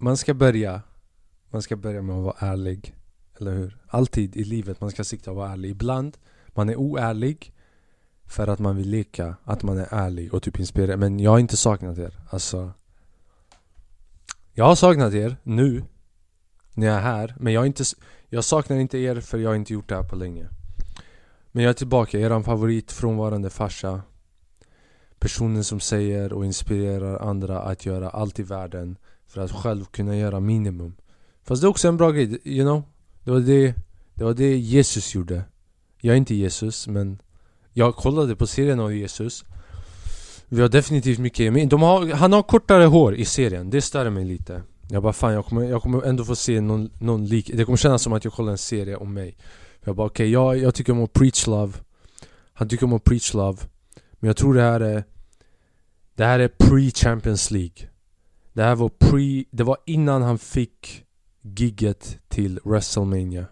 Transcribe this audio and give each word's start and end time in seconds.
man 0.00 0.16
ska 0.16 0.34
börja 0.34 0.82
Man 1.50 1.62
ska 1.62 1.76
börja 1.76 2.02
med 2.02 2.16
att 2.16 2.24
vara 2.24 2.36
ärlig 2.38 2.94
Eller 3.40 3.54
hur? 3.54 3.78
Alltid 3.86 4.36
i 4.36 4.44
livet 4.44 4.80
man 4.80 4.90
ska 4.90 5.04
sikta 5.04 5.24
på 5.24 5.30
att 5.30 5.36
vara 5.36 5.52
ärlig. 5.52 5.70
Ibland 5.70 6.16
man 6.48 6.68
är 6.68 6.76
oärlig 6.76 7.54
För 8.24 8.48
att 8.48 8.58
man 8.58 8.76
vill 8.76 8.90
leka 8.90 9.36
att 9.44 9.62
man 9.62 9.78
är 9.78 9.88
ärlig 9.90 10.34
och 10.34 10.42
typ 10.42 10.58
inspirera 10.58 10.96
Men 10.96 11.20
jag 11.20 11.30
har 11.30 11.38
inte 11.38 11.56
saknat 11.56 11.98
er 11.98 12.18
Alltså. 12.30 12.72
Jag 14.52 14.64
har 14.64 14.74
saknat 14.74 15.14
er 15.14 15.36
nu 15.42 15.84
När 16.74 16.86
jag 16.86 16.96
är 16.96 17.00
här 17.00 17.34
Men 17.38 17.52
jag, 17.52 17.66
inte, 17.66 17.84
jag 18.28 18.44
saknar 18.44 18.76
inte 18.76 18.98
er 18.98 19.20
för 19.20 19.38
jag 19.38 19.50
har 19.50 19.56
inte 19.56 19.72
gjort 19.72 19.88
det 19.88 19.94
här 19.94 20.08
på 20.08 20.16
länge. 20.16 20.48
Men 21.52 21.64
jag 21.64 21.70
är 21.70 21.74
tillbaka, 21.74 22.18
eran 22.18 22.44
favorit 22.44 22.92
frånvarande 22.92 23.50
farsa. 23.50 24.02
Personen 25.18 25.64
som 25.64 25.80
säger 25.80 26.32
och 26.32 26.44
inspirerar 26.44 27.18
andra 27.18 27.60
att 27.60 27.86
göra 27.86 28.10
allt 28.10 28.38
i 28.38 28.42
världen. 28.42 28.96
För 29.30 29.40
att 29.40 29.52
själv 29.52 29.84
kunna 29.84 30.16
göra 30.16 30.40
minimum. 30.40 30.94
Fast 31.44 31.62
det 31.62 31.66
är 31.66 31.68
också 31.68 31.88
en 31.88 31.96
bra 31.96 32.10
grej, 32.10 32.40
you 32.44 32.64
know? 32.64 32.82
Det 33.24 33.30
var 33.30 33.40
det, 33.40 33.74
det 34.14 34.24
var 34.24 34.34
det 34.34 34.56
Jesus 34.56 35.14
gjorde. 35.14 35.44
Jag 36.00 36.12
är 36.12 36.16
inte 36.16 36.34
Jesus 36.34 36.88
men 36.88 37.22
Jag 37.72 37.96
kollade 37.96 38.36
på 38.36 38.46
serien 38.46 38.80
av 38.80 38.94
Jesus. 38.94 39.44
Vi 40.48 40.60
har 40.60 40.68
definitivt 40.68 41.18
mycket 41.18 41.52
men 41.52 41.68
de 41.68 41.82
har, 41.82 42.12
Han 42.14 42.32
har 42.32 42.42
kortare 42.42 42.84
hår 42.84 43.14
i 43.14 43.24
serien, 43.24 43.70
det 43.70 43.82
stör 43.82 44.10
mig 44.10 44.24
lite. 44.24 44.62
Jag 44.88 45.02
bara 45.02 45.12
fan 45.12 45.32
jag 45.32 45.46
kommer, 45.46 45.62
jag 45.62 45.82
kommer 45.82 46.02
ändå 46.02 46.24
få 46.24 46.36
se 46.36 46.60
någon, 46.60 46.90
någon 46.98 47.26
lik 47.26 47.50
Det 47.54 47.64
kommer 47.64 47.76
kännas 47.76 48.02
som 48.02 48.12
att 48.12 48.24
jag 48.24 48.32
kollar 48.32 48.52
en 48.52 48.58
serie 48.58 48.96
om 48.96 49.14
mig. 49.14 49.36
Jag 49.84 49.96
bara 49.96 50.06
okej, 50.06 50.24
okay, 50.24 50.32
jag, 50.32 50.58
jag 50.58 50.74
tycker 50.74 50.92
om 50.92 51.04
att 51.04 51.12
preach 51.12 51.46
love. 51.46 51.72
Han 52.52 52.68
tycker 52.68 52.86
om 52.86 52.92
att 52.92 53.04
preach 53.04 53.34
love. 53.34 53.58
Men 54.12 54.26
jag 54.26 54.36
tror 54.36 54.54
det 54.54 54.62
här 54.62 54.80
är 54.80 55.04
Det 56.14 56.24
här 56.24 56.38
är 56.38 56.48
pre-Champions 56.48 57.52
League. 57.52 57.89
Det 58.52 58.62
här 58.62 58.74
var 58.74 58.88
pre, 58.88 59.44
det 59.50 59.62
var 59.62 59.76
innan 59.86 60.22
han 60.22 60.38
fick 60.38 61.04
gigget 61.42 62.18
till 62.28 62.60
WrestleMania. 62.64 63.46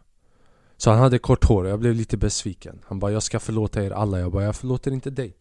Så 0.77 0.91
han 0.91 0.99
hade 0.99 1.19
kort 1.19 1.45
hår 1.45 1.65
och 1.65 1.71
jag 1.71 1.81
blev 1.81 1.95
lite 1.95 2.17
besviken. 2.17 2.81
Han 2.85 2.99
bara 2.99 3.13
'Jag 3.13 3.23
ska 3.23 3.41
förlåta 3.41 3.85
er 3.85 3.91
alla' 3.91 4.19
Jag 4.19 4.33
bara 4.33 4.45
'Jag 4.45 4.57
förlåter 4.57 4.91
inte 4.91 5.11
dig' 5.11 5.37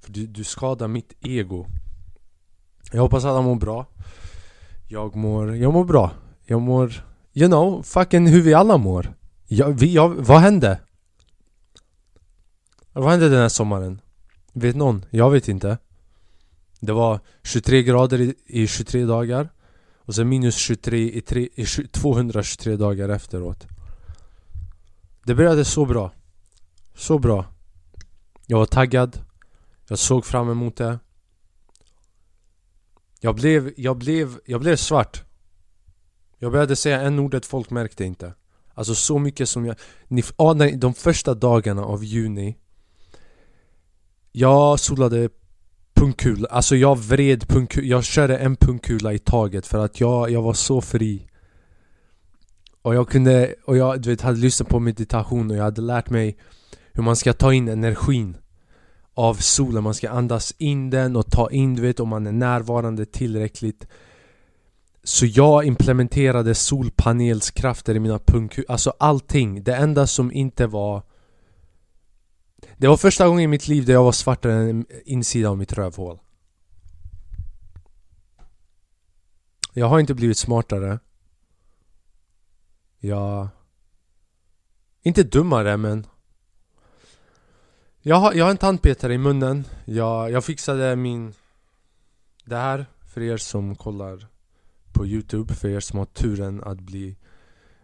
För 0.00 0.12
du, 0.12 0.26
du 0.26 0.44
skadar 0.44 0.88
mitt 0.88 1.12
ego. 1.20 1.66
Jag 2.92 3.00
hoppas 3.00 3.24
alla 3.24 3.42
mår 3.42 3.54
bra. 3.54 3.86
Jag 4.88 5.16
mår, 5.16 5.56
jag 5.56 5.72
mår 5.72 5.84
bra. 5.84 6.10
Jag 6.44 6.60
mår, 6.60 6.92
you 7.32 7.48
know, 7.48 7.82
fucking 7.82 8.26
hur 8.26 8.42
vi 8.42 8.54
alla 8.54 8.76
mår. 8.76 9.14
Jag, 9.46 9.72
vi, 9.72 9.94
jag, 9.94 10.08
Vad 10.08 10.40
hände? 10.40 10.80
Vad 12.92 13.10
hände 13.10 13.28
den 13.28 13.40
här 13.40 13.48
sommaren? 13.48 14.00
Vet 14.52 14.76
någon? 14.76 15.04
Jag 15.10 15.30
vet 15.30 15.48
inte. 15.48 15.78
Det 16.84 16.92
var 16.92 17.20
23 17.42 17.82
grader 17.82 18.20
i, 18.20 18.34
i 18.46 18.66
23 18.66 19.04
dagar 19.04 19.48
och 19.98 20.14
sen 20.14 20.28
minus 20.28 20.56
23 20.56 20.98
i, 20.98 21.20
tre, 21.20 21.48
i 21.54 21.66
223 21.66 22.76
dagar 22.76 23.08
efteråt. 23.08 23.66
Det 25.24 25.34
började 25.34 25.64
så 25.64 25.86
bra. 25.86 26.12
Så 26.94 27.18
bra. 27.18 27.46
Jag 28.46 28.58
var 28.58 28.66
taggad. 28.66 29.18
Jag 29.88 29.98
såg 29.98 30.24
fram 30.24 30.50
emot 30.50 30.76
det. 30.76 30.98
Jag 33.20 33.34
blev, 33.34 33.72
jag 33.76 33.96
blev, 33.96 34.38
jag 34.44 34.60
blev 34.60 34.76
svart. 34.76 35.24
Jag 36.38 36.52
började 36.52 36.76
säga 36.76 37.00
en 37.00 37.18
ordet 37.18 37.46
folk 37.46 37.70
märkte 37.70 38.04
inte. 38.04 38.34
Alltså 38.74 38.94
så 38.94 39.18
mycket 39.18 39.48
som 39.48 39.66
jag... 39.66 39.76
Ni, 40.08 40.22
ah, 40.36 40.54
de 40.54 40.94
första 40.94 41.34
dagarna 41.34 41.84
av 41.84 42.04
juni 42.04 42.56
Jag 44.32 44.80
solade 44.80 45.28
Punkkula, 45.94 46.48
alltså 46.48 46.76
jag 46.76 46.98
vred 46.98 47.48
punkkula, 47.48 47.86
jag 47.86 48.04
körde 48.04 48.36
en 48.36 48.56
pungkula 48.56 49.12
i 49.12 49.18
taget 49.18 49.66
för 49.66 49.84
att 49.84 50.00
jag, 50.00 50.30
jag 50.30 50.42
var 50.42 50.54
så 50.54 50.80
fri. 50.80 51.26
Och 52.82 52.94
jag 52.94 53.08
kunde, 53.08 53.54
och 53.64 53.76
jag 53.76 54.00
du 54.00 54.10
vet, 54.10 54.20
hade 54.20 54.38
lyssnat 54.38 54.68
på 54.68 54.80
meditation 54.80 55.50
och 55.50 55.56
jag 55.56 55.64
hade 55.64 55.82
lärt 55.82 56.10
mig 56.10 56.36
hur 56.92 57.02
man 57.02 57.16
ska 57.16 57.32
ta 57.32 57.52
in 57.52 57.68
energin 57.68 58.36
av 59.14 59.34
solen, 59.34 59.82
man 59.82 59.94
ska 59.94 60.10
andas 60.10 60.54
in 60.58 60.90
den 60.90 61.16
och 61.16 61.30
ta 61.30 61.50
in, 61.50 61.74
du 61.74 61.82
vet, 61.82 62.00
om 62.00 62.08
man 62.08 62.26
är 62.26 62.32
närvarande 62.32 63.06
tillräckligt. 63.06 63.86
Så 65.04 65.26
jag 65.26 65.64
implementerade 65.64 66.54
solpanelskrafter 66.54 67.94
i 67.94 68.00
mina 68.00 68.18
pungkulor, 68.18 68.70
alltså 68.70 68.92
allting. 68.98 69.62
Det 69.62 69.74
enda 69.74 70.06
som 70.06 70.32
inte 70.32 70.66
var 70.66 71.02
det 72.84 72.88
var 72.88 72.96
första 72.96 73.26
gången 73.28 73.44
i 73.44 73.46
mitt 73.46 73.68
liv 73.68 73.84
där 73.84 73.92
jag 73.92 74.04
var 74.04 74.12
svartare 74.12 74.52
än 74.52 74.86
insidan 75.04 75.50
av 75.50 75.58
mitt 75.58 75.72
rövhål. 75.72 76.18
Jag 79.72 79.86
har 79.86 80.00
inte 80.00 80.14
blivit 80.14 80.38
smartare. 80.38 80.98
Jag... 82.98 83.48
Inte 85.02 85.22
dummare 85.22 85.76
men 85.76 86.06
jag 88.00 88.16
har, 88.16 88.32
jag 88.32 88.44
har 88.44 88.50
en 88.50 88.56
tandpetare 88.56 89.14
i 89.14 89.18
munnen. 89.18 89.64
Jag, 89.84 90.30
jag 90.30 90.44
fixade 90.44 90.96
min... 90.96 91.34
Det 92.44 92.56
här, 92.56 92.86
för 93.06 93.20
er 93.20 93.36
som 93.36 93.76
kollar 93.76 94.26
på 94.92 95.06
youtube, 95.06 95.54
för 95.54 95.68
er 95.68 95.80
som 95.80 95.98
har 95.98 96.06
turen 96.06 96.64
att 96.64 96.80
bli 96.80 97.16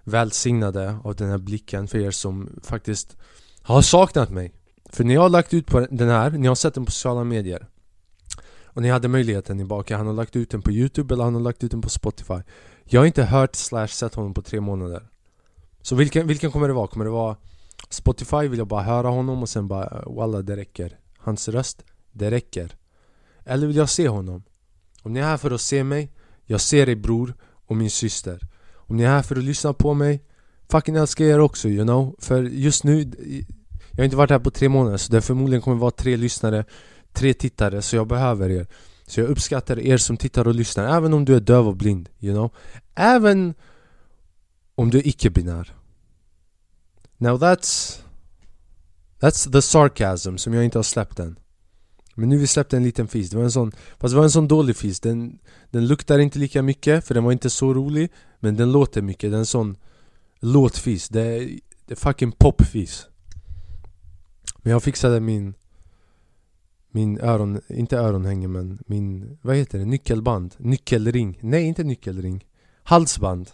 välsignade 0.05 0.99
av 1.05 1.15
den 1.15 1.31
här 1.31 1.39
blicken, 1.39 1.89
för 1.89 1.99
er 1.99 2.11
som 2.11 2.61
faktiskt 2.63 3.17
har 3.63 3.83
saknat 3.83 4.31
mig 4.31 4.60
för 4.93 5.05
när 5.05 5.15
jag 5.15 5.21
har 5.21 5.29
lagt 5.29 5.55
ut 5.55 5.67
på 5.67 5.87
den 5.91 6.09
här, 6.09 6.31
ni 6.31 6.47
har 6.47 6.55
sett 6.55 6.75
den 6.75 6.85
på 6.85 6.91
sociala 6.91 7.25
medier. 7.25 7.67
Och 8.65 8.83
ni 8.83 8.89
hade 8.89 9.09
möjligheten, 9.09 9.61
i 9.61 9.65
bak, 9.65 9.91
han 9.91 10.07
har 10.07 10.15
lagt 10.15 10.37
ut 10.37 10.51
den 10.51 10.63
på 10.63 10.71
youtube 10.71 11.15
eller 11.15 11.25
han 11.25 11.35
har 11.35 11.41
lagt 11.41 11.65
ut 11.65 11.71
den 11.71 11.83
på 11.83 11.89
spotify. 11.89 12.41
Jag 12.85 13.01
har 13.01 13.07
inte 13.07 13.23
hört 13.23 13.57
slash 13.57 13.87
sett 13.87 14.15
honom 14.15 14.35
på 14.35 14.43
tre 14.43 14.61
månader. 14.61 15.09
Så 15.83 15.97
vilken, 15.97 16.27
vilken 16.27 16.51
kommer 16.51 16.69
det 16.69 16.75
vara? 16.75 16.87
Kommer 16.87 17.05
det 17.05 17.11
vara 17.11 17.37
Spotify 17.89 18.49
vill 18.49 18.59
jag 18.59 18.69
bara 18.69 18.83
höra 18.83 19.09
honom 19.09 19.43
och 19.43 19.49
sen 19.49 19.69
bara 19.69 19.85
eh, 19.85 20.15
Walla 20.15 20.43
det 20.43 20.57
räcker. 20.57 20.99
Hans 21.19 21.49
röst, 21.49 21.85
det 22.13 22.31
räcker. 22.31 22.77
Eller 23.45 23.67
vill 23.67 23.77
jag 23.77 23.89
se 23.89 24.09
honom? 24.09 24.43
Om 25.03 25.13
ni 25.13 25.21
är 25.21 25.25
här 25.25 25.37
för 25.37 25.51
att 25.51 25.61
se 25.61 25.85
mig 25.85 26.13
Jag 26.45 26.61
ser 26.61 26.87
dig 26.87 26.97
bror 26.97 27.35
och 27.67 27.77
min 27.77 27.91
syster. 27.91 28.41
Om 28.73 28.97
ni 28.97 29.03
är 29.03 29.09
här 29.09 29.23
för 29.23 29.37
att 29.37 29.45
lyssna 29.45 29.73
på 29.73 29.95
mig 29.95 30.25
Fucking 30.69 30.97
älskar 30.97 31.25
er 31.25 31.39
också 31.39 31.69
you 31.69 31.85
know. 31.85 32.17
För 32.19 32.43
just 32.43 32.85
nu 32.85 33.13
jag 34.01 34.03
har 34.03 34.05
inte 34.05 34.17
varit 34.17 34.31
här 34.31 34.39
på 34.39 34.51
tre 34.51 34.69
månader 34.69 34.97
så 34.97 35.13
det 35.13 35.21
förmodligen 35.21 35.63
kommer 35.63 35.77
vara 35.77 35.91
tre 35.91 36.17
lyssnare 36.17 36.65
Tre 37.13 37.35
tittare, 37.35 37.83
så 37.83 37.97
jag 37.97 38.07
behöver 38.07 38.51
er. 38.51 38.67
Så 39.07 39.21
jag 39.21 39.29
uppskattar 39.29 39.79
er 39.79 39.97
som 39.97 40.17
tittar 40.17 40.49
och 40.49 40.55
lyssnar 40.55 40.97
Även 40.97 41.15
om 41.15 41.25
du 41.25 41.37
är 41.37 41.41
döv 41.41 41.69
och 41.69 41.77
blind, 41.77 42.09
you 42.21 42.35
know? 42.35 42.51
Även 42.95 43.55
om 44.75 44.91
du 44.91 44.99
är 44.99 45.07
icke-binär. 45.07 45.75
Now 47.17 47.39
that's 47.39 48.01
That's 49.21 49.53
the 49.53 49.63
sarcasm 49.63 50.37
som 50.37 50.55
jag 50.55 50.65
inte 50.65 50.79
har 50.79 50.83
släppt 50.83 51.19
än. 51.19 51.39
Men 52.15 52.29
nu 52.29 52.39
vi 52.39 52.47
släppte 52.47 52.77
en 52.77 52.85
liten 52.85 53.09
fis, 53.09 53.31
det 53.31 53.37
var 53.37 53.45
en 53.45 53.53
sån 53.53 53.73
Fast 53.99 54.13
det 54.13 54.17
var 54.17 54.25
en 54.25 54.31
sån 54.31 54.49
dålig 54.49 54.77
fis, 54.77 55.01
den, 55.01 55.39
den 55.71 55.87
luktar 55.87 56.19
inte 56.19 56.39
lika 56.39 56.63
mycket 56.63 57.07
för 57.07 57.15
den 57.15 57.25
var 57.25 57.33
inte 57.33 57.51
så 57.51 57.75
rolig 57.75 58.11
Men 58.39 58.57
den 58.57 58.73
låter 58.73 59.03
mycket, 59.03 59.31
det 59.31 59.37
är 59.37 59.39
en 59.39 59.47
sån 59.47 59.77
låtfis, 60.41 61.09
det 61.09 61.21
är, 61.21 61.59
det 61.87 61.95
är 61.95 61.97
fucking 61.97 62.33
popfis 62.33 63.07
men 64.57 64.73
jag 64.73 64.83
fixade 64.83 65.21
min 65.21 65.55
Min 66.93 67.21
öron, 67.21 67.61
inte 67.69 67.97
öronhänge 67.97 68.49
men 68.49 68.79
min, 68.87 69.39
vad 69.43 69.57
heter 69.57 69.79
det? 69.79 69.85
Nyckelband? 69.85 70.55
Nyckelring? 70.59 71.39
Nej 71.41 71.65
inte 71.65 71.85
nyckelring 71.85 72.47
Halsband 72.83 73.51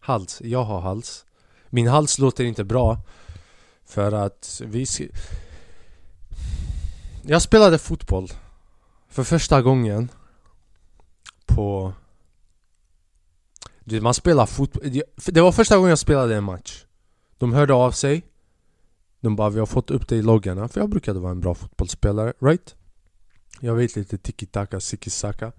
Hals, 0.00 0.42
jag 0.44 0.64
har 0.64 0.80
hals 0.80 1.24
Min 1.68 1.88
hals 1.88 2.18
låter 2.18 2.44
inte 2.44 2.64
bra 2.64 3.02
För 3.84 4.12
att 4.12 4.62
vi 4.64 4.86
Jag 7.22 7.42
spelade 7.42 7.78
fotboll 7.78 8.28
För 9.08 9.24
första 9.24 9.62
gången 9.62 10.08
På 11.46 11.92
du 13.84 13.94
vet, 13.94 14.02
man 14.02 14.14
spelar 14.14 14.46
fotboll 14.46 15.00
Det 15.26 15.40
var 15.40 15.52
första 15.52 15.76
gången 15.76 15.90
jag 15.90 15.98
spelade 15.98 16.36
en 16.36 16.44
match 16.44 16.84
De 17.38 17.52
hörde 17.52 17.74
av 17.74 17.90
sig 17.90 18.29
de 19.20 19.36
bara 19.36 19.50
'Vi 19.50 19.58
har 19.58 19.66
fått 19.66 19.90
upp 19.90 20.08
dig 20.08 20.18
i 20.18 20.22
loggarna' 20.22 20.68
För 20.68 20.80
jag 20.80 20.90
brukade 20.90 21.20
vara 21.20 21.32
en 21.32 21.40
bra 21.40 21.54
fotbollsspelare, 21.54 22.32
right? 22.40 22.74
Jag 23.60 23.74
vet 23.74 23.96
lite 23.96 24.18
tiki-taka, 24.18 24.80
siki-saka. 24.80 25.52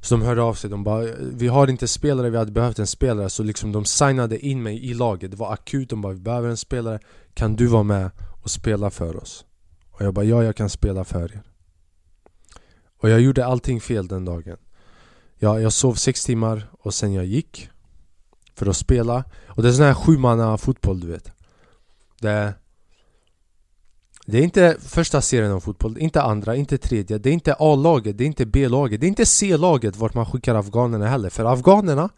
Så 0.00 0.14
de 0.14 0.22
hörde 0.22 0.42
av 0.42 0.54
sig, 0.54 0.70
de 0.70 0.84
bara 0.84 1.04
'Vi 1.20 1.48
har 1.48 1.68
inte 1.68 1.88
spelare, 1.88 2.30
vi 2.30 2.36
hade 2.36 2.52
behövt 2.52 2.78
en 2.78 2.86
spelare' 2.86 3.28
Så 3.28 3.42
liksom 3.42 3.72
de 3.72 3.84
signade 3.84 4.38
in 4.38 4.62
mig 4.62 4.84
i 4.84 4.94
laget. 4.94 5.30
Det 5.30 5.36
var 5.36 5.52
akut, 5.52 5.90
de 5.90 6.00
bara 6.00 6.12
'Vi 6.12 6.20
behöver 6.20 6.48
en 6.48 6.56
spelare, 6.56 6.98
kan 7.34 7.56
du 7.56 7.66
vara 7.66 7.82
med 7.82 8.10
och 8.42 8.50
spela 8.50 8.90
för 8.90 9.16
oss?' 9.16 9.44
Och 9.90 10.00
jag 10.00 10.14
bara 10.14 10.24
'Ja, 10.24 10.44
jag 10.44 10.56
kan 10.56 10.70
spela 10.70 11.04
för 11.04 11.24
er' 11.34 11.42
Och 13.00 13.10
jag 13.10 13.20
gjorde 13.20 13.46
allting 13.46 13.80
fel 13.80 14.08
den 14.08 14.24
dagen. 14.24 14.56
Jag, 15.38 15.62
jag 15.62 15.72
sov 15.72 15.94
sex 15.94 16.24
timmar 16.24 16.70
och 16.80 16.94
sen 16.94 17.12
jag 17.12 17.24
gick 17.26 17.70
För 18.54 18.66
att 18.66 18.76
spela. 18.76 19.24
Och 19.46 19.62
det 19.62 19.68
är 19.68 19.72
sån 19.72 19.84
här 19.84 19.94
sjumanna 19.94 20.58
fotboll 20.58 21.00
du 21.00 21.06
vet 21.06 21.32
det, 22.24 22.54
Det 24.26 24.38
är 24.38 24.42
inte 24.42 24.76
första 24.80 25.20
serien 25.20 25.52
av 25.52 25.60
fotboll, 25.60 25.98
inte 25.98 26.22
andra, 26.22 26.56
inte 26.56 26.78
tredje, 26.78 27.18
det 27.18 27.30
är 27.30 27.32
inte 27.32 27.54
A-laget, 27.58 28.18
det 28.18 28.24
är 28.24 28.26
inte 28.26 28.46
B-laget, 28.46 29.00
det 29.00 29.06
är 29.06 29.08
inte 29.08 29.26
C-laget 29.26 29.96
vart 29.96 30.14
man 30.14 30.26
skickar 30.26 30.54
afghanerna 30.54 31.06
heller. 31.08 31.30
För 31.30 31.44
afghanerna, 31.44 32.08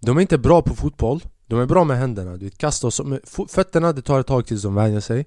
de 0.00 0.16
är 0.16 0.20
inte 0.20 0.38
bra 0.38 0.62
på 0.62 0.74
fotboll, 0.74 1.24
de 1.46 1.60
är 1.60 1.66
bra 1.66 1.84
med 1.84 1.98
händerna, 1.98 2.36
du 2.36 2.44
vet, 2.44 2.58
kasta 2.58 2.86
oss 2.86 3.02
med 3.02 3.20
fötterna, 3.48 3.92
det 3.92 4.02
tar 4.02 4.20
ett 4.20 4.26
tag 4.26 4.46
tills 4.46 4.62
de 4.62 4.74
vänjer 4.74 5.00
sig. 5.00 5.26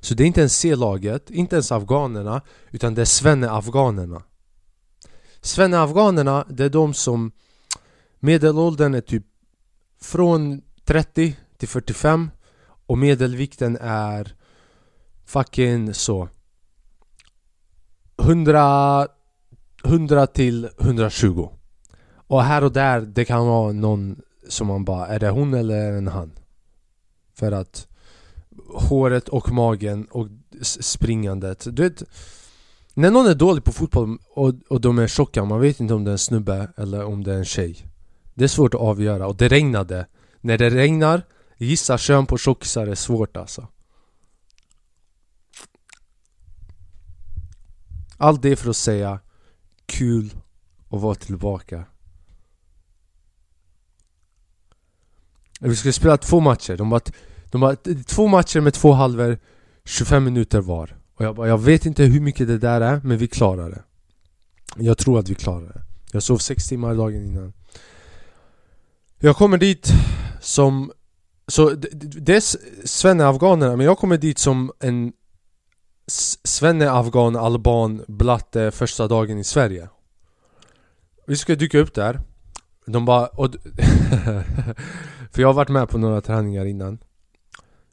Så 0.00 0.14
det 0.14 0.22
är 0.22 0.26
inte 0.26 0.40
ens 0.40 0.58
C-laget, 0.58 1.30
inte 1.30 1.56
ens 1.56 1.72
afghanerna, 1.72 2.42
utan 2.70 2.94
det 2.94 3.00
är 3.00 3.06
svenne-afghanerna. 3.06 4.22
Svenne-afghanerna, 5.40 6.44
det 6.48 6.64
är 6.64 6.70
de 6.70 6.94
som 6.94 7.32
Medelåldern 8.20 8.94
är 8.94 9.00
typ 9.00 9.24
från 10.00 10.62
30 10.84 11.36
till 11.58 11.68
45 11.68 12.30
och 12.86 12.98
medelvikten 12.98 13.78
är 13.80 14.34
fucking 15.24 15.94
så. 15.94 16.28
100, 18.22 19.08
100 19.84 20.26
till 20.26 20.68
120 20.80 21.48
Och 22.26 22.42
här 22.42 22.64
och 22.64 22.72
där, 22.72 23.00
det 23.00 23.24
kan 23.24 23.46
vara 23.46 23.72
någon 23.72 24.20
som 24.48 24.66
man 24.66 24.84
bara, 24.84 25.06
är 25.06 25.18
det 25.18 25.30
hon 25.30 25.54
eller 25.54 25.74
är 25.74 26.00
det 26.02 26.10
han? 26.10 26.32
För 27.34 27.52
att 27.52 27.86
håret 28.74 29.28
och 29.28 29.52
magen 29.52 30.06
och 30.10 30.28
springandet, 30.62 31.66
du 31.70 31.82
vet 31.82 32.02
När 32.94 33.10
någon 33.10 33.26
är 33.26 33.34
dålig 33.34 33.64
på 33.64 33.72
fotboll 33.72 34.18
och, 34.34 34.54
och 34.68 34.80
de 34.80 34.98
är 34.98 35.06
tjocka, 35.06 35.44
man 35.44 35.60
vet 35.60 35.80
inte 35.80 35.94
om 35.94 36.04
det 36.04 36.10
är 36.10 36.12
en 36.12 36.18
snubbe 36.18 36.68
eller 36.76 37.04
om 37.04 37.24
det 37.24 37.32
är 37.32 37.38
en 37.38 37.44
tjej. 37.44 37.86
Det 38.34 38.44
är 38.44 38.48
svårt 38.48 38.74
att 38.74 38.80
avgöra 38.80 39.26
och 39.26 39.36
det 39.36 39.48
regnade. 39.48 40.06
När 40.40 40.58
det 40.58 40.70
regnar, 40.70 41.22
gissa 41.56 41.98
kön 41.98 42.26
på 42.26 42.38
tjockisar 42.38 42.86
är 42.86 42.94
svårt 42.94 43.36
alltså. 43.36 43.68
Allt 48.16 48.42
det 48.42 48.56
för 48.56 48.70
att 48.70 48.76
säga 48.76 49.20
kul 49.86 50.34
att 50.90 51.00
vara 51.00 51.14
tillbaka. 51.14 51.84
Vi 55.60 55.76
skulle 55.76 55.92
spela 55.92 56.16
två 56.16 56.40
matcher, 56.40 56.76
de 56.76 56.90
var 56.90 57.02
de 57.44 57.60
var 57.60 58.02
två 58.04 58.28
matcher 58.28 58.60
med 58.60 58.74
två 58.74 58.92
halvor 58.92 59.38
25 59.84 60.24
minuter 60.24 60.60
var. 60.60 60.96
Och 61.14 61.24
jag 61.24 61.36
bara, 61.36 61.48
jag 61.48 61.58
vet 61.58 61.86
inte 61.86 62.04
hur 62.04 62.20
mycket 62.20 62.46
det 62.46 62.58
där 62.58 62.80
är, 62.80 63.00
men 63.04 63.18
vi 63.18 63.28
klarar 63.28 63.70
det. 63.70 63.82
Jag 64.76 64.98
tror 64.98 65.18
att 65.18 65.28
vi 65.28 65.34
klarar 65.34 65.66
det. 65.66 65.82
Jag 66.12 66.22
sov 66.22 66.38
sex 66.38 66.68
timmar 66.68 66.94
dagen 66.94 67.26
innan. 67.26 67.52
Jag 69.18 69.36
kommer 69.36 69.58
dit 69.58 69.92
som 70.40 70.92
så 71.46 71.70
det, 71.70 71.88
det 72.20 72.36
är 72.36 72.40
svenne-afghanerna, 72.86 73.76
men 73.76 73.86
jag 73.86 73.98
kommer 73.98 74.16
dit 74.16 74.38
som 74.38 74.72
en 74.80 75.12
Svenne, 76.06 76.90
afghan, 76.90 77.36
alban, 77.36 78.04
blatte 78.08 78.70
första 78.70 79.08
dagen 79.08 79.38
i 79.38 79.44
Sverige. 79.44 79.88
Vi 81.26 81.36
ska 81.36 81.54
dyka 81.54 81.78
upp 81.78 81.94
där. 81.94 82.20
De 82.86 83.04
bara... 83.04 83.26
Och, 83.26 83.50
för 85.30 85.42
jag 85.42 85.48
har 85.48 85.52
varit 85.52 85.68
med 85.68 85.88
på 85.88 85.98
några 85.98 86.20
träningar 86.20 86.64
innan. 86.64 86.98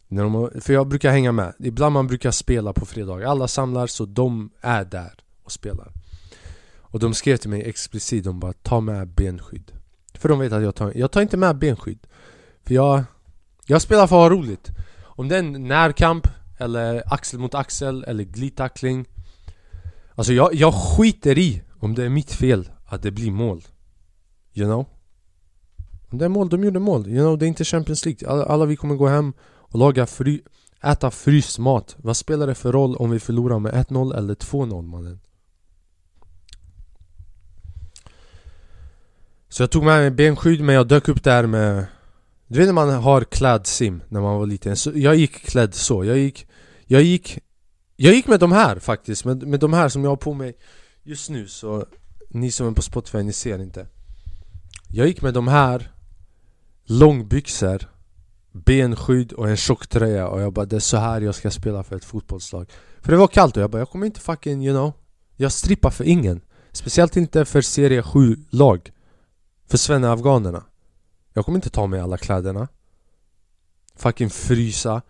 När 0.07 0.23
de, 0.23 0.61
För 0.61 0.73
jag 0.73 0.87
brukar 0.87 1.11
hänga 1.11 1.31
med. 1.31 1.53
Ibland 1.59 1.93
man 1.93 2.07
brukar 2.07 2.31
spela 2.31 2.73
på 2.73 2.85
fredagar. 2.85 3.27
Alla 3.27 3.47
samlar 3.47 3.87
så 3.87 4.05
de 4.05 4.49
är 4.61 4.85
där 4.85 5.13
och 5.43 5.51
spelar. 5.51 5.91
Och 6.79 6.99
de 6.99 7.13
skrev 7.13 7.37
till 7.37 7.49
mig 7.49 7.61
explicit 7.69 8.23
De 8.23 8.39
bara 8.39 8.53
ta 8.53 8.79
med 8.79 9.07
benskydd. 9.07 9.71
För 10.13 10.29
de 10.29 10.39
vet 10.39 10.53
att 10.53 10.63
jag 10.63 10.75
tar, 10.75 10.93
jag 10.95 11.11
tar 11.11 11.21
inte 11.21 11.37
med 11.37 11.57
benskydd. 11.57 12.07
För 12.63 12.73
jag... 12.73 13.03
Jag 13.65 13.81
spelar 13.81 14.07
för 14.07 14.15
att 14.15 14.31
ha 14.31 14.37
roligt. 14.37 14.71
Om 15.01 15.27
det 15.27 15.35
är 15.35 15.39
en 15.39 15.67
närkamp 15.67 16.27
eller 16.57 17.13
axel 17.13 17.39
mot 17.39 17.55
axel, 17.55 18.03
eller 18.07 18.23
glidtackling. 18.23 19.05
Alltså 20.15 20.33
jag, 20.33 20.53
jag 20.53 20.73
skiter 20.73 21.37
i 21.37 21.61
om 21.79 21.95
det 21.95 22.05
är 22.05 22.09
mitt 22.09 22.31
fel 22.31 22.69
att 22.85 23.01
det 23.01 23.11
blir 23.11 23.31
mål. 23.31 23.63
You 24.53 24.67
know? 24.67 24.85
Om 26.09 26.17
det 26.17 26.25
är 26.25 26.29
mål, 26.29 26.49
de 26.49 26.63
gjorde 26.63 26.79
mål. 26.79 27.07
You 27.07 27.19
know, 27.19 27.37
det 27.37 27.45
är 27.45 27.47
inte 27.47 27.63
Champions 27.63 28.05
League. 28.05 28.29
Alla, 28.29 28.45
alla 28.45 28.65
vi 28.65 28.75
kommer 28.75 28.95
gå 28.95 29.07
hem 29.07 29.33
och 29.43 29.79
laga 29.79 30.05
fry, 30.05 30.41
äta 30.83 31.11
fryst 31.11 31.59
mat 31.59 31.95
Vad 31.97 32.17
spelar 32.17 32.47
det 32.47 32.55
för 32.55 32.71
roll 32.71 32.95
om 32.95 33.09
vi 33.09 33.19
förlorar 33.19 33.59
med 33.59 33.73
1-0 33.73 34.17
eller 34.17 34.35
2-0 34.35 34.81
mannen? 34.81 35.19
Så 39.49 39.63
jag 39.63 39.71
tog 39.71 39.83
med 39.83 39.99
mig 39.99 40.11
benskydd 40.11 40.61
men 40.61 40.75
jag 40.75 40.87
dök 40.87 41.07
upp 41.07 41.23
där 41.23 41.45
med 41.47 41.85
du 42.51 42.57
vet 42.57 42.67
när 42.67 42.73
man 42.73 42.89
har 42.89 43.23
klädsim 43.23 44.03
när 44.09 44.21
man 44.21 44.37
var 44.37 44.45
liten? 44.45 44.75
Så 44.75 44.91
jag 44.95 45.15
gick 45.15 45.31
klädd 45.31 45.73
så, 45.73 46.05
jag 46.05 46.17
gick 46.17 46.47
jag 46.85 47.01
gick 47.01 47.39
Jag 47.95 48.13
gick 48.13 48.27
med 48.27 48.39
de 48.39 48.51
här 48.51 48.79
faktiskt, 48.79 49.25
med, 49.25 49.47
med 49.47 49.59
de 49.59 49.73
här 49.73 49.89
som 49.89 50.03
jag 50.03 50.11
har 50.11 50.15
på 50.17 50.33
mig 50.33 50.57
just 51.03 51.29
nu 51.29 51.47
så 51.47 51.85
Ni 52.29 52.51
som 52.51 52.67
är 52.67 52.71
på 52.71 52.81
Spotify, 52.81 53.23
ni 53.23 53.33
ser 53.33 53.61
inte. 53.61 53.87
Jag 54.87 55.07
gick 55.07 55.21
med 55.21 55.33
de 55.33 55.47
här 55.47 55.91
Långbyxor 56.85 57.89
Benskydd 58.51 59.33
och 59.33 59.49
en 59.49 59.57
tjock 59.57 59.87
tröja 59.87 60.27
och 60.27 60.41
jag 60.41 60.53
bara 60.53 60.65
det 60.65 60.75
är 60.75 60.79
så 60.79 60.97
här 60.97 61.21
jag 61.21 61.35
ska 61.35 61.51
spela 61.51 61.83
för 61.83 61.95
ett 61.95 62.05
fotbollslag. 62.05 62.69
För 63.01 63.11
det 63.11 63.17
var 63.17 63.27
kallt 63.27 63.57
och 63.57 63.63
jag 63.63 63.71
bara 63.71 63.79
jag 63.79 63.89
kommer 63.89 64.05
inte 64.05 64.19
fucking 64.19 64.65
you 64.65 64.73
know. 64.73 64.93
Jag 65.35 65.51
strippar 65.51 65.89
för 65.89 66.03
ingen. 66.03 66.41
Speciellt 66.71 67.17
inte 67.17 67.45
för 67.45 67.61
serie 67.61 68.01
7-lag 68.01 68.91
För 69.67 69.77
svenne-afghanerna 69.77 70.63
jag 71.33 71.45
kommer 71.45 71.57
inte 71.57 71.69
ta 71.69 71.87
med 71.87 72.03
alla 72.03 72.17
kläderna. 72.17 72.67
Fucking 73.95 74.29
frysa. 74.29 75.01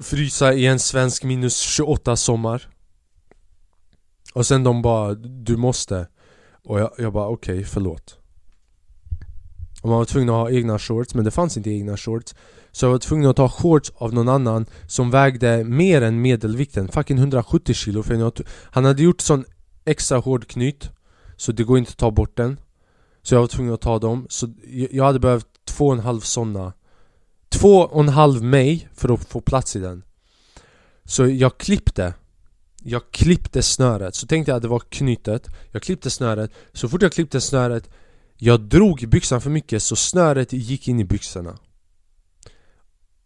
Frysa 0.00 0.52
i 0.52 0.66
en 0.66 0.78
svensk 0.78 1.24
minus 1.24 1.58
28 1.58 2.16
sommar. 2.16 2.68
Och 4.34 4.46
sen 4.46 4.64
de 4.64 4.82
bara, 4.82 5.14
du 5.14 5.56
måste. 5.56 6.08
Och 6.64 6.80
jag, 6.80 6.90
jag 6.98 7.12
bara 7.12 7.28
okej, 7.28 7.54
okay, 7.54 7.64
förlåt. 7.64 8.18
Och 9.82 9.88
man 9.88 9.98
var 9.98 10.04
tvungen 10.04 10.28
att 10.28 10.34
ha 10.34 10.50
egna 10.50 10.78
shorts, 10.78 11.14
men 11.14 11.24
det 11.24 11.30
fanns 11.30 11.56
inte 11.56 11.70
egna 11.70 11.96
shorts. 11.96 12.34
Så 12.72 12.86
jag 12.86 12.90
var 12.90 12.98
tvungen 12.98 13.30
att 13.30 13.36
ta 13.36 13.48
shorts 13.48 13.92
av 13.94 14.14
någon 14.14 14.28
annan 14.28 14.66
Som 14.86 15.10
vägde 15.10 15.64
mer 15.64 16.02
än 16.02 16.22
medelvikten, 16.22 16.88
fucking 16.88 17.18
170 17.18 17.74
kilo. 17.74 18.02
För 18.02 18.14
jag, 18.14 18.40
Han 18.64 18.84
hade 18.84 19.02
gjort 19.02 19.20
sån 19.20 19.44
extra 19.84 20.18
hård 20.18 20.46
knyt 20.46 20.90
Så 21.36 21.52
det 21.52 21.64
går 21.64 21.78
inte 21.78 21.90
att 21.90 21.96
ta 21.96 22.10
bort 22.10 22.36
den. 22.36 22.56
Så 23.22 23.34
jag 23.34 23.40
var 23.40 23.46
tvungen 23.46 23.74
att 23.74 23.80
ta 23.80 23.98
dem, 23.98 24.26
så 24.30 24.48
jag 24.90 25.04
hade 25.04 25.18
behövt 25.18 25.46
två 25.64 25.86
och 25.86 25.92
en 25.92 26.00
halv 26.00 26.20
sådana 26.20 26.72
två 27.52 27.78
och 27.78 28.00
en 28.00 28.08
halv 28.08 28.42
mig 28.42 28.88
för 28.94 29.14
att 29.14 29.24
få 29.24 29.40
plats 29.40 29.76
i 29.76 29.78
den. 29.78 30.02
Så 31.04 31.26
jag 31.26 31.58
klippte. 31.58 32.14
Jag 32.84 33.10
klippte 33.10 33.62
snöret, 33.62 34.14
så 34.14 34.26
tänkte 34.26 34.50
jag 34.50 34.56
att 34.56 34.62
det 34.62 34.68
var 34.68 34.82
knytet. 34.88 35.48
Jag 35.70 35.82
klippte 35.82 36.10
snöret, 36.10 36.50
så 36.72 36.88
fort 36.88 37.02
jag 37.02 37.12
klippte 37.12 37.40
snöret 37.40 37.90
Jag 38.36 38.60
drog 38.60 39.08
byxan 39.08 39.40
för 39.40 39.50
mycket 39.50 39.82
så 39.82 39.96
snöret 39.96 40.52
gick 40.52 40.88
in 40.88 41.00
i 41.00 41.04
byxorna. 41.04 41.58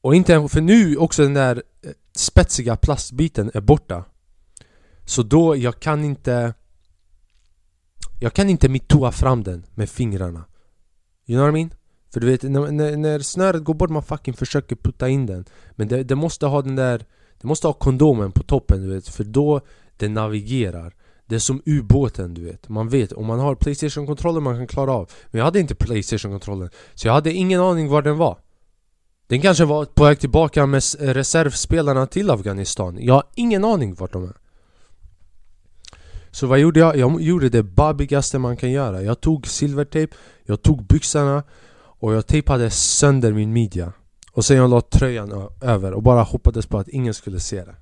Och 0.01 0.15
inte, 0.15 0.49
för 0.49 0.61
nu 0.61 0.97
också 0.97 1.23
den 1.23 1.35
där 1.35 1.63
eh, 1.83 1.91
spetsiga 2.17 2.77
plastbiten 2.77 3.51
är 3.55 3.61
borta. 3.61 4.05
Så 5.05 5.23
då, 5.23 5.57
jag 5.57 5.81
kan 5.81 6.05
inte 6.05 6.55
jag 8.19 8.33
kan 8.33 8.51
inte 8.51 8.69
mittoa 8.69 9.13
fram 9.13 9.43
den 9.43 9.67
med 9.75 9.91
fingrarna. 9.91 10.45
You 11.27 11.39
know 11.39 11.47
what 11.47 11.51
I 11.51 11.53
mean? 11.53 11.71
För 12.13 12.21
du 12.21 12.27
vet, 12.27 12.43
när, 12.43 12.97
när, 12.97 13.19
snöret 13.19 13.65
går 13.65 13.75
bort 13.75 13.91
man 13.91 14.03
fucking 14.03 14.35
försöker 14.35 14.77
putta 14.77 15.09
in 15.09 15.27
den. 15.27 15.45
Men 15.71 15.89
det, 15.89 16.03
det, 16.03 16.15
måste 16.15 16.47
ha 16.47 16.63
den 16.63 16.77
där 16.77 17.05
Det 17.41 17.49
måste 17.49 17.67
ha 17.67 17.73
kondomen 17.73 18.33
på 18.33 18.43
toppen 18.43 18.83
du 18.83 18.95
vet. 18.95 19.09
För 19.09 19.25
då 19.25 19.61
det 19.97 20.09
navigerar. 20.09 20.95
Det 21.27 21.35
är 21.35 21.39
som 21.39 21.63
ubåten 21.67 22.35
du 22.35 22.45
vet. 22.45 22.69
Man 22.69 22.89
vet, 22.89 23.13
om 23.13 23.27
man 23.27 23.39
har 23.39 23.55
Playstation-kontrollen 23.55 24.43
man 24.43 24.57
kan 24.57 24.67
klara 24.67 24.93
av. 24.93 25.11
Men 25.31 25.39
jag 25.39 25.45
hade 25.45 25.61
inte 25.61 25.75
Playstation-kontrollen 25.75 26.71
Så 26.95 27.09
jag 27.09 27.13
hade 27.13 27.33
ingen 27.33 27.61
aning 27.61 27.89
var 27.89 28.03
den 28.03 28.17
var. 28.17 28.39
Den 29.27 29.41
kanske 29.41 29.65
var 29.65 29.85
på 29.85 30.05
väg 30.05 30.21
tillbaka 30.21 30.67
med 30.67 30.83
reservspelarna 30.99 32.07
till 32.07 32.31
Afghanistan. 32.31 32.99
Jag 33.01 33.15
har 33.15 33.25
ingen 33.35 33.65
aning 33.65 33.95
vart 33.95 34.13
de 34.13 34.25
är 34.25 34.37
så 36.37 36.47
vad 36.47 36.59
gjorde 36.59 36.81
jag? 36.81 36.97
Jag 36.97 37.23
gjorde 37.23 37.49
det 37.49 37.63
babbigaste 37.63 38.39
man 38.39 38.57
kan 38.57 38.71
göra. 38.71 39.03
Jag 39.03 39.21
tog 39.21 39.47
silvertejp, 39.47 40.17
jag 40.45 40.63
tog 40.63 40.87
byxorna 40.87 41.43
och 41.77 42.15
jag 42.15 42.27
tejpade 42.27 42.71
sönder 42.71 43.33
min 43.33 43.53
midja 43.53 43.93
Och 44.33 44.45
sen 44.45 44.57
jag 44.57 44.71
la 44.71 44.81
tröjan 44.81 45.49
över 45.61 45.93
och 45.93 46.03
bara 46.03 46.23
hoppades 46.23 46.67
på 46.67 46.79
att 46.79 46.89
ingen 46.89 47.15
skulle 47.15 47.41
se 47.41 47.65
det. 47.65 47.77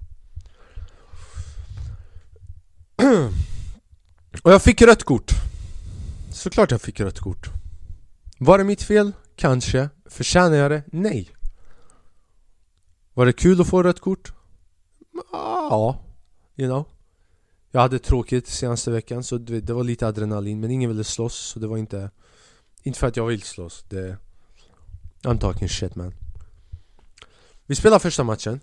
Och 4.42 4.52
jag 4.52 4.62
fick 4.62 4.82
rött 4.82 5.04
kort. 5.04 5.32
Såklart 6.30 6.70
jag 6.70 6.80
fick 6.80 7.00
rött 7.00 7.20
kort. 7.20 7.50
Var 8.38 8.58
det 8.58 8.64
mitt 8.64 8.82
fel? 8.82 9.12
Kanske. 9.36 9.88
Förtjänar 10.06 10.56
jag 10.56 10.70
det? 10.70 10.82
Nej. 10.86 11.30
Var 13.14 13.26
det 13.26 13.32
kul 13.32 13.60
att 13.60 13.68
få 13.68 13.82
rött 13.82 14.00
kort? 14.00 14.32
Ja, 15.32 15.98
you 16.56 16.68
know? 16.68 16.93
Jag 17.74 17.80
hade 17.80 17.98
tråkigt 17.98 18.46
senaste 18.46 18.90
veckan 18.90 19.24
så 19.24 19.38
det 19.38 19.70
var 19.70 19.84
lite 19.84 20.06
adrenalin 20.06 20.60
men 20.60 20.70
ingen 20.70 20.90
ville 20.90 21.04
slåss 21.04 21.34
så 21.34 21.58
det 21.58 21.66
var 21.66 21.76
inte 21.76 22.10
inte 22.82 22.98
för 22.98 23.06
att 23.06 23.16
jag 23.16 23.26
vill 23.26 23.42
slåss, 23.42 23.84
det... 23.88 24.16
I'm 25.22 25.38
talking 25.38 25.68
shit 25.68 25.94
man. 25.94 26.14
Vi 27.66 27.74
spelar 27.74 27.98
första 27.98 28.24
matchen. 28.24 28.60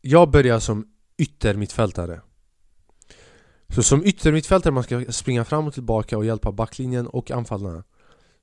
Jag 0.00 0.30
börjar 0.30 0.60
som 0.60 0.88
yttermittfältare. 1.18 2.20
Så 3.68 3.82
som 3.82 4.04
yttermittfältare 4.04 4.72
man 4.72 4.82
ska 4.82 5.04
springa 5.12 5.44
fram 5.44 5.66
och 5.66 5.74
tillbaka 5.74 6.18
och 6.18 6.24
hjälpa 6.24 6.52
backlinjen 6.52 7.06
och 7.06 7.30
anfallarna. 7.30 7.84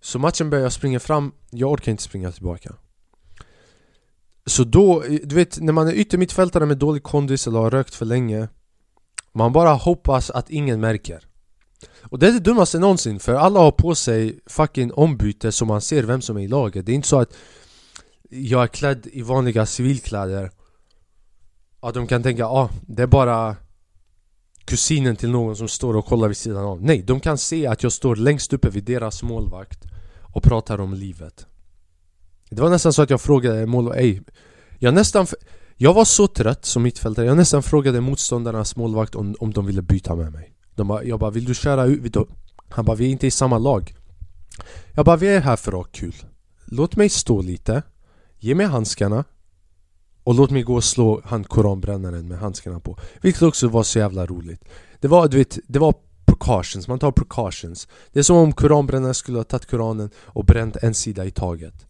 Så 0.02 0.20
matchen 0.20 0.50
börjar 0.50 0.64
jag 0.64 0.74
springa 0.74 1.00
fram, 1.00 1.32
jag 1.50 1.72
orkar 1.72 1.92
inte 1.92 2.04
springa 2.04 2.32
tillbaka. 2.32 2.76
Så 4.46 4.64
då, 4.64 5.04
du 5.24 5.36
vet 5.36 5.60
när 5.60 5.74
man 5.74 5.88
är 5.88 5.94
yttermittfältare 5.94 6.66
med 6.66 6.78
dålig 6.78 7.04
kondis 7.04 7.48
eller 7.48 7.60
har 7.60 7.70
rökt 7.70 7.96
för 7.96 8.06
länge 8.06 8.48
Man 9.34 9.54
bara 9.54 9.74
hoppas 9.74 10.30
att 10.30 10.50
ingen 10.50 10.80
märker. 10.80 11.28
Och 12.02 12.20
det 12.20 12.28
är 12.28 12.32
det 12.32 12.40
dummaste 12.40 12.80
någonsin 12.80 13.20
för 13.20 13.34
alla 13.34 13.60
har 13.60 13.72
på 13.72 13.96
sig 13.96 14.40
fucking 14.46 14.94
ombyte 14.94 15.52
så 15.52 15.66
man 15.66 15.82
ser 15.82 16.04
vem 16.04 16.22
som 16.22 16.38
är 16.38 16.42
i 16.42 16.48
laget. 16.48 16.86
Det 16.86 16.92
är 16.92 16.96
inte 16.96 17.08
så 17.08 17.20
att 17.20 17.34
jag 18.30 18.64
är 18.64 18.68
klädd 18.68 19.08
i 19.12 19.22
vanliga 19.22 19.66
civilkläder 19.66 20.52
Att 21.80 21.94
de 21.94 22.08
kan 22.08 22.24
tänka 22.24 22.46
ah, 22.46 22.70
det 22.82 23.04
är 23.04 23.08
bara 23.08 23.56
kusinen 24.66 25.16
till 25.16 25.30
någon 25.30 25.56
som 25.56 25.68
står 25.68 25.96
och 25.96 26.06
kollar 26.06 26.28
vid 26.28 26.38
sidan 26.38 26.66
av. 26.66 26.84
Nej, 26.84 27.02
de 27.02 27.20
kan 27.20 27.38
se 27.38 27.68
att 27.68 27.84
jag 27.84 27.92
står 27.92 28.16
längst 28.16 28.54
uppe 28.54 28.70
vid 28.70 28.84
deras 28.84 29.24
målvakt 29.24 29.84
och 30.34 30.44
pratar 30.44 30.82
om 30.82 30.94
livet. 30.94 31.46
Det 32.56 32.62
var 32.62 32.70
nästan 32.70 32.94
så 32.94 33.02
att 33.02 33.10
jag 33.10 33.22
frågade 33.22 33.66
målvakten 33.66 34.26
Jag 34.80 34.94
nästan 34.94 35.28
Jag 35.78 35.94
var 35.94 36.06
så 36.06 36.28
trött 36.28 36.66
som 36.66 36.84
mittfältare, 36.84 37.26
jag 37.26 37.38
nästan 37.38 37.64
frågade 37.64 38.02
motståndarnas 38.02 38.76
målvakt 38.76 39.16
om, 39.16 39.36
om 39.40 39.54
de 39.54 39.66
ville 39.66 39.82
byta 39.82 40.16
med 40.16 40.32
mig. 40.32 40.54
De 40.76 40.88
bara, 40.88 41.04
Jag 41.04 41.20
bara 41.20 41.32
'Vill 41.32 41.46
du 41.46 41.56
köra 41.56 41.86
ut?' 41.86 42.16
Han 42.70 42.86
bara 42.86 42.96
'Vi 42.96 43.06
är 43.06 43.10
inte 43.10 43.28
i 43.28 43.32
samma 43.32 43.58
lag' 43.60 43.96
Jag 44.96 45.06
bara 45.06 45.16
'Vi 45.16 45.28
är 45.28 45.42
här 45.42 45.56
för 45.56 45.72
att 45.72 45.78
ha 45.78 45.84
kul' 45.84 46.26
Låt 46.66 46.96
mig 46.96 47.10
stå 47.10 47.42
lite 47.42 47.84
Ge 48.40 48.56
mig 48.56 48.66
handskarna 48.66 49.24
och 50.24 50.36
låt 50.36 50.52
mig 50.52 50.64
gå 50.64 50.76
och 50.76 50.84
slå 50.84 51.22
han 51.26 51.44
koranbrännaren 51.44 52.28
med 52.28 52.40
handskarna 52.40 52.80
på. 52.80 52.98
Vilket 53.22 53.42
också 53.42 53.68
var 53.68 53.84
så 53.84 54.00
jävla 54.00 54.26
roligt. 54.26 54.64
Det 55.00 55.08
var, 55.08 55.28
du 55.28 55.38
vet, 55.38 55.60
det 55.68 55.80
var 55.80 55.96
precautions, 56.26 56.88
man 56.88 57.00
tar 57.00 57.12
precautions 57.12 57.88
Det 58.12 58.20
är 58.20 58.24
som 58.24 58.38
om 58.38 58.54
koranbrännaren 58.54 59.14
skulle 59.14 59.38
ha 59.38 59.44
tagit 59.44 59.66
koranen 59.66 60.10
och 60.18 60.46
bränt 60.46 60.76
en 60.76 60.94
sida 60.94 61.26
i 61.26 61.32
taget. 61.32 61.88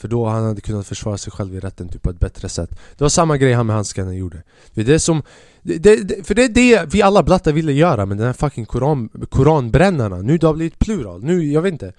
För 0.00 0.08
då 0.08 0.26
han 0.26 0.44
hade 0.44 0.60
kunnat 0.60 0.86
försvara 0.86 1.18
sig 1.18 1.32
själv 1.32 1.54
i 1.54 1.60
rätten 1.60 1.88
typ 1.88 2.02
på 2.02 2.10
ett 2.10 2.20
bättre 2.20 2.48
sätt. 2.48 2.70
Det 2.70 3.04
var 3.04 3.08
samma 3.08 3.36
grej 3.36 3.52
han 3.52 3.66
med 3.66 3.76
handskarna 3.76 4.14
gjorde. 4.14 4.42
Det 4.74 4.88
är 4.88 4.98
som 4.98 5.22
det, 5.62 5.78
det, 5.78 6.26
För 6.26 6.34
det 6.34 6.44
är 6.44 6.48
det 6.48 6.94
vi 6.94 7.02
alla 7.02 7.22
blattar 7.22 7.52
ville 7.52 7.72
göra 7.72 8.06
med 8.06 8.16
den 8.16 8.26
här 8.26 8.32
fucking 8.32 8.66
koran, 8.66 9.08
koranbrännarna. 9.28 10.16
Nu 10.16 10.38
det 10.38 10.46
har 10.46 10.54
blivit 10.54 10.78
plural, 10.78 11.24
nu, 11.24 11.44
jag 11.44 11.62
vet 11.62 11.72
inte. 11.72 11.92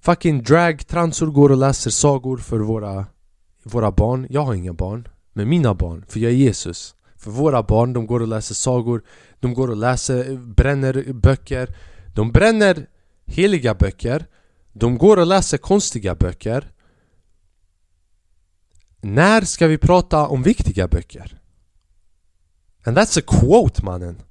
Fucking 0.00 0.42
drag, 0.42 0.86
transor 0.86 1.26
går 1.26 1.50
och 1.50 1.56
läser 1.56 1.90
sagor 1.90 2.36
för 2.36 2.58
våra, 2.58 3.06
våra 3.62 3.90
barn. 3.90 4.26
Jag 4.30 4.44
har 4.44 4.54
inga 4.54 4.72
barn 4.72 5.08
Men 5.32 5.48
mina 5.48 5.74
barn, 5.74 6.04
för 6.08 6.20
jag 6.20 6.32
är 6.32 6.36
Jesus. 6.36 6.94
För 7.16 7.30
våra 7.30 7.62
barn, 7.62 7.92
de 7.92 8.06
går 8.06 8.20
och 8.22 8.28
läser 8.28 8.54
sagor. 8.54 9.02
De 9.40 9.54
går 9.54 9.70
och 9.70 9.76
läser, 9.76 10.36
bränner 10.36 11.12
böcker. 11.12 11.68
De 12.14 12.32
bränner 12.32 12.86
heliga 13.26 13.74
böcker. 13.74 14.26
De 14.76 14.98
går 14.98 15.16
och 15.16 15.26
läser 15.26 15.58
konstiga 15.58 16.14
böcker 16.14 16.72
När 19.00 19.40
ska 19.40 19.66
vi 19.66 19.78
prata 19.78 20.26
om 20.26 20.42
viktiga 20.42 20.88
böcker? 20.88 21.40
And 22.84 22.98
that's 22.98 23.18
a 23.18 23.22
quote 23.26 23.84
mannen 23.84 24.22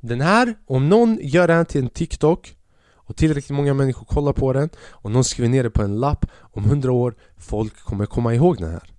Den 0.00 0.20
här, 0.20 0.54
om 0.66 0.88
någon 0.88 1.18
gör 1.22 1.48
den 1.48 1.66
till 1.66 1.82
en 1.82 1.88
TikTok 1.88 2.56
och 2.94 3.16
tillräckligt 3.16 3.56
många 3.56 3.74
människor 3.74 4.06
kollar 4.06 4.32
på 4.32 4.52
den 4.52 4.70
och 4.78 5.10
någon 5.10 5.24
skriver 5.24 5.48
ner 5.50 5.62
det 5.62 5.70
på 5.70 5.82
en 5.82 6.00
lapp 6.00 6.26
om 6.40 6.64
hundra 6.64 6.92
år 6.92 7.14
Folk 7.36 7.76
kommer 7.80 8.06
komma 8.06 8.34
ihåg 8.34 8.56
den 8.58 8.70
här 8.70 8.90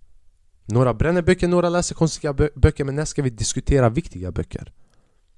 Några 0.66 0.94
bränner 0.94 1.22
böcker, 1.22 1.48
några 1.48 1.70
läser 1.70 1.96
konstiga 1.96 2.34
böcker 2.34 2.84
men 2.84 2.96
när 2.96 3.06
ska 3.06 3.22
vi 3.22 3.30
diskutera 3.30 3.90
viktiga 3.90 4.32
böcker? 4.32 4.74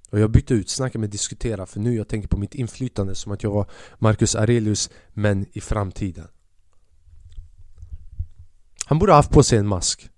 Och 0.10 0.20
jag 0.20 0.32
bytte 0.32 0.54
ut 0.54 0.70
snacka 0.70 1.00
med 1.00 1.10
diskutera 1.10 1.66
för 1.66 1.80
nu 1.80 1.96
jag 1.96 2.08
tänker 2.08 2.28
på 2.28 2.38
mitt 2.38 2.56
inflytande 2.56 3.16
som 3.16 3.32
att 3.32 3.44
jag 3.44 3.52
var 3.52 3.70
Marcus 4.00 4.36
Aurelius 4.36 4.90
men 5.14 5.46
i 5.52 5.62
framtiden. 5.62 6.28
Han 8.86 9.00
borde 9.00 9.12
ha 9.12 9.18
haft 9.18 9.32
på 9.32 9.44
sig 9.44 9.60
en 9.60 9.68
mask. 9.68 10.10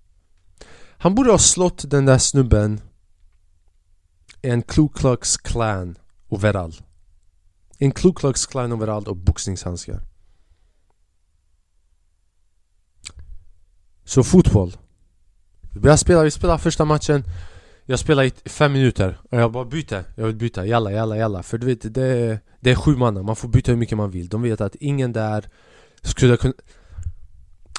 Han 0.98 1.14
borde 1.14 1.30
ha 1.30 1.38
slått 1.38 1.90
den 1.90 2.06
där 2.06 2.18
snubben 2.18 2.80
en 4.42 4.62
Ku 4.62 4.88
Klux 4.88 5.36
Klan 5.36 5.98
overall. 6.28 6.74
En 7.78 7.90
Ku 7.90 8.12
Klux 8.12 8.46
Klan 8.46 8.72
overall 8.72 9.08
och 9.08 9.16
boxningshandskar. 9.16 10.00
Så 14.04 14.24
fotboll. 14.24 14.76
Jag 15.82 15.98
spelar, 15.98 16.24
vi 16.24 16.30
spelar 16.30 16.58
första 16.58 16.84
matchen. 16.84 17.24
Jag 17.90 17.98
spelar 17.98 18.22
i 18.22 18.32
fem 18.44 18.72
minuter 18.72 19.18
och 19.30 19.38
jag 19.38 19.52
bara 19.52 19.64
byter 19.64 20.04
Jag 20.14 20.26
vill 20.26 20.36
byta, 20.36 20.66
jalla 20.66 20.92
jalla 20.92 21.16
jalla. 21.16 21.42
För 21.42 21.58
du 21.58 21.66
vet, 21.66 21.94
det 21.94 22.02
är, 22.02 22.40
det 22.60 22.70
är 22.70 22.74
sju 22.74 22.96
manna, 22.96 23.22
man 23.22 23.36
får 23.36 23.48
byta 23.48 23.72
hur 23.72 23.78
mycket 23.78 23.98
man 23.98 24.10
vill. 24.10 24.28
De 24.28 24.42
vet 24.42 24.60
att 24.60 24.74
ingen 24.74 25.12
där 25.12 25.44
skulle 26.02 26.36
kunna 26.36 26.54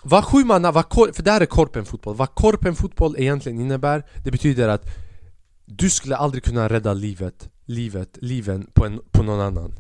vad 0.04 0.26
sju 0.26 0.44
manna, 0.44 0.72
vad 0.72 0.90
kor, 0.90 1.12
för 1.14 1.24
det 1.24 1.32
här 1.32 1.42
är 1.42 1.46
korpenfotboll 1.46 2.16
Vad 2.16 2.36
korpenfotboll 2.36 3.16
egentligen 3.18 3.60
innebär 3.60 4.04
Det 4.24 4.32
betyder 4.32 4.68
att 4.68 4.86
Du 5.66 5.90
skulle 5.90 6.16
aldrig 6.18 6.44
kunna 6.44 6.70
rädda 6.70 6.94
livet 6.94 7.50
Livet, 7.66 8.18
liven 8.22 8.68
på, 8.74 8.86
en, 8.86 9.02
på 9.12 9.24
någon 9.24 9.40
annan. 9.40 9.74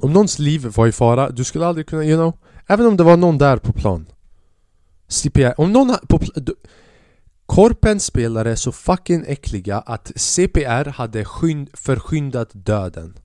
Om 0.00 0.12
någons 0.12 0.38
liv 0.38 0.66
var 0.76 0.86
i 0.86 0.92
fara, 0.92 1.30
du 1.30 1.44
skulle 1.44 1.66
aldrig 1.66 1.86
kunna, 1.86 2.04
you 2.04 2.16
know? 2.16 2.32
Även 2.66 2.86
om 2.86 2.96
det 2.96 3.04
var 3.04 3.16
någon 3.16 3.38
där 3.38 3.56
på 3.56 3.72
plan. 3.72 4.06
CPR, 5.08 5.60
om 5.60 5.72
någon 5.72 5.96
på 6.08 6.18
plan... 6.18 6.46
Korpen 7.46 8.00
spelare 8.00 8.56
så 8.56 8.72
fucking 8.72 9.24
äckliga 9.26 9.78
att 9.78 10.12
CPR 10.16 10.90
hade 10.90 11.24
förskyndat 11.74 12.50
döden. 12.52 13.18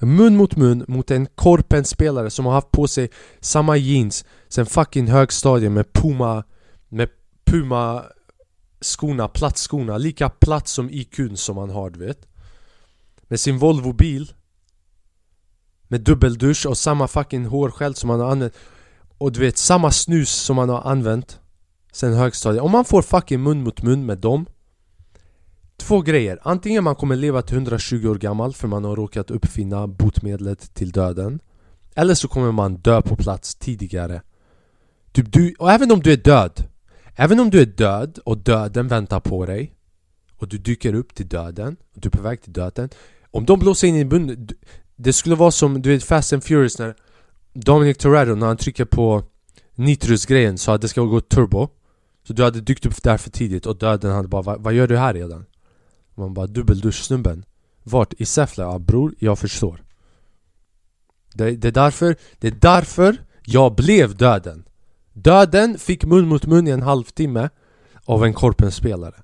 Mun 0.00 0.36
mot 0.36 0.56
mun 0.56 0.84
mot 0.88 1.10
en 1.10 1.26
korpens 1.26 1.88
spelare 1.88 2.30
som 2.30 2.46
har 2.46 2.52
haft 2.52 2.70
på 2.70 2.88
sig 2.88 3.10
samma 3.40 3.76
jeans 3.76 4.24
sen 4.48 4.66
fucking 4.66 5.06
högstadiet 5.06 5.72
med 5.72 5.92
Puma 5.92 6.44
Med 6.88 7.08
Puma 7.46 8.04
skorna, 8.80 9.28
plattskorna, 9.28 9.98
lika 9.98 10.28
platt 10.28 10.68
som 10.68 10.90
IQn 10.90 11.36
som 11.36 11.56
han 11.56 11.70
har 11.70 11.90
du 11.90 11.98
vet. 11.98 12.28
Med 13.28 13.40
sin 13.40 13.58
Volvo-bil 13.58 14.32
med 15.88 16.00
dubbeldusch 16.00 16.66
och 16.66 16.78
samma 16.78 17.08
fucking 17.08 17.46
hårskäll 17.46 17.94
som 17.94 18.10
han 18.10 18.20
har 18.20 18.30
använt 18.30 18.54
Och 19.18 19.32
du 19.32 19.40
vet, 19.40 19.58
samma 19.58 19.90
snus 19.90 20.30
som 20.30 20.58
han 20.58 20.68
har 20.68 20.82
använt. 20.82 21.40
Sen 21.96 22.14
högstadiet. 22.14 22.62
Om 22.62 22.70
man 22.70 22.84
får 22.84 23.02
fucking 23.02 23.42
mun 23.42 23.62
mot 23.62 23.82
mun 23.82 24.06
med 24.06 24.18
dem 24.18 24.46
Två 25.76 26.00
grejer, 26.00 26.38
antingen 26.42 26.84
man 26.84 26.94
kommer 26.94 27.16
leva 27.16 27.42
till 27.42 27.56
120 27.56 28.08
år 28.08 28.14
gammal 28.14 28.54
för 28.54 28.68
man 28.68 28.84
har 28.84 28.96
råkat 28.96 29.30
uppfinna 29.30 29.86
botemedlet 29.86 30.74
till 30.74 30.90
döden 30.90 31.40
Eller 31.94 32.14
så 32.14 32.28
kommer 32.28 32.52
man 32.52 32.76
dö 32.76 33.02
på 33.02 33.16
plats 33.16 33.54
tidigare. 33.54 34.22
Typ 35.12 35.32
du, 35.32 35.54
Och 35.58 35.70
även 35.72 35.92
om 35.92 36.00
du 36.00 36.12
är 36.12 36.16
död 36.16 36.64
Även 37.14 37.40
om 37.40 37.50
du 37.50 37.60
är 37.60 37.66
död 37.66 38.18
och 38.24 38.38
döden 38.38 38.88
väntar 38.88 39.20
på 39.20 39.46
dig 39.46 39.74
Och 40.36 40.48
du 40.48 40.58
dyker 40.58 40.94
upp 40.94 41.14
till 41.14 41.28
döden 41.28 41.76
och 41.94 42.00
du 42.00 42.06
är 42.08 42.10
på 42.10 42.22
väg 42.22 42.42
till 42.42 42.52
döden 42.52 42.88
Om 43.30 43.46
de 43.46 43.58
blåser 43.58 43.88
in 43.88 43.96
i 43.96 44.04
munnen 44.04 44.48
det 44.96 45.12
skulle 45.12 45.34
vara 45.34 45.50
som, 45.50 45.82
du 45.82 45.88
vet 45.88 46.04
Fast 46.04 46.32
and 46.32 46.44
Furious 46.44 46.78
när 46.78 46.94
Dominic 47.52 47.96
Toretto 47.96 48.34
när 48.34 48.46
han 48.46 48.56
trycker 48.56 48.84
på 48.84 49.22
nitrusgrejen 49.74 50.58
så 50.58 50.72
att 50.72 50.80
det 50.80 50.88
ska 50.88 51.00
gå 51.00 51.20
turbo. 51.20 51.68
Så 52.26 52.32
du 52.32 52.42
hade 52.42 52.60
dykt 52.60 52.86
upp 52.86 53.02
där 53.02 53.16
för 53.16 53.30
tidigt 53.30 53.66
och 53.66 53.76
döden 53.76 54.12
hade 54.12 54.28
bara 54.28 54.56
Vad 54.56 54.74
gör 54.74 54.86
du 54.86 54.96
här 54.96 55.14
redan? 55.14 55.46
Man 56.14 56.34
bara 56.34 56.46
dubbeldusch-snubben 56.46 57.44
Vart? 57.82 58.14
I 58.18 58.26
Säffle? 58.26 58.64
Ja 58.64 58.78
bror, 58.78 59.14
jag 59.18 59.38
förstår 59.38 59.82
det, 61.34 61.50
det, 61.50 61.68
är 61.68 61.72
därför, 61.72 62.16
det 62.38 62.46
är 62.46 62.56
därför 62.60 63.24
jag 63.44 63.74
blev 63.74 64.16
döden 64.16 64.64
Döden 65.12 65.78
fick 65.78 66.04
mun 66.04 66.28
mot 66.28 66.46
mun 66.46 66.68
i 66.68 66.70
en 66.70 66.82
halvtimme 66.82 67.48
av 68.04 68.24
en 68.24 68.34
korpenspelare 68.34 69.22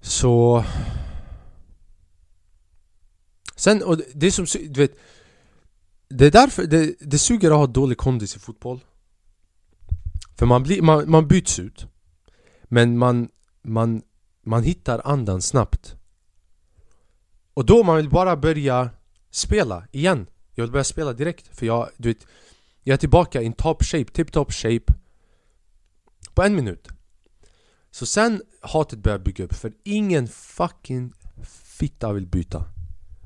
Så... 0.00 0.64
Sen, 3.56 3.82
och 3.82 4.00
det 4.14 4.26
är 4.26 4.30
som, 4.30 4.46
du 4.70 4.80
vet 4.80 4.96
det 6.14 6.26
är 6.26 6.30
därför, 6.30 6.66
det, 6.66 6.94
det 7.00 7.18
suger 7.18 7.50
att 7.50 7.56
ha 7.56 7.66
dålig 7.66 7.98
kondis 7.98 8.36
i 8.36 8.38
fotboll. 8.38 8.84
För 10.38 10.46
man, 10.46 10.62
blir, 10.62 10.82
man, 10.82 11.10
man 11.10 11.28
byts 11.28 11.58
ut. 11.58 11.86
Men 12.64 12.98
man, 12.98 13.28
man, 13.62 14.02
man 14.44 14.62
hittar 14.62 15.00
andan 15.04 15.42
snabbt. 15.42 15.96
Och 17.54 17.66
då 17.66 17.82
man 17.82 17.96
vill 17.96 18.10
bara 18.10 18.36
börja 18.36 18.90
spela 19.30 19.84
igen. 19.92 20.26
Jag 20.54 20.64
vill 20.64 20.72
börja 20.72 20.84
spela 20.84 21.12
direkt. 21.12 21.56
För 21.56 21.66
jag, 21.66 21.88
du 21.96 22.08
vet 22.08 22.26
Jag 22.82 22.94
är 22.94 22.98
tillbaka 22.98 23.42
in 23.42 23.52
top 23.52 23.84
shape, 23.84 24.12
tip 24.12 24.32
top 24.32 24.52
shape 24.52 24.92
På 26.34 26.42
en 26.42 26.54
minut. 26.54 26.88
Så 27.90 28.06
sen 28.06 28.42
hatet 28.60 28.98
börjar 28.98 29.18
bygga 29.18 29.44
upp 29.44 29.54
för 29.54 29.72
ingen 29.84 30.28
fucking 30.28 31.12
fitta 31.78 32.12
vill 32.12 32.26
byta. 32.26 32.64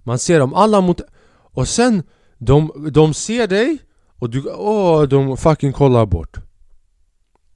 Man 0.02 0.18
ser 0.18 0.38
dem 0.38 0.54
alla 0.54 0.80
mot... 0.80 1.00
Och 1.28 1.68
sen, 1.68 2.02
de, 2.38 2.90
de 2.92 3.14
ser 3.14 3.46
dig 3.46 3.78
Och 4.18 4.30
du, 4.30 4.50
åh, 4.50 5.02
de 5.02 5.36
fucking 5.36 5.72
kollar 5.72 6.06
bort 6.06 6.36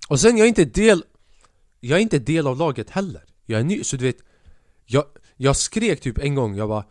Och 0.09 0.21
sen 0.21 0.37
jag 0.37 0.45
är 0.45 0.49
inte 0.49 0.65
del 0.65 1.05
Jag 1.81 1.99
är 1.99 2.03
inte 2.03 2.19
del 2.19 2.47
av 2.47 2.59
laget 2.59 2.91
heller. 2.91 3.25
Jag 3.47 3.61
är 3.61 3.65
ny, 3.65 3.85
så 3.85 3.97
du 3.97 4.05
vet 4.05 4.19
Jag, 4.87 5.05
jag 5.37 5.57
skrek 5.57 6.01
typ 6.01 6.19
en 6.19 6.35
gång, 6.35 6.57
jag 6.57 6.69
bara 6.69 6.85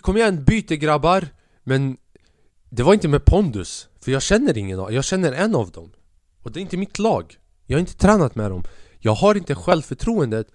Kom 0.00 0.16
igen, 0.16 0.44
byte 0.44 0.76
grabbar! 0.76 1.28
Men 1.62 1.96
det 2.70 2.82
var 2.82 2.94
inte 2.94 3.08
med 3.08 3.24
pondus 3.24 3.88
För 4.00 4.12
jag 4.12 4.22
känner 4.22 4.58
ingen 4.58 4.80
av 4.80 4.92
jag 4.92 5.04
känner 5.04 5.32
en 5.32 5.54
av 5.54 5.70
dem. 5.70 5.92
Och 6.42 6.52
det 6.52 6.60
är 6.60 6.62
inte 6.62 6.76
mitt 6.76 6.98
lag. 6.98 7.38
Jag 7.66 7.76
har 7.76 7.80
inte 7.80 7.96
tränat 7.96 8.34
med 8.34 8.50
dem. 8.50 8.64
Jag 8.98 9.14
har 9.14 9.34
inte 9.34 9.54
självförtroendet. 9.54 10.48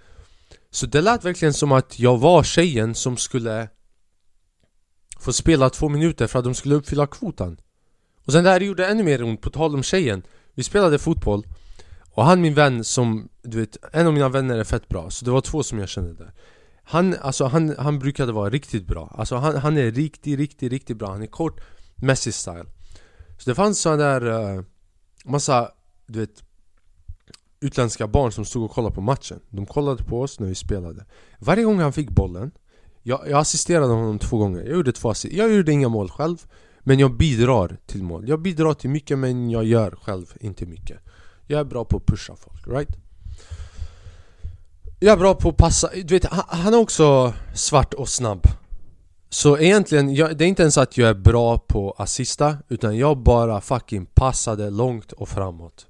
Så 0.70 0.86
det 0.86 1.02
lät 1.02 1.26
verkligen 1.26 1.54
som 1.54 1.72
att 1.72 2.00
jag 2.00 2.18
var 2.18 2.44
tjejen 2.44 2.96
som 2.96 3.18
skulle 3.18 3.70
Få 5.20 5.34
spela 5.34 5.70
två 5.70 5.90
minuter 5.90 6.28
för 6.28 6.40
att 6.40 6.46
de 6.46 6.56
skulle 6.56 6.76
uppfylla 6.76 7.08
kvotan. 7.08 7.58
Och 8.26 8.32
sen 8.32 8.44
det 8.44 8.50
här 8.50 8.60
gjorde 8.60 8.88
ännu 8.88 9.04
mer 9.04 9.24
ont, 9.24 9.42
på 9.42 9.50
tal 9.50 9.76
om 9.76 9.84
tjejen. 9.84 10.24
Vi 10.54 10.64
spelade 10.64 11.00
fotboll 11.00 11.44
Och 12.12 12.26
han 12.26 12.42
min 12.42 12.54
vän 12.54 12.84
som, 12.84 13.30
du 13.42 13.60
vet, 13.60 13.78
en 13.94 14.08
av 14.08 14.14
mina 14.14 14.30
vänner 14.30 14.58
är 14.58 14.64
fett 14.64 14.90
bra 14.90 15.10
Så 15.10 15.26
det 15.26 15.32
var 15.32 15.42
två 15.42 15.64
som 15.64 15.80
jag 15.80 15.90
kände 15.90 16.14
där. 16.14 16.34
Han, 16.84 17.16
alltså 17.22 17.46
han, 17.46 17.76
han 17.78 18.00
brukade 18.00 18.32
vara 18.32 18.50
riktigt 18.50 18.88
bra. 18.88 19.16
Alltså 19.18 19.36
han, 19.36 19.56
han 19.56 19.78
är 19.78 19.92
riktigt, 19.92 20.40
riktigt, 20.40 20.72
riktigt 20.72 20.98
bra. 20.98 21.12
Han 21.12 21.22
är 21.22 21.28
kort, 21.28 21.62
Messi 21.96 22.32
style. 22.32 22.66
Så 23.38 23.50
det 23.50 23.56
fanns 23.56 23.80
sådana 23.80 24.04
där 24.04 24.56
uh, 24.56 24.64
Massa, 25.26 25.72
du 26.08 26.20
vet 26.20 26.44
Utländska 27.60 28.08
barn 28.08 28.32
som 28.32 28.46
stod 28.46 28.64
och 28.64 28.72
kollade 28.72 28.96
på 28.96 29.02
matchen. 29.02 29.40
De 29.50 29.66
kollade 29.66 30.04
på 30.04 30.22
oss 30.22 30.40
när 30.40 30.48
vi 30.48 30.56
spelade. 30.56 31.06
Varje 31.40 31.64
gång 31.64 31.80
han 31.80 31.94
fick 31.94 32.10
bollen 32.10 32.52
jag, 33.08 33.22
jag 33.30 33.40
assisterade 33.40 33.94
honom 33.94 34.20
två 34.20 34.38
gånger, 34.38 34.64
jag 34.64 34.76
gjorde 34.76 34.92
två 34.92 35.10
assist 35.10 35.34
Jag 35.34 35.54
gjorde 35.54 35.72
inga 35.72 35.90
mål 35.90 36.10
själv 36.10 36.38
Men 36.84 37.00
jag 37.00 37.18
bidrar 37.18 37.78
till 37.86 38.04
mål. 38.04 38.30
Jag 38.30 38.42
bidrar 38.42 38.74
till 38.74 38.90
mycket 38.90 39.20
men 39.20 39.50
jag 39.50 39.66
gör 39.66 39.98
själv 40.02 40.34
inte 40.40 40.66
mycket. 40.66 40.98
Jag 41.46 41.60
är 41.60 41.64
bra 41.64 41.86
på 41.86 41.98
att 41.98 42.06
pusha 42.06 42.36
folk, 42.36 42.68
right? 42.68 42.98
Jag 45.00 45.14
är 45.14 45.18
bra 45.18 45.34
på 45.34 45.50
att 45.50 45.58
passa, 45.58 45.90
du 45.96 46.14
vet 46.14 46.26
han 46.32 46.74
är 46.74 46.78
också 46.78 47.34
svart 47.54 47.94
och 47.94 48.10
snabb. 48.10 48.48
Så 49.30 49.58
egentligen, 49.58 50.16
jag, 50.16 50.38
det 50.38 50.46
är 50.46 50.48
inte 50.48 50.62
ens 50.62 50.78
att 50.78 50.98
jag 50.98 51.10
är 51.10 51.14
bra 51.14 51.58
på 51.58 51.92
att 51.92 52.00
assista 52.00 52.58
Utan 52.68 52.98
jag 52.98 53.18
bara 53.18 53.62
fucking 53.62 54.06
passade 54.06 54.70
långt 54.70 55.12
och 55.12 55.30
framåt. 55.30 55.88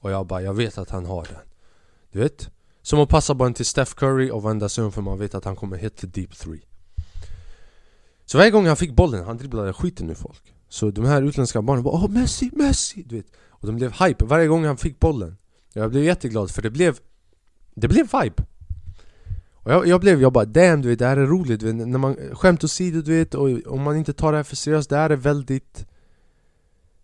Och 0.00 0.10
jag 0.10 0.26
bara, 0.26 0.42
jag 0.42 0.54
vet 0.54 0.78
att 0.78 0.90
han 0.90 1.06
har 1.06 1.24
den. 1.24 1.42
Du 2.12 2.18
vet? 2.20 2.50
Som 2.82 3.00
att 3.00 3.08
passa 3.08 3.34
bollen 3.34 3.54
till 3.54 3.66
Steph 3.66 3.92
Curry 3.94 4.30
och 4.30 4.44
vända 4.44 4.68
sig 4.68 4.84
om 4.84 4.92
för 4.92 5.02
man 5.02 5.18
vet 5.18 5.34
att 5.34 5.44
han 5.44 5.56
kommer 5.56 5.76
hit 5.76 5.96
the 5.96 6.06
deep 6.06 6.36
three. 6.36 6.60
Så 8.24 8.38
varje 8.38 8.50
gång 8.50 8.66
han 8.66 8.76
fick 8.76 8.92
bollen, 8.92 9.24
han 9.24 9.36
dribblade 9.36 9.72
skiten 9.72 10.10
ur 10.10 10.14
folk. 10.14 10.54
Så 10.68 10.90
de 10.90 11.04
här 11.04 11.22
utländska 11.22 11.62
barnen 11.62 11.84
bara 11.84 11.94
'Åh 11.94 12.08
Messi, 12.10 12.50
Messi' 12.50 13.04
du 13.06 13.16
vet. 13.16 13.26
Och 13.48 13.66
de 13.66 13.76
blev 13.76 13.92
hype 13.92 14.24
varje 14.24 14.46
gång 14.46 14.64
han 14.64 14.76
fick 14.76 15.00
bollen. 15.00 15.36
Jag 15.72 15.90
blev 15.90 16.04
jätteglad 16.04 16.50
för 16.50 16.62
det 16.62 16.70
blev 16.70 16.98
Det 17.74 17.88
blev 17.88 18.08
vibe. 18.22 18.42
Och 19.52 19.72
jag, 19.72 19.86
jag 19.86 20.00
blev, 20.00 20.22
jag 20.22 20.32
bara 20.32 20.44
'Damn 20.44 20.82
du 20.82 20.88
vet, 20.88 20.98
det 20.98 21.06
här 21.06 21.16
är 21.16 21.26
roligt' 21.26 21.60
du 21.60 21.66
vet, 21.66 21.88
när 21.88 21.98
man, 21.98 22.16
Skämt 22.32 22.64
åsido 22.64 23.02
du 23.02 23.18
vet, 23.18 23.34
och 23.34 23.48
om 23.66 23.82
man 23.82 23.96
inte 23.96 24.12
tar 24.12 24.32
det 24.32 24.38
här 24.38 24.44
för 24.44 24.56
seriöst, 24.56 24.90
det 24.90 24.96
här 24.96 25.10
är 25.10 25.16
väldigt 25.16 25.86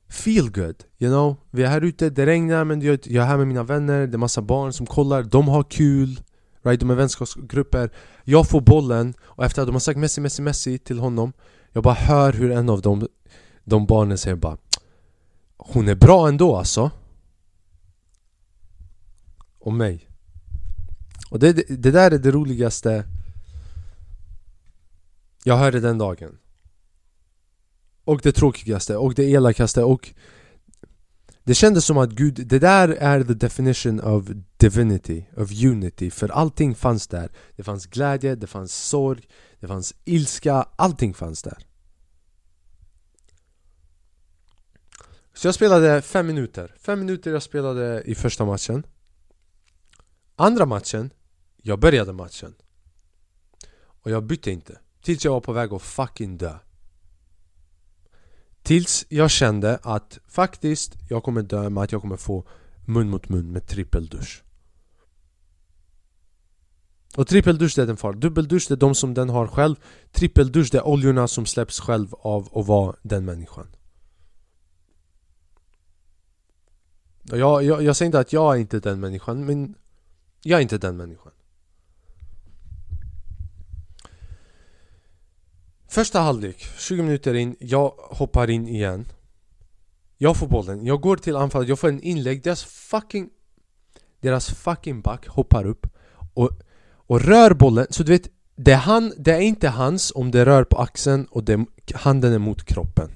feel 0.09 0.51
good, 0.51 0.85
you 0.99 1.11
know? 1.11 1.37
Vi 1.51 1.63
är 1.63 1.69
här 1.69 1.81
ute, 1.81 2.11
det 2.11 2.27
regnar 2.27 2.65
men 2.65 2.81
jag 2.81 3.07
är 3.07 3.27
här 3.27 3.37
med 3.37 3.47
mina 3.47 3.63
vänner, 3.63 4.07
det 4.07 4.17
är 4.17 4.19
massa 4.19 4.43
barn 4.43 4.73
som 4.73 4.87
kollar, 4.87 5.23
de 5.23 5.49
har 5.49 5.63
kul 5.63 6.21
Right? 6.67 6.81
De 6.81 6.91
är 6.91 6.95
vänskapsgrupper 6.95 7.91
Jag 8.25 8.49
får 8.49 8.61
bollen 8.61 9.15
och 9.21 9.45
efter 9.45 9.63
att 9.63 9.69
de 9.69 9.75
har 9.75 9.81
sagt 9.81 9.99
Messi, 9.99 10.21
Messi, 10.21 10.43
Messi 10.43 10.79
till 10.79 10.99
honom 10.99 11.33
Jag 11.73 11.83
bara 11.83 11.95
hör 11.95 12.33
hur 12.33 12.51
en 12.51 12.69
av 12.69 12.83
dem, 12.83 13.09
de 13.65 13.87
barnen 13.87 14.19
säger 14.19 14.37
bara 14.37 14.57
Hon 15.57 15.89
är 15.89 15.95
bra 15.95 16.29
ändå 16.29 16.57
alltså 16.57 16.91
Och 19.59 19.73
mig 19.73 20.09
Och 21.31 21.39
det, 21.39 21.53
det, 21.53 21.65
det 21.69 21.91
där 21.91 22.11
är 22.11 22.19
det 22.19 22.31
roligaste 22.31 23.05
Jag 25.45 25.57
hörde 25.57 25.81
den 25.81 25.99
dagen 25.99 26.39
och 28.07 28.21
det 28.23 28.33
tråkigaste 28.33 28.97
och 28.97 29.15
det 29.15 29.25
elakaste 29.25 29.83
och 29.83 30.15
det 31.45 31.55
kändes 31.55 31.85
som 31.85 31.99
att 31.99 32.11
Gud, 32.11 32.35
det 32.47 32.59
där 32.59 32.89
är 32.89 33.25
the 33.25 33.35
definition 33.35 34.01
of 34.01 34.25
divinity, 34.57 35.25
of 35.37 35.65
unity 35.65 36.11
För 36.11 36.29
allting 36.29 36.75
fanns 36.75 37.07
där. 37.07 37.33
Det 37.57 37.63
fanns 37.63 37.87
glädje, 37.87 38.35
det 38.35 38.47
fanns 38.47 38.75
sorg, 38.75 39.29
det 39.61 39.67
fanns 39.67 39.95
ilska, 40.05 40.67
allting 40.77 41.15
fanns 41.15 41.43
där. 41.43 41.67
Så 45.35 45.47
jag 45.47 45.55
spelade 45.55 46.03
fem 46.03 46.27
minuter, 46.27 46.75
fem 46.79 46.99
minuter 46.99 47.33
jag 47.33 47.43
spelade 47.43 48.03
i 48.03 48.15
första 48.15 48.45
matchen. 48.45 48.87
Andra 50.37 50.67
matchen, 50.67 51.11
jag 51.63 51.81
började 51.81 52.13
matchen. 52.13 52.55
Och 53.79 54.11
jag 54.11 54.25
bytte 54.25 54.51
inte. 54.51 54.79
Tills 55.03 55.25
jag 55.25 55.33
var 55.33 55.41
på 55.41 55.53
väg 55.53 55.73
att 55.73 55.83
fucking 55.83 56.37
dö. 56.39 56.59
Tills 58.67 59.07
jag 59.09 59.31
kände 59.31 59.79
att 59.83 60.19
faktiskt, 60.29 60.97
jag 61.09 61.23
kommer 61.23 61.43
dö 61.43 61.71
med 61.71 61.85
att 61.85 61.93
jag 61.93 62.01
kommer 62.01 62.17
få 62.17 62.45
mun 62.85 63.11
mot 63.11 63.29
mun 63.29 63.53
med 63.53 63.67
trippeldusch 63.67 64.43
Och 67.17 67.27
trippeldusch 67.27 67.77
det 67.77 67.83
är 67.83 67.87
den 67.87 67.97
far. 67.97 68.13
Dubbeldusch 68.13 68.69
det 68.69 68.75
är 68.75 68.77
de 68.77 68.95
som 68.95 69.15
den 69.15 69.29
har 69.29 69.47
själv. 69.47 69.77
Trippeldusch 70.13 70.69
det 70.73 70.79
är 70.79 70.87
oljorna 70.87 71.29
som 71.29 71.47
släpps 71.47 71.81
själv 71.81 72.15
av 72.15 72.59
att 72.59 72.67
vara 72.67 72.97
den 73.03 73.25
människan. 73.25 73.67
Jag, 77.23 77.63
jag, 77.65 77.83
jag 77.83 77.97
säger 77.97 78.07
inte 78.07 78.21
att 78.21 78.33
jag 78.33 78.57
är 78.57 78.61
inte 78.61 78.81
den 78.81 79.01
människan 79.01 79.47
men 79.47 79.75
Jag 80.43 80.59
är 80.59 80.63
inte 80.63 80.79
den 80.79 80.97
människan. 80.97 81.33
Första 85.97 86.21
halvlek, 86.21 86.67
20 86.79 87.03
minuter 87.03 87.35
in, 87.35 87.57
jag 87.61 87.93
hoppar 87.97 88.51
in 88.51 88.69
igen. 88.69 89.07
Jag 90.19 90.37
får 90.37 90.47
bollen, 90.47 90.87
jag 90.87 91.01
går 91.01 91.17
till 91.17 91.37
anfallet, 91.37 91.69
jag 91.69 91.79
får 91.79 91.89
en 91.89 92.01
inlägg 92.01 92.43
Deras 92.43 92.65
fucking 92.65 93.31
Deras 94.21 94.47
fucking 94.47 95.01
back 95.01 95.27
hoppar 95.27 95.67
upp 95.67 95.87
och, 96.35 96.51
och 96.93 97.21
rör 97.21 97.55
bollen, 97.55 97.87
så 97.91 98.03
du 98.03 98.13
vet 98.13 98.29
det 98.57 98.73
är, 98.73 98.77
han, 98.77 99.13
det 99.19 99.33
är 99.33 99.41
inte 99.41 99.69
hans 99.69 100.13
om 100.15 100.31
det 100.31 100.47
rör 100.47 100.65
på 100.65 100.77
axeln 100.77 101.27
och 101.31 101.45
det, 101.45 101.67
handen 101.95 102.33
är 102.33 102.39
mot 102.39 102.65
kroppen. 102.65 103.11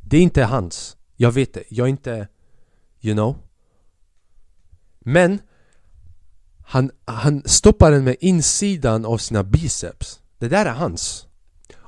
Det 0.00 0.16
är 0.16 0.22
inte 0.22 0.44
hans. 0.44 0.96
Jag 1.16 1.32
vet 1.32 1.54
det, 1.54 1.64
jag 1.68 1.84
är 1.84 1.90
inte 1.90 2.28
You 3.00 3.14
know. 3.14 3.36
Men 4.98 5.40
han, 6.66 6.90
han 7.04 7.42
stoppar 7.46 7.90
den 7.90 8.04
med 8.04 8.16
insidan 8.20 9.04
av 9.04 9.18
sina 9.18 9.42
biceps. 9.42 10.20
Det 10.38 10.48
där 10.48 10.66
är 10.66 10.74
hans 10.74 11.26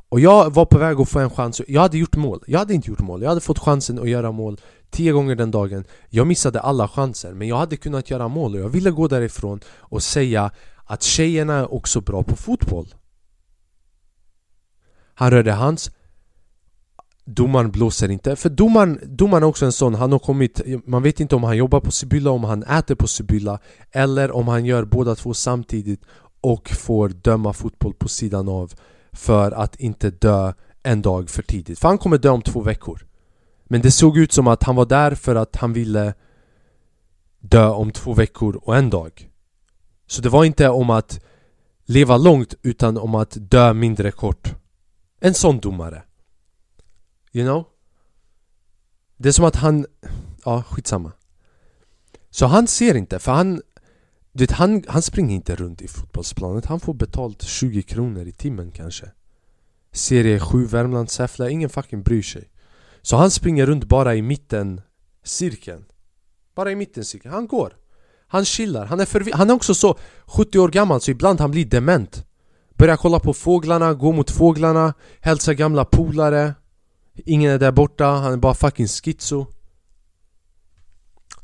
och 0.09 0.21
jag 0.21 0.55
var 0.55 0.65
på 0.65 0.79
väg 0.79 1.01
att 1.01 1.09
få 1.09 1.19
en 1.19 1.31
chans, 1.31 1.61
jag 1.69 1.81
hade 1.81 1.99
gjort 1.99 2.17
mål. 2.17 2.45
Jag 2.47 2.59
hade 2.59 2.75
inte 2.75 2.91
gjort 2.91 3.01
mål, 3.01 3.23
jag 3.23 3.29
hade 3.29 3.41
fått 3.41 3.59
chansen 3.59 3.99
att 3.99 4.09
göra 4.09 4.33
mål 4.33 4.61
Tio 4.91 5.13
gånger 5.13 5.35
den 5.35 5.51
dagen. 5.51 5.85
Jag 6.09 6.27
missade 6.27 6.61
alla 6.61 6.89
chanser, 6.89 7.35
men 7.35 7.49
jag 7.49 7.57
hade 7.57 7.77
kunnat 7.77 8.11
göra 8.11 8.29
mål 8.29 8.55
och 8.55 8.61
jag 8.61 8.69
ville 8.69 8.91
gå 8.91 9.09
därifrån 9.09 9.61
och 9.79 10.03
säga 10.03 10.51
att 10.85 11.03
tjejerna 11.03 11.55
är 11.55 11.75
också 11.75 12.01
bra 12.01 12.23
på 12.23 12.37
fotboll. 12.37 12.95
Han 15.15 15.31
rörde 15.31 15.53
hans. 15.53 15.91
Domaren 17.25 17.71
blåser 17.71 18.11
inte, 18.11 18.37
för 18.37 18.49
domaren, 18.49 19.01
domaren 19.05 19.43
är 19.43 19.47
också 19.47 19.65
en 19.65 19.73
sån, 19.73 19.95
han 19.95 20.13
har 20.13 20.19
kommit 20.19 20.61
Man 20.87 21.03
vet 21.03 21.21
inte 21.21 21.37
om 21.37 21.45
han 21.45 21.57
jobbar 21.57 21.81
på 21.81 21.91
Sibylla, 21.91 22.31
om 22.31 22.45
han 22.45 22.63
äter 22.63 22.95
på 22.95 23.07
Sibylla 23.07 23.59
Eller 23.91 24.31
om 24.31 24.49
han 24.49 24.65
gör 24.65 24.85
båda 24.85 25.15
två 25.15 25.35
samtidigt 25.35 26.01
och 26.41 26.69
får 26.69 27.09
döma 27.09 27.53
fotboll 27.53 27.95
på 27.95 28.09
sidan 28.09 28.49
av 28.49 28.73
för 29.13 29.53
att 29.53 29.77
inte 29.77 30.11
dö 30.11 30.53
en 30.83 31.03
dag 31.03 31.31
för 31.31 31.43
tidigt. 31.43 31.79
För 31.79 31.89
han 31.89 31.99
kommer 31.99 32.19
dö 32.19 32.29
om 32.29 32.43
två 32.43 32.61
veckor. 32.61 33.07
Men 33.65 33.81
det 33.81 33.91
såg 33.91 34.19
ut 34.19 34.33
som 34.33 34.47
att 34.47 34.63
han 34.63 34.77
var 34.77 34.87
där 34.87 35.15
för 35.15 35.35
att 35.35 35.57
han 35.57 35.73
ville 35.73 36.15
dö 37.41 37.69
om 37.69 37.93
två 37.93 38.15
veckor 38.15 38.57
och 38.57 38.77
en 38.77 38.91
dag. 38.91 39.31
Så 40.07 40.23
det 40.23 40.29
var 40.29 40.45
inte 40.45 40.69
om 40.69 40.91
att 40.91 41.25
leva 41.85 42.17
långt 42.17 42.55
utan 42.63 42.99
om 42.99 43.15
att 43.15 43.37
dö 43.41 43.73
mindre 43.73 44.11
kort. 44.11 44.55
En 45.21 45.35
sån 45.35 45.59
domare. 45.59 46.03
You 47.33 47.47
know? 47.47 47.65
Det 49.17 49.29
är 49.29 49.33
som 49.33 49.45
att 49.45 49.57
han... 49.57 49.87
Ja, 50.45 50.63
skitsamma. 50.63 51.13
Så 52.31 52.47
han 52.47 52.67
ser 52.67 52.95
inte, 52.95 53.19
för 53.19 53.33
han... 53.33 53.63
Du 54.39 54.43
vet, 54.43 54.53
han, 54.53 54.85
han 54.89 55.03
springer 55.03 55.35
inte 55.35 55.57
runt 55.57 55.83
i 55.83 55.89
fotbollsplanet, 55.89 56.67
han 56.67 56.81
får 56.81 56.95
betalt 56.95 57.43
20 57.43 57.83
kronor 57.83 58.27
i 58.27 58.33
timmen 58.33 58.71
kanske. 58.71 59.11
Serie 59.93 60.41
7 60.41 60.67
Värmland 60.67 61.11
Säffle, 61.11 61.51
ingen 61.51 61.69
fucking 61.71 62.03
bryr 62.03 62.23
sig. 62.23 62.51
Så 63.03 63.17
han 63.17 63.31
springer 63.31 63.67
runt 63.67 63.85
bara 63.85 64.15
i 64.15 64.23
mitten 64.23 64.81
cirkeln. 65.25 65.85
Bara 66.55 66.73
i 66.73 66.75
mitten 66.75 67.05
cirkeln, 67.05 67.35
han 67.35 67.47
går. 67.47 67.77
Han 68.27 68.45
chillar, 68.45 68.87
han 68.87 69.01
är, 69.01 69.05
förvi- 69.05 69.35
han 69.35 69.51
är 69.51 69.55
också 69.55 69.75
så 69.75 69.99
70 70.27 70.59
år 70.59 70.69
gammal 70.69 71.01
så 71.01 71.11
ibland 71.11 71.41
han 71.41 71.51
blir 71.51 71.65
dement. 71.67 72.25
Börjar 72.75 72.97
kolla 72.97 73.21
på 73.21 73.35
fåglarna, 73.35 73.95
gå 73.95 74.13
mot 74.13 74.31
fåglarna, 74.31 74.95
hälsa 75.21 75.55
gamla 75.55 75.85
polare. 75.85 76.55
Ingen 77.15 77.53
är 77.53 77.59
där 77.59 77.73
borta, 77.73 78.07
han 78.07 78.33
är 78.33 78.37
bara 78.37 78.55
fucking 78.55 78.87
schizo. 78.89 79.47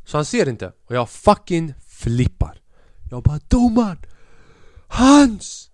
Så 0.04 0.16
han 0.18 0.24
ser 0.24 0.48
inte, 0.48 0.72
och 0.86 0.94
jag 0.94 1.10
fucking 1.10 1.74
flippar. 1.86 2.60
Jag 3.10 3.22
bara 3.22 3.40
'Domaren! 3.48 3.98
Hans!' 4.88 5.70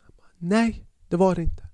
Han 0.00 0.12
bara, 0.16 0.30
Nej, 0.38 0.86
det 1.08 1.16
var 1.16 1.34
det 1.34 1.42
inte 1.42 1.68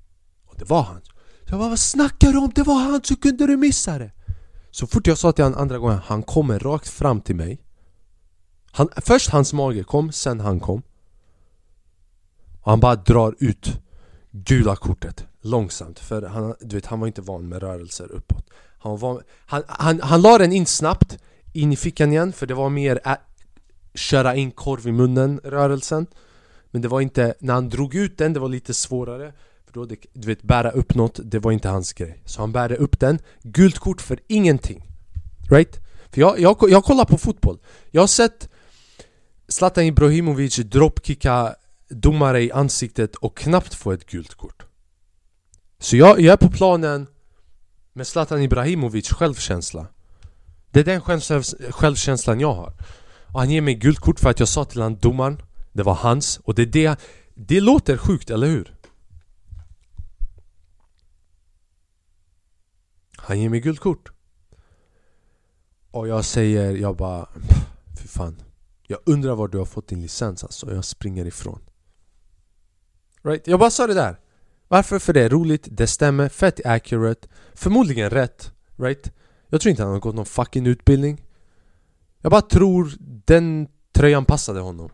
Och 0.47 0.55
det 0.59 0.65
var 0.65 0.83
hans 0.83 1.05
Jag 1.47 1.59
bara 1.59 1.69
'Vad 1.69 1.79
snackar 1.79 2.33
du 2.33 2.39
om? 2.39 2.53
Det 2.55 2.63
var 2.63 2.75
hans, 2.75 3.11
hur 3.11 3.17
kunde 3.17 3.47
du 3.47 3.57
missa 3.57 3.99
det?' 3.99 4.13
Så 4.71 4.87
fort 4.87 5.07
jag 5.07 5.19
sa 5.19 5.33
till 5.33 5.45
honom 5.45 5.61
andra 5.61 5.79
gången, 5.79 6.01
han 6.05 6.23
kommer 6.23 6.59
rakt 6.59 6.89
fram 6.89 7.21
till 7.21 7.37
mig 7.37 7.63
han, 8.73 8.89
Först 8.97 9.31
hans 9.31 9.53
mage 9.53 9.85
kom, 9.85 10.13
sen 10.13 10.41
han 10.41 10.61
kom 10.61 10.83
Och 12.61 12.71
han 12.71 12.81
bara 12.81 12.97
drar 12.97 13.35
ut 13.39 13.81
gula 14.31 14.77
kortet 14.77 15.27
långsamt 15.41 15.99
För 15.99 16.23
han, 16.23 16.55
du 16.61 16.77
vet, 16.77 16.87
han 16.87 17.01
var 17.01 17.07
inte 17.07 17.23
van 17.23 17.49
med 17.49 17.63
rörelser 17.63 18.13
uppåt 18.13 18.51
Han, 18.79 18.93
var 18.93 18.99
van, 18.99 19.23
han, 19.47 19.63
han, 19.69 20.01
han 20.01 20.23
la 20.23 20.39
den 20.39 20.53
in 20.53 20.67
snabbt 20.67 21.19
In 21.53 21.73
i 21.73 21.77
fickan 21.77 22.13
igen 22.13 22.33
för 22.33 22.47
det 22.47 22.55
var 22.55 22.69
mer 22.69 23.01
Köra 23.95 24.35
in 24.35 24.51
korv 24.51 24.87
i 24.87 24.93
munnen 24.93 25.41
rörelsen. 25.45 26.07
Men 26.71 26.83
det 26.83 26.89
var 26.89 27.01
inte, 27.01 27.35
när 27.39 27.55
han 27.55 27.69
drog 27.69 27.95
ut 27.95 28.19
den, 28.19 28.33
det 28.33 28.41
var 28.41 28.49
lite 28.49 28.75
svårare. 28.75 29.33
För 29.67 29.73
då, 29.73 29.85
det, 29.85 29.97
du 30.13 30.27
vet, 30.27 30.43
bära 30.43 30.71
upp 30.71 30.95
något, 30.95 31.21
det 31.25 31.39
var 31.39 31.53
inte 31.53 31.69
hans 31.69 31.93
grej. 31.93 32.23
Så 32.25 32.41
han 32.41 32.53
bärde 32.53 32.77
upp 32.77 33.01
den, 33.01 33.19
gult 33.43 33.79
kort 33.79 34.01
för 34.01 34.19
ingenting. 34.27 34.85
Right? 35.51 35.81
För 36.11 36.21
jag, 36.21 36.41
jag, 36.41 36.57
jag 36.69 36.85
kollar 36.85 37.05
på 37.05 37.19
fotboll. 37.19 37.59
Jag 37.91 38.03
har 38.03 38.07
sett 38.07 38.49
Zlatan 39.49 39.85
Ibrahimovic 39.85 40.57
dropkicka 40.57 41.55
domare 41.89 42.43
i 42.43 42.53
ansiktet 42.53 43.17
och 43.17 43.37
knappt 43.37 43.75
få 43.75 43.93
ett 43.93 44.07
gult 44.07 44.35
kort. 44.35 44.63
Så 45.79 45.97
jag, 45.97 46.21
jag 46.21 46.33
är 46.33 46.37
på 46.37 46.51
planen 46.51 47.07
med 47.93 48.07
Zlatan 48.07 48.43
Ibrahimovic 48.43 49.09
självkänsla. 49.09 49.87
Det 50.71 50.81
är 50.81 50.85
den 50.85 51.01
självkänslan 51.73 52.41
jag 52.41 52.55
har. 52.55 52.73
Och 53.33 53.41
han 53.41 53.51
ger 53.51 53.61
mig 53.61 53.75
gult 53.75 53.99
kort 53.99 54.21
för 54.21 54.31
att 54.31 54.39
jag 54.39 54.49
sa 54.49 54.65
till 54.65 54.83
han 54.83 54.97
domaren 54.97 55.43
Det 55.73 55.83
var 55.83 55.95
hans 55.95 56.39
och 56.39 56.55
det 56.55 56.63
är 56.63 56.67
det 56.67 57.01
Det 57.35 57.61
låter 57.61 57.97
sjukt, 57.97 58.31
eller 58.31 58.47
hur? 58.47 58.75
Han 63.17 63.41
ger 63.41 63.49
mig 63.49 63.61
gult 63.61 63.81
kort 63.81 64.13
Och 65.91 66.09
jag 66.09 66.25
säger, 66.25 66.77
jag 66.77 66.97
bara 66.97 67.29
Fy 68.01 68.09
fan 68.09 68.43
Jag 68.87 68.99
undrar 69.07 69.35
var 69.35 69.49
du 69.49 69.59
har 69.59 69.65
fått 69.65 69.89
din 69.89 70.03
licens 70.03 70.45
alltså, 70.45 70.67
och 70.67 70.77
jag 70.77 70.85
springer 70.85 71.27
ifrån 71.27 71.61
Right? 73.23 73.47
Jag 73.47 73.61
bara 73.61 73.71
sa 73.71 73.87
det 73.87 73.95
där 73.95 74.17
Varför? 74.69 74.99
För 74.99 75.13
det 75.13 75.23
är 75.23 75.29
roligt, 75.29 75.69
det 75.71 75.87
stämmer, 75.87 76.29
fett 76.29 76.67
accurate 76.67 77.29
Förmodligen 77.55 78.11
rätt, 78.11 78.53
right? 78.77 79.13
Jag 79.49 79.61
tror 79.61 79.71
inte 79.71 79.83
han 79.83 79.93
har 79.93 80.01
gått 80.01 80.15
någon 80.15 80.27
fucking 80.27 80.67
utbildning 80.67 81.23
jag 82.23 82.31
bara 82.31 82.43
tror 82.43 82.93
den 83.25 83.69
tröjan 83.95 84.25
passade 84.25 84.61
honom. 84.61 84.91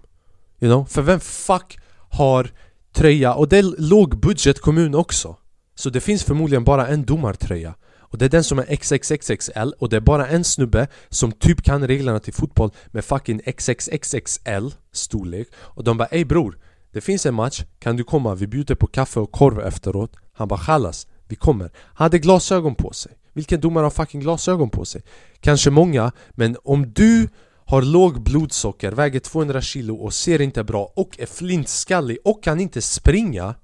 You 0.61 0.73
know? 0.73 0.85
För 0.85 1.03
vem 1.03 1.21
fuck 1.21 1.79
har 2.11 2.51
tröja? 2.93 3.35
Och 3.35 3.49
det 3.49 3.59
är 3.59 3.75
låg 3.79 4.21
budget 4.21 4.61
kommun 4.61 4.95
också. 4.95 5.37
Så 5.75 5.91
det 5.91 6.01
finns 6.01 6.25
förmodligen 6.25 6.65
bara 6.65 6.87
en 6.87 7.05
domartröja. 7.05 7.75
Och 8.11 8.19
det 8.19 8.25
är 8.25 8.29
den 8.29 8.45
som 8.45 8.59
är 8.59 8.77
XXXXL 8.77 9.73
och 9.79 9.89
det 9.89 9.97
är 9.97 10.01
bara 10.01 10.27
en 10.27 10.45
snubbe 10.45 10.89
som 11.09 11.33
typ 11.33 11.63
kan 11.63 11.87
reglerna 11.87 12.21
till 12.21 12.35
fotboll 12.35 12.71
med 12.87 13.05
fucking 13.05 13.41
XXXXL 13.47 14.75
storlek. 14.93 15.49
Och 15.55 15.85
de 15.85 15.97
bara 15.97 16.09
ey 16.09 16.25
bror 16.25 16.59
det 16.93 17.01
finns 17.01 17.27
en 17.27 17.35
match, 17.35 17.65
kan 17.79 17.97
du 17.97 18.05
komma? 18.05 18.35
Vi 18.35 18.47
bjuder 18.47 18.75
på 18.75 18.87
kaffe 18.87 19.21
och 19.21 19.33
korv 19.33 19.61
efteråt. 19.61 20.17
Han 20.33 20.49
bara 20.49 20.61
chalas, 20.61 21.07
vi 21.29 21.37
kommer. 21.37 21.71
Han 21.75 22.05
hade 22.05 22.19
glasögon 22.19 22.75
på 22.75 22.93
sig. 22.93 23.13
Vilken 23.39 23.61
domare 23.61 23.83
har 23.83 23.91
fucking 23.91 24.21
glasögon 24.21 24.71
på 24.71 24.85
sig? 24.85 25.03
Kanske 25.41 25.71
många, 25.71 26.13
men 26.31 26.57
om 26.65 26.93
du 26.93 27.29
har 27.65 27.83
låg 27.83 28.23
blodsocker, 28.23 28.93
väger 28.93 29.21
200 29.21 29.61
kilo 29.61 29.95
och 29.95 30.15
ser 30.15 30.41
inte 30.41 30.65
bra 30.65 30.93
och 30.97 31.21
är 31.21 31.27
flintskallig 31.27 32.19
och 32.25 32.45
kan 32.45 32.61
inte 32.61 32.83
springa 32.83 33.55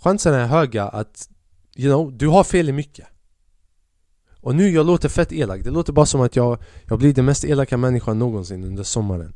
Chansen 0.00 0.34
är 0.34 0.46
höga 0.46 0.88
att, 0.88 1.28
you 1.76 1.92
know, 1.92 2.12
du 2.12 2.28
har 2.28 2.44
fel 2.44 2.68
i 2.68 2.72
mycket. 2.72 3.06
Och 4.40 4.54
nu 4.54 4.70
jag 4.70 4.86
låter 4.86 5.08
fett 5.08 5.32
elak, 5.32 5.64
det 5.64 5.70
låter 5.70 5.92
bara 5.92 6.06
som 6.06 6.20
att 6.20 6.36
jag, 6.36 6.58
jag 6.84 6.98
blir 6.98 7.14
den 7.14 7.24
mest 7.24 7.44
elaka 7.44 7.76
människan 7.76 8.18
någonsin 8.18 8.64
under 8.64 8.82
sommaren. 8.82 9.34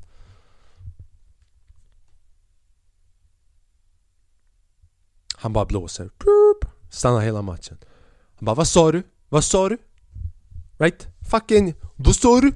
Han 5.37 5.53
bara 5.53 5.65
blåser, 5.65 6.11
stannar 6.91 7.21
hela 7.21 7.43
matchen. 7.43 7.79
Han 8.35 8.45
bara 8.45 8.55
'Vad 8.55 8.69
sa 8.69 8.93
du? 8.93 9.03
Vad 9.33 9.45
sa 9.45 9.69
du?' 9.69 9.79
Right? 10.79 11.07
Fucking, 11.31 11.75
vad 11.97 12.17
sa 12.17 12.41
du? 12.41 12.53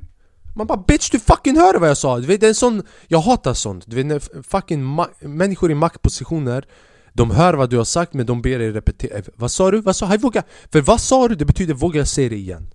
Man 0.55 0.67
bara 0.67 0.85
'Bitch 0.87 1.11
du 1.11 1.19
fucking 1.19 1.57
hör 1.57 1.75
vad 1.79 1.89
jag 1.89 1.97
sa' 1.97 2.19
Du 2.19 2.27
vet 2.27 2.41
det 2.41 2.47
är 2.47 2.49
en 2.49 2.55
sån, 2.55 2.83
jag 3.09 3.21
hatar 3.21 3.55
sånt 3.55 3.85
Du 3.87 3.97
vet 3.97 4.07
när 4.07 4.43
fucking 4.43 4.97
människor 5.21 5.71
i 5.71 5.75
maktpositioner 5.75 6.67
De 7.13 7.31
hör 7.31 7.55
vad 7.55 7.71
du 7.71 7.77
har 7.77 7.85
sagt 7.85 8.15
men 8.15 8.27
de 8.27 8.43
ber 8.43 8.59
dig 8.59 8.73
repetera 8.73 9.19
eh, 9.19 9.25
Vad 9.37 9.51
sa 9.51 9.71
du? 9.71 9.81
Vad 9.81 9.97
sa 9.97 10.07
du? 10.07 10.19
Våga. 10.19 10.43
För 10.73 10.81
vad 10.81 11.01
sa 11.01 11.29
du? 11.29 11.35
Det 11.35 11.45
betyder 11.45 11.75
våga 11.75 12.07
säga 12.07 12.29
det 12.29 12.37
igen 12.37 12.67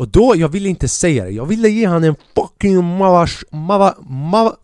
och 0.00 0.08
då, 0.08 0.34
jag 0.36 0.48
ville 0.48 0.68
inte 0.68 0.88
säga 0.88 1.24
det, 1.24 1.30
jag 1.30 1.46
ville 1.46 1.68
ge 1.68 1.86
han 1.86 2.04
en 2.04 2.16
fucking 2.34 2.84
mavash, 2.84 3.42
mava, 3.50 3.94
mava, 4.00 4.56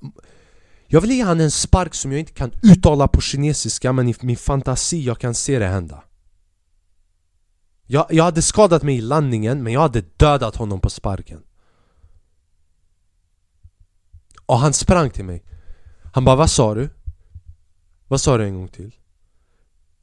jag 0.87 1.01
ville 1.01 1.15
ge 1.15 1.23
han 1.23 1.41
en 1.41 1.51
spark 1.51 1.95
som 1.95 2.13
jag 2.13 2.19
inte 2.19 2.33
kan 2.33 2.51
uttala 2.63 3.09
på 3.09 3.21
kinesiska 3.21 3.93
men 3.93 4.09
i 4.09 4.15
min 4.21 4.37
fantasi 4.37 5.05
jag 5.05 5.19
kan 5.19 5.35
se 5.35 5.59
det 5.59 5.67
hända 5.67 6.03
jag, 7.87 8.07
jag 8.11 8.25
hade 8.25 8.43
skadat 8.43 8.83
mig 8.83 8.97
i 8.97 9.01
landningen 9.01 9.63
men 9.63 9.73
jag 9.73 9.81
hade 9.81 10.01
dödat 10.17 10.57
honom 10.57 10.81
på 10.81 10.91
sparken. 10.91 11.43
Och 14.47 14.59
han 14.59 14.73
sprang 14.73 15.11
till 15.11 15.25
mig. 15.25 15.45
Han 16.13 16.25
bara 16.25 16.37
'Vad 16.37 16.51
sa 16.51 16.75
du?' 16.75 16.91
Vad 18.09 18.21
sa 18.21 18.39
du 18.39 18.45
en 18.45 18.55
gång 18.55 18.69
till? 18.69 18.95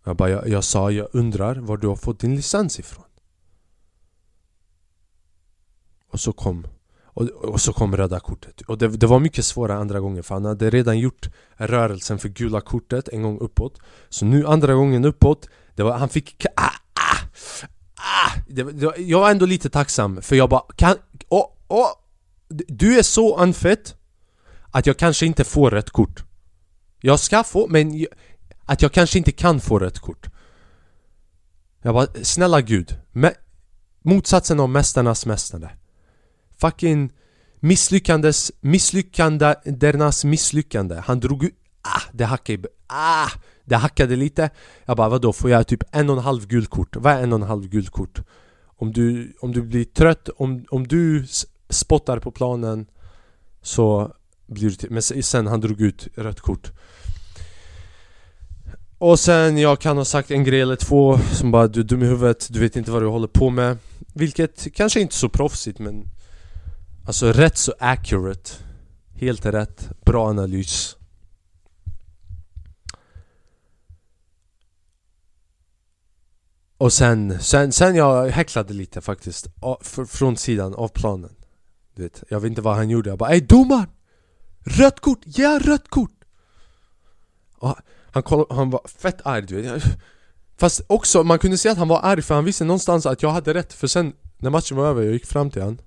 Jag 0.03 0.15
bara 0.15 0.29
jag, 0.29 0.47
jag 0.47 0.63
sa 0.63 0.91
jag 0.91 1.07
undrar 1.13 1.55
var 1.55 1.77
du 1.77 1.87
har 1.87 1.95
fått 1.95 2.19
din 2.19 2.35
licens 2.35 2.79
ifrån. 2.79 3.05
Och 6.11 6.19
så 6.19 6.33
kom 6.33 6.67
och, 7.13 7.27
och 7.29 7.61
så 7.61 7.73
kom 7.73 7.97
röda 7.97 8.19
kortet. 8.19 8.61
Och 8.61 8.77
det, 8.77 8.87
det, 8.87 9.07
var 9.07 9.19
mycket 9.19 9.45
svårare 9.45 9.77
andra 9.77 9.99
gången 9.99 10.23
för 10.23 10.35
han 10.35 10.45
hade 10.45 10.69
redan 10.69 10.99
gjort 10.99 11.29
rörelsen 11.55 12.19
för 12.19 12.29
gula 12.29 12.61
kortet 12.61 13.07
en 13.07 13.21
gång 13.21 13.39
uppåt. 13.39 13.79
Så 14.09 14.25
nu 14.25 14.47
andra 14.47 14.73
gången 14.73 15.05
uppåt 15.05 15.49
det 15.75 15.83
var, 15.83 15.97
Han 15.97 16.09
fick... 16.09 16.45
Ah, 16.55 16.69
ah, 16.93 17.17
ah, 18.03 18.31
det, 18.47 18.63
det, 18.63 18.97
jag 18.97 19.19
var 19.19 19.31
ändå 19.31 19.45
lite 19.45 19.69
tacksam 19.69 20.21
för 20.21 20.35
jag 20.35 20.49
bara 20.49 20.63
kan... 20.75 20.95
Oh, 21.29 21.45
oh, 21.67 21.89
du 22.67 22.99
är 22.99 23.03
så 23.03 23.37
unfit 23.37 23.95
Att 24.71 24.85
jag 24.85 24.97
kanske 24.97 25.25
inte 25.25 25.43
får 25.43 25.71
rätt 25.71 25.89
kort. 25.89 26.23
Jag 27.01 27.19
ska 27.19 27.43
få, 27.43 27.67
men 27.67 28.05
att 28.65 28.81
jag 28.81 28.91
kanske 28.91 29.17
inte 29.17 29.31
kan 29.31 29.59
få 29.59 29.79
rätt 29.79 29.99
kort. 29.99 30.27
Jag 31.81 31.93
bara, 31.93 32.07
snälla 32.21 32.61
gud 32.61 32.97
Motsatsen 34.01 34.59
av 34.59 34.69
mästarnas 34.69 35.25
mästare. 35.25 35.71
Fucking 36.57 37.11
misslyckandes, 37.59 38.51
misslyckandernas 38.61 40.25
misslyckande. 40.25 40.95
Han 41.05 41.19
drog 41.19 41.43
ut, 41.43 41.55
ah, 41.81 42.01
det 42.11 42.25
hackade, 42.25 42.67
ah, 42.87 43.29
det 43.65 43.75
hackade 43.75 44.15
lite. 44.15 44.49
Jag 44.85 44.97
bara 44.97 45.09
vadå, 45.09 45.33
får 45.33 45.49
jag 45.49 45.67
typ 45.67 45.83
en 45.91 46.09
och 46.09 46.17
en 46.17 46.23
halv 46.23 46.47
guldkort? 46.47 46.95
Vad 46.95 47.13
är 47.13 47.23
en 47.23 47.33
och 47.33 47.39
en 47.39 47.47
halv 47.47 47.67
guldkort? 47.67 48.21
Om 48.77 48.91
du, 48.91 49.33
om 49.39 49.51
du 49.51 49.61
blir 49.61 49.85
trött, 49.85 50.29
om, 50.29 50.65
om 50.69 50.87
du 50.87 51.25
spottar 51.69 52.19
på 52.19 52.31
planen 52.31 52.85
Så 53.61 54.13
blir 54.47 54.77
du 54.79 54.87
Men 54.89 55.01
sen 55.01 55.47
han 55.47 55.61
drog 55.61 55.81
ut 55.81 56.07
rött 56.15 56.39
kort. 56.39 56.71
Och 58.97 59.19
sen 59.19 59.57
jag 59.57 59.79
kan 59.79 59.97
ha 59.97 60.05
sagt 60.05 60.31
en 60.31 60.43
grej 60.43 60.61
eller 60.61 60.75
två 60.75 61.19
som 61.31 61.51
bara 61.51 61.67
du 61.67 61.79
är 61.79 61.83
dum 61.83 62.03
i 62.03 62.05
huvudet, 62.05 62.47
du 62.49 62.59
vet 62.59 62.75
inte 62.75 62.91
vad 62.91 63.01
du 63.01 63.07
håller 63.07 63.27
på 63.27 63.49
med. 63.49 63.77
Vilket 64.13 64.73
kanske 64.73 65.01
inte 65.01 65.13
är 65.13 65.15
så 65.15 65.29
proffsigt 65.29 65.79
men 65.79 66.05
Alltså 67.05 67.31
rätt 67.31 67.57
så 67.57 67.73
accurate. 67.79 68.51
Helt 69.15 69.45
rätt, 69.45 69.89
bra 70.05 70.29
analys. 70.29 70.95
Och 76.77 76.93
sen, 76.93 77.39
sen, 77.39 77.71
sen 77.71 77.95
jag 77.95 78.29
häcklade 78.29 78.73
lite 78.73 79.01
faktiskt 79.01 79.47
Från 80.07 80.37
sidan 80.37 80.73
av 80.73 80.87
planen. 80.87 81.35
Du 81.95 82.03
vet, 82.03 82.23
Jag 82.29 82.39
vet 82.39 82.49
inte 82.49 82.61
vad 82.61 82.75
han 82.75 82.89
gjorde, 82.89 83.09
jag 83.09 83.19
bara 83.19 83.33
Ey 83.33 83.39
domaren! 83.39 83.87
Rött 84.65 84.99
kort! 84.99 85.19
Ja, 85.25 85.59
rött 85.63 85.89
kort! 85.89 86.11
Och 87.57 87.75
han, 88.11 88.23
kollade, 88.23 88.53
han 88.55 88.69
var 88.69 88.81
fett 88.97 89.21
arg 89.25 89.41
du 89.41 89.61
vet. 89.61 89.83
Fast 90.57 90.81
också, 90.87 91.23
man 91.23 91.39
kunde 91.39 91.57
se 91.57 91.69
att 91.69 91.77
han 91.77 91.87
var 91.87 91.99
arg 92.03 92.21
för 92.21 92.35
han 92.35 92.45
visste 92.45 92.63
någonstans 92.63 93.05
att 93.05 93.21
jag 93.21 93.29
hade 93.29 93.53
rätt. 93.53 93.73
För 93.73 93.87
sen, 93.87 94.13
när 94.37 94.49
matchen 94.49 94.77
var 94.77 94.87
över, 94.87 95.03
jag 95.03 95.13
gick 95.13 95.25
fram 95.25 95.51
till 95.51 95.61
honom 95.61 95.77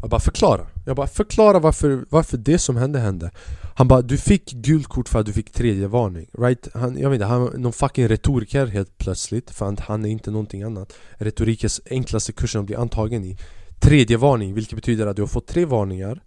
Jag 0.00 0.10
bara 0.10 0.20
förklara. 0.20 0.66
Jag 0.86 0.96
bara 0.96 1.06
förklara 1.06 1.58
varför, 1.58 2.04
varför 2.08 2.36
det 2.36 2.58
som 2.58 2.76
hände 2.76 2.98
hände. 2.98 3.30
Han 3.78 3.88
bara 3.88 4.02
du 4.02 4.18
fick 4.18 4.52
gult 4.52 4.86
kort 4.86 5.08
för 5.08 5.20
att 5.20 5.26
du 5.26 5.32
fick 5.32 5.50
tredje 5.50 5.88
varning. 5.88 6.26
Right? 6.38 6.68
Han, 6.74 6.98
jag 6.98 7.10
vet 7.10 7.16
inte, 7.16 7.26
han 7.26 7.40
var 7.40 7.52
någon 7.52 7.72
fucking 7.72 8.08
retoriker 8.08 8.66
helt 8.66 8.98
plötsligt 8.98 9.50
För 9.50 9.72
att 9.72 9.80
han 9.80 10.04
är 10.04 10.08
inte 10.08 10.30
någonting 10.30 10.62
annat. 10.62 10.92
Retorikens 11.12 11.80
enklaste 11.90 12.32
kursen 12.32 12.60
att 12.60 12.66
bli 12.66 12.74
antagen 12.74 13.24
i. 13.24 13.36
Tredje 13.80 14.16
varning, 14.16 14.54
vilket 14.54 14.74
betyder 14.74 15.06
att 15.06 15.16
du 15.16 15.22
har 15.22 15.26
fått 15.26 15.46
tre 15.46 15.64
varningar 15.64 16.20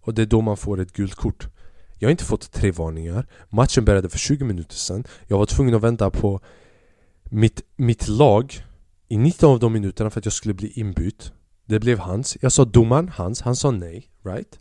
Och 0.00 0.14
det 0.14 0.22
är 0.22 0.26
då 0.26 0.40
man 0.40 0.56
får 0.56 0.80
ett 0.80 0.92
gult 0.92 1.14
kort. 1.14 1.48
Jag 1.98 2.08
har 2.08 2.10
inte 2.10 2.24
fått 2.24 2.52
tre 2.52 2.70
varningar. 2.70 3.26
Matchen 3.48 3.84
började 3.84 4.08
för 4.08 4.18
20 4.18 4.44
minuter 4.44 4.74
sedan. 4.74 5.04
Jag 5.26 5.38
var 5.38 5.46
tvungen 5.46 5.74
att 5.74 5.82
vänta 5.82 6.10
på 6.10 6.40
mitt, 7.24 7.62
mitt 7.76 8.08
lag 8.08 8.64
i 9.08 9.16
19 9.18 9.50
av 9.50 9.58
de 9.58 9.72
minuterna 9.72 10.10
för 10.10 10.18
att 10.20 10.26
jag 10.26 10.32
skulle 10.32 10.54
bli 10.54 10.68
inbytt. 10.68 11.32
Det 11.66 11.80
blev 11.80 11.98
hans, 11.98 12.36
jag 12.40 12.52
sa 12.52 12.64
domaren 12.64 13.08
hans, 13.08 13.40
han 13.40 13.56
sa 13.56 13.70
nej, 13.70 14.10
right? 14.24 14.58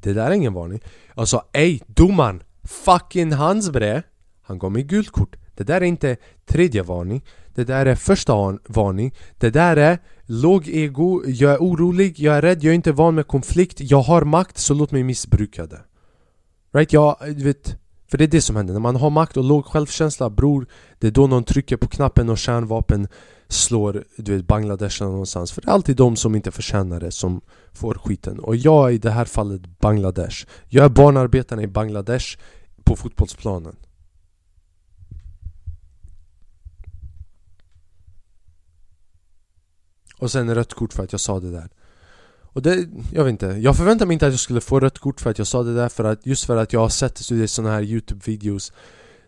Det 0.00 0.12
där 0.12 0.26
är 0.26 0.30
ingen 0.30 0.52
varning 0.52 0.80
Jag 1.16 1.28
sa 1.28 1.44
ej 1.52 1.82
domaren! 1.86 2.42
Fucking 2.64 3.32
hans 3.32 3.70
bre! 3.70 4.02
Han 4.42 4.58
gav 4.58 4.72
mig 4.72 4.82
gult 4.82 5.10
kort 5.10 5.36
Det 5.54 5.64
där 5.64 5.80
är 5.80 5.84
inte 5.84 6.16
tredje 6.46 6.82
varning 6.82 7.24
Det 7.54 7.64
där 7.64 7.86
är 7.86 7.94
första 7.94 8.58
varning 8.66 9.14
Det 9.38 9.50
där 9.50 9.76
är 9.76 9.98
låg 10.26 10.68
ego, 10.68 11.22
jag 11.26 11.52
är 11.52 11.58
orolig, 11.58 12.20
jag 12.20 12.36
är 12.36 12.42
rädd, 12.42 12.64
jag 12.64 12.70
är 12.70 12.74
inte 12.74 12.92
van 12.92 13.14
med 13.14 13.26
konflikt 13.26 13.80
Jag 13.80 14.00
har 14.00 14.24
makt, 14.24 14.58
så 14.58 14.74
låt 14.74 14.90
mig 14.90 15.02
missbruka 15.02 15.66
det 15.66 15.80
Right? 16.72 16.92
Jag, 16.92 17.16
vet 17.36 17.76
för 18.10 18.18
det 18.18 18.24
är 18.24 18.28
det 18.28 18.40
som 18.40 18.56
händer, 18.56 18.72
när 18.72 18.80
man 18.80 18.96
har 18.96 19.10
makt 19.10 19.36
och 19.36 19.44
låg 19.44 19.64
självkänsla 19.64 20.30
bror 20.30 20.66
Det 20.98 21.06
är 21.06 21.10
då 21.10 21.26
någon 21.26 21.44
trycker 21.44 21.76
på 21.76 21.88
knappen 21.88 22.28
och 22.28 22.38
kärnvapen 22.38 23.08
slår 23.48 24.04
du 24.16 24.36
vet, 24.36 24.46
Bangladesh 24.46 25.02
någonstans. 25.02 25.52
För 25.52 25.62
det 25.62 25.68
är 25.68 25.72
alltid 25.72 25.96
de 25.96 26.16
som 26.16 26.34
inte 26.34 26.50
förtjänar 26.50 27.00
det 27.00 27.10
som 27.10 27.40
får 27.72 27.94
skiten. 27.94 28.40
Och 28.40 28.56
jag 28.56 28.88
är 28.88 28.92
i 28.92 28.98
det 28.98 29.10
här 29.10 29.24
fallet 29.24 29.78
Bangladesh. 29.80 30.46
Jag 30.68 30.84
är 30.84 30.88
barnarbetaren 30.88 31.62
i 31.62 31.66
Bangladesh 31.66 32.38
på 32.84 32.96
fotbollsplanen. 32.96 33.76
Och 40.18 40.30
sen 40.30 40.54
rött 40.54 40.74
kort 40.74 40.92
för 40.92 41.04
att 41.04 41.12
jag 41.12 41.20
sa 41.20 41.40
det 41.40 41.50
där. 41.50 41.70
Och 42.58 42.62
det, 42.62 42.88
jag 43.12 43.24
vet 43.24 43.30
inte, 43.30 43.46
jag 43.46 43.76
förväntade 43.76 44.06
mig 44.06 44.14
inte 44.14 44.26
att 44.26 44.32
jag 44.32 44.40
skulle 44.40 44.60
få 44.60 44.80
rött 44.80 44.98
kort 44.98 45.20
för 45.20 45.30
att 45.30 45.38
jag 45.38 45.46
sa 45.46 45.62
det 45.62 45.74
där 45.74 45.88
för 45.88 46.04
att 46.04 46.26
Just 46.26 46.44
för 46.44 46.56
att 46.56 46.72
jag 46.72 46.80
har 46.80 46.88
sett 46.88 47.18
sådana 47.50 47.74
här 47.74 47.82
youtube-videos 47.82 48.72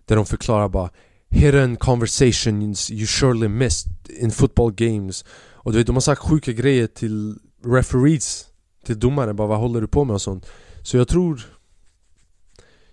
Där 0.04 0.16
de 0.16 0.26
förklarar 0.26 0.68
bara 0.68 0.90
Hidden 1.30 1.76
conversations 1.76 2.90
you 2.90 3.06
surely 3.06 3.48
missed 3.48 4.10
in 4.10 4.30
football 4.30 4.72
games 4.72 5.24
Och 5.52 5.72
du 5.72 5.78
vet, 5.78 5.86
de 5.86 5.96
har 5.96 6.00
sagt 6.00 6.20
sjuka 6.20 6.52
grejer 6.52 6.86
till 6.86 7.38
referees 7.64 8.46
Till 8.84 8.98
domare, 8.98 9.34
bara 9.34 9.48
vad 9.48 9.58
håller 9.58 9.80
du 9.80 9.86
på 9.86 10.04
med 10.04 10.14
och 10.14 10.22
sånt 10.22 10.46
Så 10.82 10.96
jag 10.96 11.08
tror 11.08 11.42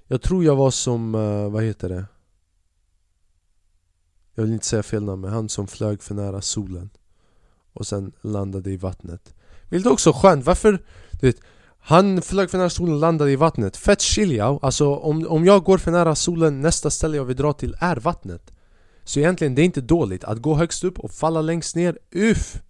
Jag 0.08 0.21
tror 0.21 0.43
jag 0.43 0.56
var 0.56 0.71
som, 0.71 1.15
uh, 1.15 1.50
vad 1.50 1.63
heter 1.63 1.89
det? 1.89 2.06
Jag 4.36 4.43
vill 4.43 4.54
inte 4.54 4.65
säga 4.65 4.84
fel 4.84 5.04
namn 5.04 5.21
men 5.21 5.32
han 5.32 5.50
som 5.50 5.67
flög 5.67 6.04
för 6.04 6.15
nära 6.15 6.41
solen 6.41 6.89
Och 7.73 7.88
sen 7.88 8.12
landade 8.21 8.71
i 8.71 8.78
vattnet 8.78 9.34
vilket 9.69 9.91
också 9.91 10.13
skönt, 10.13 10.45
varför? 10.45 10.71
Du 11.12 11.28
vet, 11.28 11.39
han 11.89 12.21
flög 12.21 12.50
för 12.50 12.58
nära 12.58 12.69
solen 12.69 12.93
och 12.93 13.00
landade 13.00 13.32
i 13.32 13.36
vattnet. 13.36 13.78
Fett 13.78 14.02
chill 14.02 14.41
Alltså 14.41 14.95
om, 14.95 15.28
om 15.28 15.45
jag 15.45 15.63
går 15.63 15.78
för 15.78 15.91
nära 15.91 16.15
solen, 16.15 16.62
nästa 16.62 16.89
ställe 16.89 17.17
jag 17.17 17.26
vill 17.26 17.36
dra 17.36 17.54
till 17.54 17.76
är 17.80 17.95
vattnet. 17.95 18.52
Så 19.04 19.19
egentligen, 19.19 19.56
det 19.56 19.62
är 19.62 19.63
inte 19.63 19.82
dåligt 19.82 20.23
att 20.23 20.38
gå 20.38 20.56
högst 20.56 20.84
upp 20.84 21.00
och 21.00 21.12
falla 21.12 21.41
längst 21.41 21.76
ner. 21.76 21.97
Uff! 22.15 22.62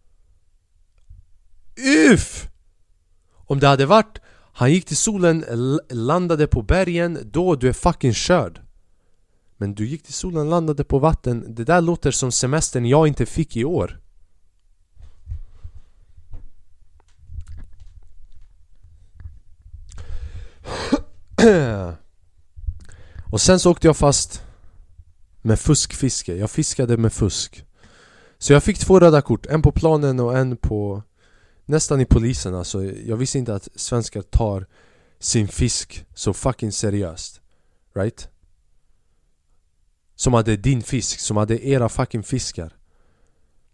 Uff! 2.12 2.48
Om 3.34 3.60
det 3.60 3.68
hade 3.68 3.86
varit 3.86 4.20
han 4.54 4.72
gick 4.72 4.86
till 4.86 4.98
solen, 4.98 5.46
landade 5.90 6.48
på 6.48 6.62
bergen, 6.62 7.20
då 7.24 7.56
du 7.56 7.70
är 7.70 7.74
fucking 7.74 8.14
körd. 8.14 8.62
Men 9.58 9.76
du 9.76 9.88
gick 9.88 10.04
till 10.04 10.14
solen, 10.14 10.50
landade 10.50 10.84
på 10.84 11.00
vatten. 11.00 11.56
Det 11.56 11.64
där 11.64 11.82
låter 11.82 12.12
som 12.12 12.32
semestern 12.32 12.86
jag 12.86 13.08
inte 13.08 13.26
fick 13.26 13.58
i 13.58 13.66
år. 13.66 14.00
och 23.32 23.42
sen 23.42 23.60
så 23.60 23.72
åkte 23.72 23.88
jag 23.88 23.98
fast 23.98 24.44
med 25.42 25.60
fuskfiske, 25.60 26.36
jag 26.36 26.52
fiskade 26.52 26.98
med 26.98 27.14
fusk. 27.14 27.66
Så 28.38 28.54
jag 28.54 28.64
fick 28.64 28.80
två 28.80 29.00
röda 29.00 29.22
kort, 29.22 29.46
en 29.46 29.62
på 29.62 29.72
planen 29.72 30.20
och 30.20 30.38
en 30.38 30.58
på 30.58 31.04
Nästan 31.70 32.02
i 32.02 32.06
polisen. 32.06 32.56
Alltså, 32.56 32.84
jag 32.84 33.18
visste 33.18 33.38
inte 33.38 33.56
att 33.56 33.68
svenskar 33.76 34.22
tar 34.22 34.66
sin 35.20 35.48
fisk 35.48 36.06
så 36.14 36.34
fucking 36.34 36.72
seriöst. 36.72 37.42
Right? 37.96 38.30
Som 40.16 40.34
hade 40.34 40.58
din 40.58 40.82
fisk, 40.82 41.20
som 41.20 41.38
hade 41.38 41.68
era 41.68 41.90
fucking 41.90 42.24
fiskar. 42.24 42.74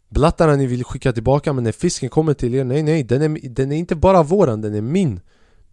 Blattarna 0.10 0.56
ni 0.56 0.66
vill 0.68 0.84
skicka 0.84 1.14
tillbaka 1.14 1.54
men 1.54 1.64
när 1.64 1.72
fisken 1.72 2.10
kommer 2.10 2.34
till 2.34 2.56
er, 2.56 2.64
nej 2.64 2.84
nej 2.84 3.04
den 3.04 3.22
är, 3.22 3.50
den 3.50 3.72
är 3.72 3.76
inte 3.76 3.96
bara 3.96 4.24
våran, 4.24 4.62
den 4.62 4.76
är 4.76 4.82
min. 4.82 5.20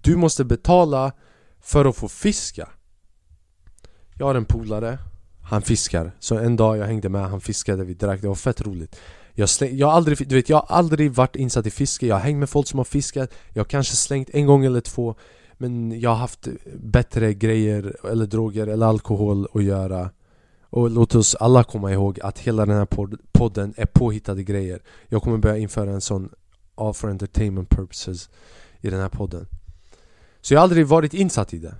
Du 0.00 0.16
måste 0.16 0.44
betala 0.44 1.12
för 1.60 1.84
att 1.84 1.96
få 1.96 2.08
fiska. 2.08 2.68
Jag 4.14 4.26
har 4.26 4.34
en 4.34 4.44
polare 4.44 4.98
Han 5.42 5.62
fiskar. 5.62 6.12
Så 6.18 6.38
en 6.38 6.56
dag 6.56 6.76
jag 6.76 6.86
hängde 6.86 7.08
med, 7.08 7.30
han 7.30 7.40
fiskade, 7.40 7.84
vi 7.84 7.94
drack, 7.94 8.20
det 8.20 8.28
var 8.28 8.34
fett 8.34 8.60
roligt. 8.60 8.96
Jag, 9.34 9.48
släng, 9.48 9.76
jag, 9.76 9.86
har 9.86 9.94
aldrig, 9.94 10.28
du 10.28 10.34
vet, 10.34 10.48
jag 10.48 10.56
har 10.56 10.76
aldrig 10.76 11.12
varit 11.12 11.36
insatt 11.36 11.66
i 11.66 11.70
fiske. 11.70 12.06
Jag 12.06 12.14
har 12.14 12.22
hängt 12.22 12.38
med 12.38 12.50
folk 12.50 12.68
som 12.68 12.78
har 12.78 12.84
fiskat. 12.84 13.30
Jag 13.52 13.60
har 13.60 13.68
kanske 13.68 13.96
slängt 13.96 14.30
en 14.30 14.46
gång 14.46 14.64
eller 14.64 14.80
två. 14.80 15.14
Men 15.58 16.00
jag 16.00 16.10
har 16.10 16.16
haft 16.16 16.48
bättre 16.74 17.34
grejer 17.34 17.96
eller 18.10 18.26
droger 18.26 18.66
eller 18.66 18.86
alkohol 18.86 19.46
att 19.54 19.64
göra. 19.64 20.10
Och 20.62 20.90
låt 20.90 21.14
oss 21.14 21.34
alla 21.34 21.64
komma 21.64 21.92
ihåg 21.92 22.20
att 22.20 22.38
hela 22.38 22.66
den 22.66 22.76
här 22.76 22.88
podden 23.32 23.74
är 23.76 23.86
påhittade 23.86 24.42
grejer. 24.42 24.82
Jag 25.08 25.22
kommer 25.22 25.38
börja 25.38 25.56
införa 25.56 25.90
en 25.90 26.00
sån 26.00 26.30
all 26.74 26.94
for 26.94 27.10
entertainment 27.10 27.68
purposes 27.68 28.30
i 28.80 28.90
den 28.90 29.00
här 29.00 29.08
podden 29.08 29.46
så 30.40 30.54
jag 30.54 30.60
har 30.60 30.62
aldrig 30.62 30.86
varit 30.86 31.14
insatt 31.14 31.54
i 31.54 31.58
det. 31.58 31.74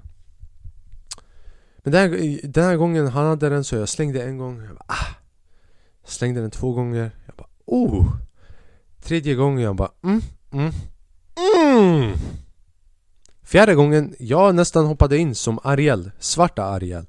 Men 1.79 1.93
den 1.93 2.01
här, 2.01 2.41
den 2.49 2.65
här 2.65 2.77
gången 2.77 3.07
han 3.07 3.27
hade 3.27 3.49
den 3.49 3.65
så 3.65 3.77
jag 3.77 3.89
slängde 3.89 4.23
en 4.23 4.39
gång. 4.39 4.63
Jag 4.63 4.75
bara, 4.75 4.85
ah. 4.87 5.07
Slängde 6.05 6.41
den 6.41 6.51
två 6.51 6.73
gånger. 6.73 7.11
Jag 7.27 7.35
bara 7.37 7.49
oh. 7.67 8.07
Tredje 9.03 9.35
gången 9.35 9.65
jag 9.65 9.77
bara 9.77 9.91
mm, 10.05 10.23
mm, 10.53 10.73
mm. 11.57 12.13
Fjärde 13.43 13.75
gången, 13.75 14.15
jag 14.19 14.55
nästan 14.55 14.87
hoppade 14.87 15.19
in 15.19 15.35
som 15.35 15.59
Ariel, 15.63 16.11
svarta 16.19 16.65
Ariel. 16.65 17.07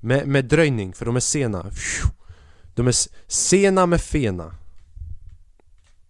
Med, 0.00 0.28
med 0.28 0.44
dröjning, 0.44 0.92
för 0.92 1.06
de 1.06 1.16
är 1.16 1.20
sena. 1.20 1.70
De 2.74 2.86
är 2.88 2.94
sena 3.26 3.86
med 3.86 4.00
fena 4.00 4.54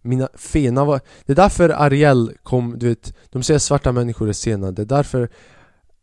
mina 0.01 0.29
fena 0.33 0.85
var... 0.85 1.01
Det 1.25 1.33
är 1.33 1.35
därför 1.35 1.69
Ariel 1.69 2.33
kom, 2.43 2.79
du 2.79 2.87
vet 2.89 3.13
De 3.29 3.43
säger 3.43 3.59
svarta 3.59 3.91
människor 3.91 4.29
är 4.29 4.33
sena, 4.33 4.71
det 4.71 4.81
är 4.81 4.85
därför 4.85 5.29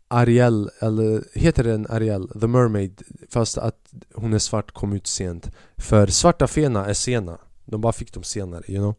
Ariel, 0.08 0.70
eller 0.80 1.24
heter 1.34 1.64
den 1.64 1.86
Ariel? 1.86 2.28
The 2.40 2.46
Mermaid 2.46 3.02
Fast 3.30 3.58
att 3.58 3.92
hon 4.14 4.32
är 4.32 4.38
svart 4.38 4.72
kom 4.72 4.92
ut 4.92 5.06
sent. 5.06 5.50
För 5.76 6.06
svarta 6.06 6.46
fena 6.46 6.86
är 6.86 6.94
sena. 6.94 7.38
De 7.64 7.80
bara 7.80 7.92
fick 7.92 8.12
dem 8.12 8.22
senare, 8.22 8.62
you 8.68 8.78
know. 8.78 8.94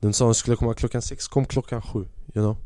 Den 0.00 0.12
sa 0.12 0.24
hon 0.24 0.34
skulle 0.34 0.56
komma 0.56 0.74
klockan 0.74 1.02
sex, 1.02 1.28
kom 1.28 1.44
klockan 1.44 1.82
sju, 1.82 1.98
you 1.98 2.08
know. 2.32 2.56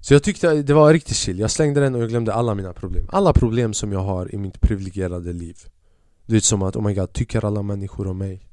Så 0.00 0.14
jag 0.14 0.22
tyckte 0.22 0.62
det 0.62 0.74
var 0.74 0.92
riktigt 0.92 1.16
chill, 1.16 1.38
jag 1.38 1.50
slängde 1.50 1.80
den 1.80 1.94
och 1.94 2.02
jag 2.02 2.08
glömde 2.08 2.34
alla 2.34 2.54
mina 2.54 2.72
problem. 2.72 3.06
Alla 3.08 3.32
problem 3.32 3.74
som 3.74 3.92
jag 3.92 4.00
har 4.00 4.34
i 4.34 4.38
mitt 4.38 4.60
privilegierade 4.60 5.32
liv. 5.32 5.58
Du 6.26 6.34
vet 6.34 6.44
som 6.44 6.62
att, 6.62 6.76
oh 6.76 6.82
my 6.82 6.94
god, 6.94 7.12
tycker 7.12 7.44
alla 7.44 7.62
människor 7.62 8.06
om 8.06 8.18
mig? 8.18 8.48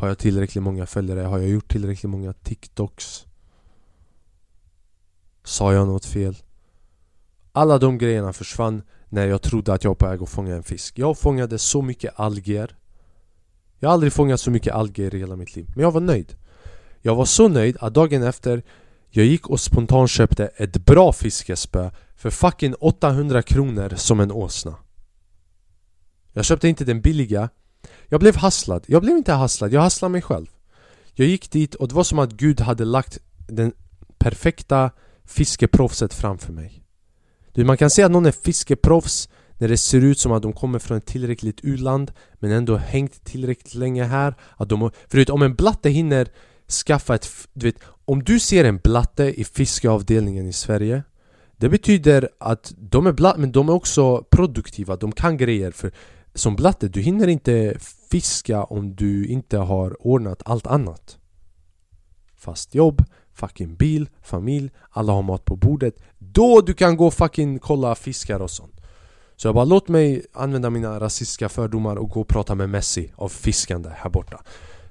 Har 0.00 0.08
jag 0.08 0.18
tillräckligt 0.18 0.64
många 0.64 0.86
följare? 0.86 1.20
Har 1.20 1.38
jag 1.38 1.48
gjort 1.48 1.72
tillräckligt 1.72 2.10
många 2.10 2.32
TikToks? 2.32 3.26
Sa 5.44 5.72
jag 5.72 5.86
något 5.86 6.04
fel? 6.04 6.36
Alla 7.52 7.78
de 7.78 7.98
grejerna 7.98 8.32
försvann 8.32 8.82
när 9.08 9.26
jag 9.26 9.42
trodde 9.42 9.72
att 9.72 9.84
jag 9.84 9.90
var 9.90 9.94
på 9.94 10.06
väg 10.06 10.22
att 10.22 10.28
fånga 10.28 10.56
en 10.56 10.62
fisk 10.62 10.98
Jag 10.98 11.18
fångade 11.18 11.58
så 11.58 11.82
mycket 11.82 12.20
alger 12.20 12.76
Jag 13.78 13.88
har 13.88 13.94
aldrig 13.94 14.12
fångat 14.12 14.40
så 14.40 14.50
mycket 14.50 14.74
alger 14.74 15.14
i 15.14 15.18
hela 15.18 15.36
mitt 15.36 15.56
liv 15.56 15.66
Men 15.74 15.82
jag 15.82 15.92
var 15.92 16.00
nöjd 16.00 16.36
Jag 17.00 17.14
var 17.14 17.24
så 17.24 17.48
nöjd 17.48 17.76
att 17.80 17.94
dagen 17.94 18.22
efter 18.22 18.62
Jag 19.10 19.26
gick 19.26 19.50
och 19.50 19.60
spontant 19.60 20.10
köpte 20.10 20.46
ett 20.46 20.76
bra 20.76 21.12
fiskespö 21.12 21.90
För 22.16 22.30
fucking 22.30 22.74
800 22.74 23.42
kronor 23.42 23.92
som 23.96 24.20
en 24.20 24.32
åsna 24.32 24.74
Jag 26.32 26.44
köpte 26.44 26.68
inte 26.68 26.84
den 26.84 27.00
billiga 27.00 27.48
jag 28.08 28.20
blev 28.20 28.36
hasslad, 28.36 28.84
jag 28.86 29.02
blev 29.02 29.16
inte 29.16 29.32
hasslad, 29.32 29.72
jag 29.72 29.80
hasslade 29.80 30.12
mig 30.12 30.22
själv. 30.22 30.46
Jag 31.14 31.28
gick 31.28 31.50
dit 31.50 31.74
och 31.74 31.88
det 31.88 31.94
var 31.94 32.04
som 32.04 32.18
att 32.18 32.32
Gud 32.32 32.60
hade 32.60 32.84
lagt 32.84 33.18
den 33.48 33.72
perfekta 34.18 34.90
fiskeproffset 35.24 36.14
framför 36.14 36.52
mig. 36.52 36.84
Du, 37.52 37.64
Man 37.64 37.76
kan 37.76 37.90
säga 37.90 38.06
att 38.06 38.12
någon 38.12 38.26
är 38.26 38.32
fiskeproffs 38.32 39.28
när 39.58 39.68
det 39.68 39.76
ser 39.76 40.00
ut 40.00 40.18
som 40.18 40.32
att 40.32 40.42
de 40.42 40.52
kommer 40.52 40.78
från 40.78 40.98
ett 40.98 41.06
tillräckligt 41.06 41.60
u-land 41.62 42.12
Men 42.38 42.50
ändå 42.50 42.76
hängt 42.76 43.24
tillräckligt 43.24 43.74
länge 43.74 44.04
här 44.04 44.34
att 44.56 44.68
de, 44.68 44.90
För 45.08 45.30
om 45.30 45.42
en 45.42 45.54
blatte 45.54 45.90
hinner 45.90 46.28
skaffa 46.86 47.14
ett, 47.14 47.28
du 47.52 47.66
vet, 47.66 47.78
om 48.04 48.24
du 48.24 48.40
ser 48.40 48.64
en 48.64 48.78
blatte 48.78 49.40
i 49.40 49.44
fiskeavdelningen 49.44 50.46
i 50.46 50.52
Sverige 50.52 51.02
Det 51.56 51.68
betyder 51.68 52.28
att 52.38 52.72
de 52.76 53.06
är 53.06 53.12
blatt, 53.12 53.38
men 53.38 53.52
de 53.52 53.68
är 53.68 53.72
också 53.72 54.24
produktiva, 54.30 54.96
de 54.96 55.12
kan 55.12 55.36
grejer 55.36 55.70
för 55.70 55.92
som 56.34 56.56
blatte, 56.56 56.88
du 56.88 57.00
hinner 57.00 57.28
inte 57.28 57.76
fiska 58.10 58.64
om 58.64 58.94
du 58.94 59.26
inte 59.26 59.58
har 59.58 60.06
ordnat 60.06 60.42
allt 60.44 60.66
annat. 60.66 61.18
Fast 62.36 62.74
jobb, 62.74 63.04
fucking 63.32 63.76
bil, 63.76 64.08
familj, 64.22 64.70
alla 64.90 65.12
har 65.12 65.22
mat 65.22 65.44
på 65.44 65.56
bordet. 65.56 65.94
Då 66.18 66.60
du 66.60 66.74
kan 66.74 66.96
gå 66.96 67.10
fucking 67.10 67.58
kolla 67.58 67.94
fiskar 67.94 68.40
och 68.40 68.50
sånt. 68.50 68.80
Så 69.36 69.48
jag 69.48 69.54
bara 69.54 69.64
låt 69.64 69.88
mig 69.88 70.26
använda 70.32 70.70
mina 70.70 71.00
rasistiska 71.00 71.48
fördomar 71.48 71.96
och 71.96 72.10
gå 72.10 72.20
och 72.20 72.28
prata 72.28 72.54
med 72.54 72.68
Messi 72.68 73.12
av 73.16 73.28
fiskande 73.28 73.88
här 73.94 74.10
borta. 74.10 74.40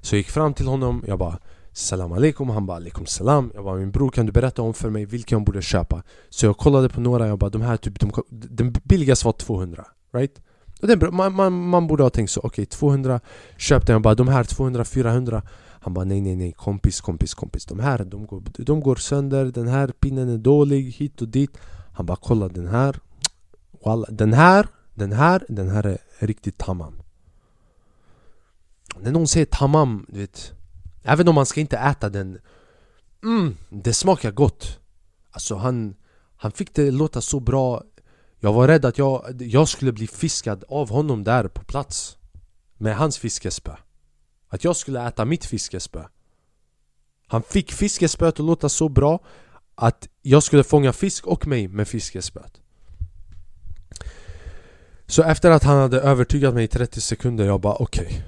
Så 0.00 0.14
jag 0.14 0.18
gick 0.18 0.30
fram 0.30 0.54
till 0.54 0.66
honom, 0.66 1.04
jag 1.06 1.18
bara 1.18 1.38
Salam 1.72 2.12
alaikum, 2.12 2.48
han 2.50 2.66
bara 2.66 2.76
alaikum 2.76 3.06
salam. 3.06 3.50
Jag 3.54 3.64
bara 3.64 3.76
min 3.76 3.90
bror 3.90 4.10
kan 4.10 4.26
du 4.26 4.32
berätta 4.32 4.62
om 4.62 4.74
för 4.74 4.90
mig 4.90 5.04
vilka 5.04 5.34
jag 5.34 5.44
borde 5.44 5.62
köpa? 5.62 6.02
Så 6.28 6.46
jag 6.46 6.56
kollade 6.56 6.88
på 6.88 7.00
några, 7.00 7.26
jag 7.26 7.38
bara 7.38 7.50
de 7.50 7.62
här 7.62 7.76
typ, 7.76 8.00
de, 8.00 8.12
den 8.30 8.72
billigaste 8.84 9.26
var 9.26 9.32
200, 9.32 9.86
right? 10.12 10.42
Och 10.82 10.98
bra. 10.98 11.10
man, 11.10 11.34
man, 11.34 11.68
man 11.68 11.86
borde 11.86 12.02
ha 12.02 12.10
tänkt 12.10 12.30
så, 12.30 12.40
okej 12.40 12.48
okay, 12.48 12.66
200 12.66 13.20
köpte 13.56 13.92
jag. 13.92 14.02
Bara 14.02 14.14
de 14.14 14.28
här 14.28 14.44
200, 14.44 14.84
400 14.84 15.42
Han 15.80 15.94
bara 15.94 16.04
nej 16.04 16.20
nej 16.20 16.36
nej 16.36 16.52
kompis 16.52 17.00
kompis 17.00 17.34
kompis. 17.34 17.64
De 17.64 17.80
här 17.80 18.04
de 18.04 18.26
går, 18.26 18.42
de 18.58 18.80
går 18.80 18.96
sönder, 18.96 19.44
den 19.44 19.68
här 19.68 19.88
pinnen 19.88 20.28
är 20.28 20.38
dålig 20.38 20.82
hit 20.92 21.22
och 21.22 21.28
dit. 21.28 21.58
Han 21.92 22.06
bara 22.06 22.16
kolla 22.16 22.48
den 22.48 22.66
här. 22.66 22.96
Den 24.08 24.32
här, 24.32 24.66
den 24.94 25.12
här, 25.12 25.44
den 25.48 25.68
här 25.68 25.86
är 25.86 26.26
riktigt 26.26 26.58
tamam. 26.58 27.02
När 29.00 29.12
någon 29.12 29.28
säger 29.28 29.46
tamam, 29.46 30.06
du 30.08 30.20
vet 30.20 30.52
Även 31.02 31.28
om 31.28 31.34
man 31.34 31.46
ska 31.46 31.60
inte 31.60 31.76
äta 31.76 32.08
den 32.08 32.38
mm, 33.22 33.56
Det 33.68 33.94
smakar 33.94 34.30
gott. 34.30 34.78
Alltså 35.30 35.54
han, 35.56 35.94
han 36.36 36.52
fick 36.52 36.74
det 36.74 36.90
låta 36.90 37.20
så 37.20 37.40
bra 37.40 37.82
jag 38.40 38.52
var 38.52 38.68
rädd 38.68 38.84
att 38.84 38.98
jag, 38.98 39.42
jag 39.42 39.68
skulle 39.68 39.92
bli 39.92 40.06
fiskad 40.06 40.64
av 40.68 40.90
honom 40.90 41.24
där 41.24 41.48
på 41.48 41.64
plats 41.64 42.16
Med 42.76 42.96
hans 42.96 43.18
fiskespö. 43.18 43.76
Att 44.48 44.64
jag 44.64 44.76
skulle 44.76 45.06
äta 45.08 45.24
mitt 45.24 45.44
fiskespö. 45.44 46.04
Han 47.26 47.42
fick 47.42 47.72
fiskespöet 47.72 48.40
att 48.40 48.46
låta 48.46 48.68
så 48.68 48.88
bra 48.88 49.20
Att 49.74 50.08
jag 50.22 50.42
skulle 50.42 50.64
fånga 50.64 50.92
fisk 50.92 51.26
och 51.26 51.46
mig 51.46 51.68
med 51.68 51.88
fiskespöet. 51.88 52.60
Så 55.06 55.22
efter 55.22 55.50
att 55.50 55.62
han 55.62 55.78
hade 55.78 56.00
övertygat 56.00 56.54
mig 56.54 56.64
i 56.64 56.68
30 56.68 57.00
sekunder 57.00 57.44
Jag 57.44 57.60
bara 57.60 57.74
okej 57.74 58.06
okay, 58.06 58.22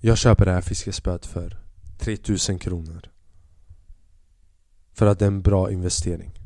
Jag 0.00 0.18
köper 0.18 0.44
det 0.44 0.52
här 0.52 0.60
fiskespöet 0.60 1.26
för 1.26 1.56
3000 1.98 2.58
kronor. 2.58 3.10
För 4.92 5.06
att 5.06 5.18
det 5.18 5.24
är 5.24 5.26
en 5.26 5.42
bra 5.42 5.70
investering. 5.70 6.39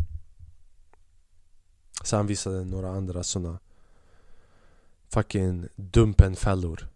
Så 2.05 2.17
han 2.17 2.27
visade 2.27 2.65
några 2.65 2.91
andra 2.91 3.23
såna 3.23 3.59
Fucking 5.09 5.69
dumpenfällor 5.77 6.89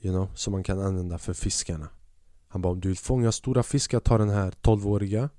You 0.00 0.14
know, 0.14 0.28
som 0.34 0.52
man 0.52 0.62
kan 0.62 0.80
använda 0.80 1.18
för 1.18 1.34
fiskarna. 1.34 1.88
Han 2.48 2.62
bara 2.62 2.72
om 2.72 2.80
du 2.80 2.88
vill 2.88 2.98
fånga 2.98 3.32
stora 3.32 3.62
fiskar, 3.62 4.00
ta 4.00 4.18
den 4.18 4.28
här 4.28 4.50
12-åriga 4.62 5.30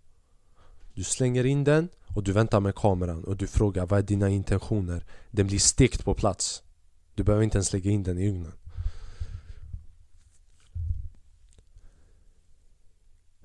Du 0.93 1.03
slänger 1.03 1.45
in 1.45 1.63
den 1.63 1.89
och 2.15 2.23
du 2.23 2.31
väntar 2.31 2.59
med 2.59 2.75
kameran 2.75 3.23
och 3.23 3.37
du 3.37 3.47
frågar 3.47 3.85
vad 3.85 3.99
är 3.99 4.03
dina 4.03 4.29
intentioner? 4.29 5.05
Den 5.31 5.47
blir 5.47 5.59
stekt 5.59 6.05
på 6.05 6.13
plats. 6.13 6.63
Du 7.15 7.23
behöver 7.23 7.43
inte 7.43 7.57
ens 7.57 7.73
lägga 7.73 7.91
in 7.91 8.03
den 8.03 8.17
i 8.17 8.29
ugnen. 8.29 8.53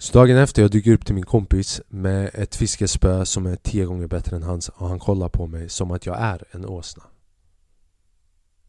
Så 0.05 0.13
dagen 0.13 0.37
efter 0.37 0.63
jag 0.63 0.71
dyker 0.71 0.93
upp 0.93 1.07
till 1.07 1.15
min 1.15 1.25
kompis 1.25 1.81
med 1.89 2.31
ett 2.35 2.57
fiskespö 2.57 3.25
som 3.25 3.47
är 3.47 3.57
tio 3.57 3.85
gånger 3.85 4.07
bättre 4.07 4.37
än 4.37 4.43
hans 4.43 4.69
och 4.69 4.89
han 4.89 4.99
kollar 4.99 5.29
på 5.29 5.47
mig 5.47 5.69
som 5.69 5.91
att 5.91 6.07
jag 6.07 6.21
är 6.21 6.43
en 6.51 6.67
åsna. 6.67 7.03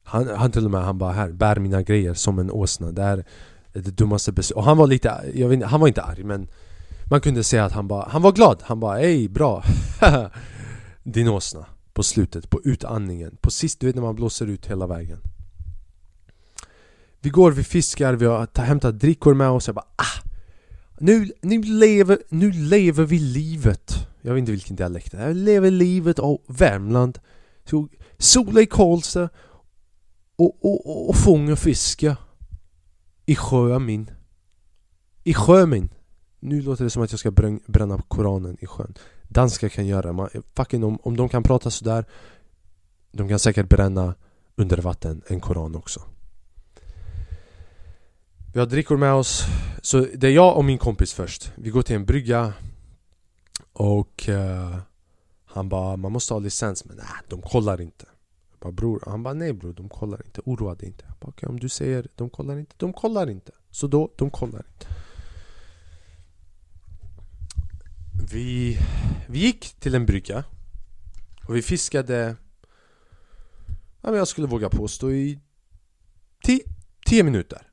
Han, 0.03 0.27
han 0.27 0.51
till 0.51 0.65
och 0.65 0.71
med, 0.71 0.81
han 0.81 0.97
bara 0.97 1.13
här, 1.13 1.31
bär 1.31 1.59
mina 1.59 1.81
grejer 1.81 2.13
som 2.13 2.39
en 2.39 2.51
åsna. 2.51 2.91
Det 2.91 3.01
är 3.01 3.25
det 3.73 3.97
dummaste 3.97 4.31
beslutet 4.31 4.57
Och 4.57 4.63
han 4.63 4.77
var 4.77 4.87
lite, 4.87 5.31
jag 5.33 5.49
vet, 5.49 5.63
han 5.63 5.79
var 5.79 5.87
inte 5.87 6.03
arg 6.03 6.23
men 6.23 6.47
Man 7.09 7.21
kunde 7.21 7.43
säga 7.43 7.65
att 7.65 7.71
han 7.71 7.87
bara, 7.87 8.07
han 8.09 8.21
var 8.21 8.31
glad. 8.31 8.59
Han 8.63 8.79
bara 8.79 8.99
Ey, 9.01 9.27
bra. 9.29 9.63
Din 11.03 11.27
åsna. 11.27 11.65
På 11.93 12.03
slutet, 12.03 12.49
på 12.49 12.61
utandningen. 12.63 13.37
På 13.41 13.51
sist, 13.51 13.79
du 13.79 13.85
vet 13.85 13.95
när 13.95 14.01
man 14.01 14.15
blåser 14.15 14.47
ut 14.47 14.65
hela 14.65 14.87
vägen. 14.87 15.19
Vi 17.21 17.29
går, 17.29 17.51
vi 17.51 17.63
fiskar, 17.63 18.13
vi 18.13 18.25
har 18.25 18.61
hämtat 18.61 18.99
drickor 18.99 19.33
med 19.33 19.49
oss. 19.49 19.67
Jag 19.67 19.75
bara 19.75 19.87
ah 19.95 20.25
nu, 20.97 21.31
nu, 21.41 21.61
lever, 21.61 22.19
nu 22.29 22.51
lever 22.51 23.03
vi 23.03 23.19
livet. 23.19 24.07
Jag 24.21 24.33
vet 24.33 24.39
inte 24.39 24.51
vilken 24.51 24.75
dialekt 24.75 25.11
det 25.11 25.17
är. 25.17 25.27
Jag 25.27 25.35
lever 25.35 25.71
livet 25.71 26.19
av 26.19 26.41
Värmland. 26.47 27.19
Så, 27.65 27.87
Sola 28.17 28.61
i 28.61 28.65
Karlstad 28.65 29.29
och, 30.35 30.65
och, 30.65 30.89
och, 30.89 31.09
och 31.09 31.15
fånga 31.15 31.55
fiska 31.55 32.17
I 33.25 33.35
sjön 33.35 33.85
min. 33.85 34.11
I 35.23 35.33
sjön 35.33 35.69
min. 35.69 35.89
Nu 36.39 36.61
låter 36.61 36.83
det 36.83 36.89
som 36.89 37.03
att 37.03 37.11
jag 37.11 37.19
ska 37.19 37.31
bränna 37.67 38.01
koranen 38.07 38.57
i 38.59 38.65
sjön. 38.65 38.93
Danskar 39.23 39.69
kan 39.69 39.87
göra 39.87 40.13
man, 40.13 40.29
fucking 40.55 40.83
om, 40.83 40.99
om 41.03 41.17
de 41.17 41.29
kan 41.29 41.43
prata 41.43 41.69
sådär 41.71 42.05
De 43.11 43.29
kan 43.29 43.39
säkert 43.39 43.69
bränna 43.69 44.15
under 44.55 44.77
vatten 44.77 45.21
en 45.27 45.39
koran 45.39 45.75
också 45.75 46.01
vi 48.55 48.59
har 48.59 48.67
drickor 48.67 48.97
med 48.97 49.13
oss. 49.13 49.43
Så 49.81 50.07
det 50.15 50.27
är 50.27 50.31
jag 50.31 50.57
och 50.57 50.65
min 50.65 50.77
kompis 50.77 51.13
först. 51.13 51.51
Vi 51.55 51.69
går 51.69 51.81
till 51.81 51.95
en 51.95 52.05
brygga 52.05 52.53
Och 53.73 54.29
uh, 54.29 54.77
Han 55.45 55.69
bara, 55.69 55.97
man 55.97 56.11
måste 56.11 56.33
ha 56.33 56.39
licens. 56.39 56.85
Men 56.85 56.97
nej, 56.97 57.05
de 57.27 57.41
kollar 57.41 57.81
inte. 57.81 58.05
Jag 58.51 58.59
bara, 58.59 58.71
bror, 58.71 59.03
Han 59.07 59.23
bara, 59.23 59.33
nej 59.33 59.53
bror, 59.53 59.73
de 59.73 59.89
kollar 59.89 60.25
inte, 60.25 60.41
oroa 60.45 60.75
dig 60.75 60.87
inte. 60.87 61.05
Jag 61.07 61.15
bara, 61.19 61.27
okay, 61.27 61.49
Om 61.49 61.59
du 61.59 61.69
säger 61.69 62.07
de 62.15 62.29
kollar 62.29 62.57
inte, 62.59 62.75
de 62.77 62.93
kollar 62.93 63.29
inte. 63.29 63.51
Så 63.71 63.87
då, 63.87 64.11
de 64.17 64.29
kollar 64.29 64.65
inte. 64.73 64.87
Vi, 68.31 68.79
vi 69.27 69.39
gick 69.39 69.79
till 69.79 69.95
en 69.95 70.05
brygga 70.05 70.43
Och 71.47 71.55
vi 71.55 71.61
fiskade. 71.61 72.35
Ja, 74.01 74.09
men 74.09 74.15
Jag 74.15 74.27
skulle 74.27 74.47
våga 74.47 74.69
påstå 74.69 75.11
i 75.11 75.39
10 77.05 77.23
minuter. 77.23 77.71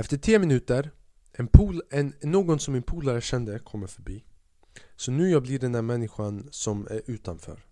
Efter 0.00 0.16
10 0.16 0.38
minuter, 0.38 0.90
en 1.32 1.46
pool, 1.46 1.82
en, 1.90 2.12
någon 2.22 2.58
som 2.58 2.74
min 2.74 2.82
polare 2.82 3.20
kände 3.20 3.58
kommer 3.58 3.86
förbi. 3.86 4.24
Så 4.96 5.10
nu 5.12 5.30
jag 5.30 5.42
blir 5.42 5.58
den 5.58 5.72
där 5.72 5.82
människan 5.82 6.48
som 6.50 6.86
är 6.90 7.02
utanför. 7.06 7.64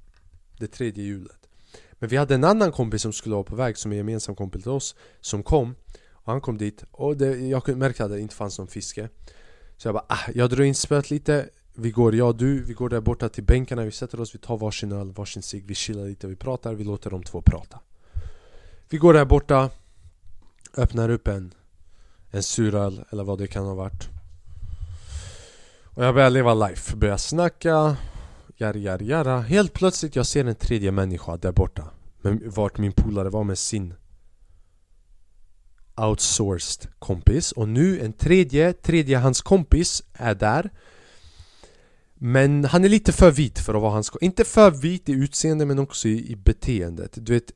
Det 0.58 0.66
tredje 0.66 1.04
hjulet. 1.04 1.48
Men 1.92 2.08
vi 2.08 2.16
hade 2.16 2.34
en 2.34 2.44
annan 2.44 2.72
kompis 2.72 3.02
som 3.02 3.12
skulle 3.12 3.34
vara 3.34 3.44
på 3.44 3.56
väg 3.56 3.78
som 3.78 3.92
är 3.92 3.96
gemensam 3.96 4.36
kompis 4.36 4.62
till 4.62 4.70
oss 4.70 4.96
Som 5.20 5.42
kom. 5.42 5.74
Och 6.10 6.32
han 6.32 6.40
kom 6.40 6.58
dit. 6.58 6.84
Och 6.90 7.16
det, 7.16 7.36
jag 7.36 7.76
märkte 7.76 8.04
att 8.04 8.10
det 8.10 8.20
inte 8.20 8.34
fanns 8.34 8.58
någon 8.58 8.68
fiske. 8.68 9.08
Så 9.76 9.88
jag 9.88 9.94
bara 9.94 10.06
ah, 10.08 10.30
jag 10.34 10.50
drar 10.50 10.64
in 10.64 10.74
spöet 10.74 11.10
lite. 11.10 11.48
Vi 11.74 11.90
går, 11.90 12.14
jag 12.14 12.28
och 12.28 12.36
du, 12.36 12.62
vi 12.62 12.72
går 12.72 12.88
där 12.88 13.00
borta 13.00 13.28
till 13.28 13.44
bänkarna, 13.44 13.84
vi 13.84 13.92
sätter 13.92 14.20
oss, 14.20 14.34
vi 14.34 14.38
tar 14.38 14.56
varsin 14.56 14.92
öl, 14.92 15.12
varsin 15.12 15.42
cigg. 15.42 15.64
Vi 15.66 15.74
chillar 15.74 16.06
lite, 16.06 16.26
vi 16.26 16.36
pratar, 16.36 16.74
vi 16.74 16.84
låter 16.84 17.10
de 17.10 17.22
två 17.22 17.42
prata. 17.42 17.80
Vi 18.88 18.98
går 18.98 19.14
där 19.14 19.24
borta 19.24 19.70
Öppnar 20.76 21.08
upp 21.08 21.28
en 21.28 21.54
en 22.30 22.42
suröl 22.42 23.04
eller 23.10 23.24
vad 23.24 23.38
det 23.38 23.46
kan 23.46 23.66
ha 23.66 23.74
varit. 23.74 24.08
Och 25.84 26.04
jag 26.04 26.14
börjar 26.14 26.30
leva 26.30 26.54
life, 26.54 26.96
börjar 26.96 27.16
snacka 27.16 27.96
Jari 28.60 28.82
jari 28.82 29.06
jara. 29.06 29.40
Helt 29.40 29.72
plötsligt 29.72 30.16
jag 30.16 30.26
ser 30.26 30.44
en 30.44 30.54
tredje 30.54 30.92
människa 30.92 31.36
där 31.36 31.52
borta. 31.52 31.90
Men 32.22 32.50
Vart 32.50 32.78
min 32.78 32.92
polare 32.92 33.30
var 33.30 33.44
med 33.44 33.58
sin 33.58 33.94
Outsourced 35.96 36.90
kompis. 36.98 37.52
Och 37.52 37.68
nu 37.68 38.00
en 38.00 38.12
tredje, 38.12 38.72
tredje 38.72 39.18
hans 39.18 39.42
kompis 39.42 40.02
är 40.12 40.34
där. 40.34 40.70
Men 42.14 42.64
han 42.64 42.84
är 42.84 42.88
lite 42.88 43.12
för 43.12 43.30
vit 43.30 43.58
för 43.58 43.74
att 43.74 43.82
vara 43.82 43.92
hans 43.92 44.12
Inte 44.20 44.44
för 44.44 44.70
vit 44.70 45.08
i 45.08 45.12
utseende 45.12 45.66
men 45.66 45.78
också 45.78 46.08
i, 46.08 46.32
i 46.32 46.36
beteendet. 46.36 47.12
Du 47.14 47.32
vet 47.32 47.52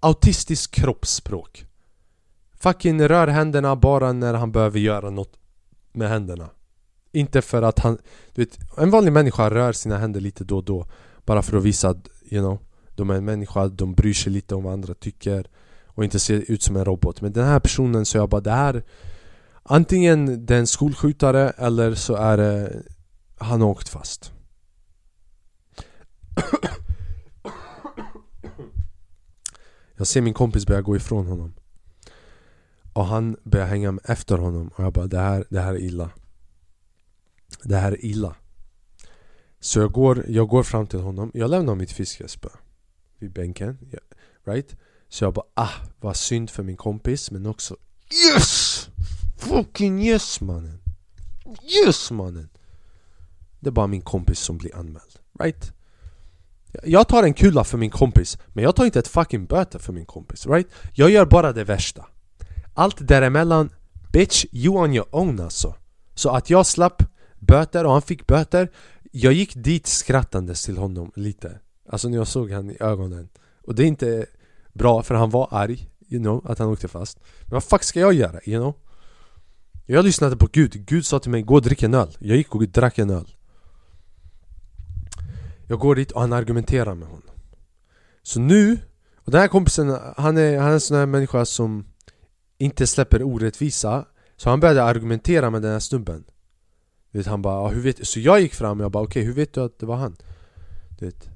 Autistisk 0.00 0.70
kroppsspråk. 0.70 1.66
Fucking 2.64 3.08
rör 3.08 3.26
händerna 3.26 3.76
bara 3.76 4.12
när 4.12 4.34
han 4.34 4.52
behöver 4.52 4.78
göra 4.78 5.10
något 5.10 5.38
med 5.92 6.08
händerna. 6.08 6.50
Inte 7.12 7.42
för 7.42 7.62
att 7.62 7.78
han... 7.78 7.98
Du 8.34 8.44
vet, 8.44 8.58
en 8.76 8.90
vanlig 8.90 9.12
människa 9.12 9.50
rör 9.50 9.72
sina 9.72 9.98
händer 9.98 10.20
lite 10.20 10.44
då 10.44 10.56
och 10.56 10.64
då 10.64 10.86
Bara 11.24 11.42
för 11.42 11.56
att 11.56 11.62
visa 11.62 11.88
att, 11.88 12.08
you 12.30 12.42
know 12.42 12.58
De 12.94 13.10
är 13.10 13.14
en 13.14 13.24
människa, 13.24 13.68
de 13.68 13.94
bryr 13.94 14.12
sig 14.12 14.32
lite 14.32 14.54
om 14.54 14.64
vad 14.64 14.72
andra 14.72 14.94
tycker 14.94 15.46
Och 15.86 16.04
inte 16.04 16.18
ser 16.18 16.50
ut 16.50 16.62
som 16.62 16.76
en 16.76 16.84
robot. 16.84 17.20
Men 17.20 17.32
den 17.32 17.46
här 17.46 17.60
personen 17.60 18.06
så 18.06 18.16
jag 18.16 18.28
bara 18.28 18.40
det 18.40 18.50
här 18.50 18.82
Antingen 19.62 20.46
det 20.46 20.54
är 20.54 20.58
en 20.58 20.66
skolskjutare 20.66 21.50
eller 21.50 21.94
så 21.94 22.14
är 22.14 22.36
det 22.36 22.82
Han 23.36 23.60
har 23.60 23.68
åkt 23.68 23.88
fast. 23.88 24.32
Jag 29.96 30.06
ser 30.06 30.20
min 30.20 30.34
kompis 30.34 30.66
börja 30.66 30.82
gå 30.82 30.96
ifrån 30.96 31.26
honom. 31.26 31.54
Och 32.94 33.06
han 33.06 33.36
börjar 33.42 33.66
hänga 33.66 33.98
efter 34.04 34.38
honom 34.38 34.68
och 34.68 34.84
jag 34.84 34.92
bara 34.92 35.06
det 35.06 35.18
här, 35.18 35.44
det 35.50 35.60
här 35.60 35.74
är 35.74 35.78
illa 35.78 36.10
Det 37.62 37.76
här 37.76 37.92
är 37.92 38.04
illa 38.04 38.36
Så 39.60 39.78
jag 39.78 39.92
går, 39.92 40.24
jag 40.28 40.48
går 40.48 40.62
fram 40.62 40.86
till 40.86 41.00
honom, 41.00 41.30
jag 41.34 41.50
lämnar 41.50 41.74
mitt 41.74 41.92
fiskespö 41.92 42.48
Vid 43.18 43.32
bänken, 43.32 43.78
right? 44.44 44.76
Så 45.08 45.24
jag 45.24 45.34
bara 45.34 45.46
ah, 45.54 45.72
vad 46.00 46.16
synd 46.16 46.50
för 46.50 46.62
min 46.62 46.76
kompis 46.76 47.30
men 47.30 47.46
också 47.46 47.76
Yes! 48.34 48.88
Fucking 49.36 50.02
yes 50.02 50.40
mannen! 50.40 50.80
Yes 51.84 52.10
mannen! 52.10 52.48
Det 53.60 53.68
är 53.68 53.72
bara 53.72 53.86
min 53.86 54.02
kompis 54.02 54.38
som 54.38 54.58
blir 54.58 54.76
anmäld, 54.76 55.18
right? 55.40 55.72
Jag 56.84 57.08
tar 57.08 57.22
en 57.22 57.34
kula 57.34 57.64
för 57.64 57.78
min 57.78 57.90
kompis, 57.90 58.38
men 58.48 58.64
jag 58.64 58.76
tar 58.76 58.84
inte 58.84 58.98
ett 58.98 59.08
fucking 59.08 59.46
böter 59.46 59.78
för 59.78 59.92
min 59.92 60.06
kompis, 60.06 60.46
right? 60.46 60.68
Jag 60.92 61.10
gör 61.10 61.26
bara 61.26 61.52
det 61.52 61.64
värsta 61.64 62.06
allt 62.74 63.08
däremellan, 63.08 63.70
bitch, 64.12 64.44
you 64.52 64.76
on 64.76 64.94
your 64.94 65.06
own 65.10 65.40
alltså. 65.40 65.74
Så 66.14 66.30
att 66.30 66.50
jag 66.50 66.66
slapp 66.66 67.02
böter 67.38 67.86
och 67.86 67.92
han 67.92 68.02
fick 68.02 68.26
böter. 68.26 68.70
Jag 69.12 69.32
gick 69.32 69.54
dit 69.54 69.86
skrattandes 69.86 70.64
till 70.64 70.76
honom 70.78 71.12
lite. 71.16 71.60
Alltså 71.88 72.08
när 72.08 72.16
jag 72.16 72.28
såg 72.28 72.50
han 72.50 72.70
i 72.70 72.76
ögonen. 72.80 73.28
Och 73.62 73.74
det 73.74 73.82
är 73.82 73.86
inte 73.86 74.26
bra 74.72 75.02
för 75.02 75.14
han 75.14 75.30
var 75.30 75.48
arg, 75.50 75.88
you 76.08 76.22
know, 76.22 76.50
att 76.50 76.58
han 76.58 76.68
åkte 76.68 76.88
fast. 76.88 77.18
Men 77.40 77.50
vad 77.50 77.64
fuck 77.64 77.82
ska 77.82 78.00
jag 78.00 78.12
göra, 78.14 78.40
you 78.44 78.60
know? 78.60 78.74
Jag 79.86 80.04
lyssnade 80.04 80.36
på 80.36 80.48
Gud, 80.52 80.86
Gud 80.86 81.06
sa 81.06 81.18
till 81.18 81.30
mig 81.30 81.42
gå 81.42 81.54
och 81.54 81.62
drick 81.62 81.82
en 81.82 81.94
öl. 81.94 82.16
Jag 82.18 82.36
gick 82.36 82.54
och 82.54 82.68
drack 82.68 82.98
en 82.98 83.10
öl. 83.10 83.34
Jag 85.66 85.78
går 85.78 85.94
dit 85.94 86.12
och 86.12 86.20
han 86.20 86.32
argumenterar 86.32 86.94
med 86.94 87.08
honom. 87.08 87.30
Så 88.22 88.40
nu, 88.40 88.78
och 89.16 89.32
den 89.32 89.40
här 89.40 89.48
kompisen, 89.48 89.98
han 90.16 90.36
är, 90.36 90.58
han 90.58 90.68
är 90.68 90.72
en 90.72 90.80
sån 90.80 90.96
här 90.96 91.06
människa 91.06 91.44
som 91.44 91.86
inte 92.58 92.86
släpper 92.86 93.22
orättvisa 93.22 94.04
Så 94.36 94.50
han 94.50 94.60
började 94.60 94.84
argumentera 94.84 95.50
med 95.50 95.62
den 95.62 95.72
här 95.72 95.80
snubben. 95.80 96.24
Vet, 97.10 97.26
Han 97.26 97.42
bara, 97.42 97.68
hur 97.68 97.80
vet 97.80 98.06
Så 98.06 98.20
jag 98.20 98.40
gick 98.40 98.54
fram 98.54 98.80
och 98.80 98.84
jag 98.84 98.92
bara 98.92 99.02
okej, 99.02 99.20
okay, 99.20 99.26
hur 99.26 99.32
vet 99.32 99.52
du 99.52 99.60
att 99.60 99.78
det 99.78 99.86
var 99.86 99.96
han? 99.96 100.16
Du 100.98 101.06
vet. 101.06 101.28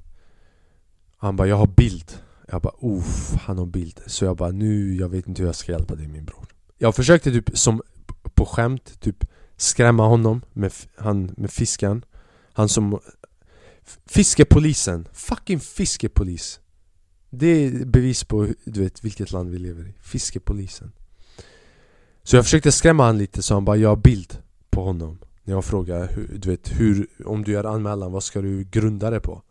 Han 1.17 1.35
bara, 1.35 1.47
jag 1.47 1.55
har 1.55 1.67
bild. 1.67 2.11
Jag 2.47 2.61
bara, 2.61 2.73
uff, 2.81 3.33
han 3.41 3.57
har 3.57 3.65
bild. 3.65 4.01
Så 4.05 4.25
jag 4.25 4.37
bara, 4.37 4.51
nu, 4.51 4.95
jag 4.95 5.09
vet 5.09 5.27
inte 5.27 5.41
hur 5.41 5.47
jag 5.47 5.55
ska 5.55 5.71
hjälpa 5.71 5.95
dig 5.95 6.07
min 6.07 6.25
bror. 6.25 6.45
Jag 6.77 6.95
försökte 6.95 7.31
typ 7.31 7.57
som 7.57 7.81
på 8.33 8.45
skämt 8.45 8.99
typ 8.99 9.25
skrämma 9.57 10.07
honom 10.07 10.41
med, 10.53 10.73
han, 10.97 11.33
med 11.37 11.51
fisken. 11.51 12.05
Han 12.53 12.69
som 12.69 12.99
Fiskepolisen, 14.05 15.07
fucking 15.13 15.59
fiskepolis. 15.59 16.59
Det 17.29 17.47
är 17.47 17.85
bevis 17.85 18.23
på 18.23 18.47
du 18.63 18.81
vet 18.81 19.03
vilket 19.03 19.31
land 19.31 19.49
vi 19.49 19.57
lever 19.57 19.87
i. 19.87 19.93
Fiskepolisen. 20.01 20.91
Så 22.29 22.35
jag 22.35 22.45
försökte 22.45 22.71
skrämma 22.71 23.03
honom 23.03 23.17
lite 23.17 23.43
så 23.43 23.53
han 23.53 23.65
bara 23.65 23.77
jag 23.77 23.89
har 23.89 23.95
bild 23.95 24.37
på 24.69 24.83
honom 24.83 25.19
När 25.43 25.53
jag 25.53 25.65
frågade 25.65 26.09
du 26.15 26.49
vet, 26.49 26.79
hur, 26.79 27.07
om 27.25 27.43
du 27.43 27.51
gör 27.51 27.63
anmälan, 27.63 28.11
vad 28.11 28.23
ska 28.23 28.41
du 28.41 28.63
grunda 28.63 29.09
det 29.09 29.19
på? 29.19 29.41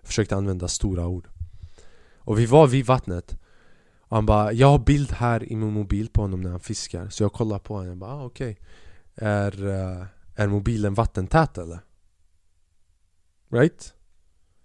Jag 0.00 0.06
försökte 0.06 0.36
använda 0.36 0.68
stora 0.68 1.06
ord 1.06 1.28
Och 2.18 2.38
vi 2.38 2.46
var 2.46 2.66
vid 2.66 2.86
vattnet 2.86 3.38
och 4.00 4.16
han 4.16 4.26
bara, 4.26 4.52
jag 4.52 4.66
har 4.66 4.78
bild 4.78 5.12
här 5.12 5.52
i 5.52 5.56
min 5.56 5.72
mobil 5.72 6.08
på 6.08 6.22
honom 6.22 6.40
när 6.40 6.50
han 6.50 6.60
fiskar 6.60 7.08
Så 7.08 7.22
jag 7.22 7.32
kollar 7.32 7.58
på 7.58 7.74
honom, 7.74 7.90
och 7.90 7.96
bara, 7.96 8.10
ah, 8.10 8.24
okej 8.24 8.58
okay. 9.14 9.28
är, 9.28 9.68
eh, 9.68 10.06
är 10.34 10.46
mobilen 10.46 10.94
vattentät 10.94 11.58
eller? 11.58 11.80
Right? 13.50 13.94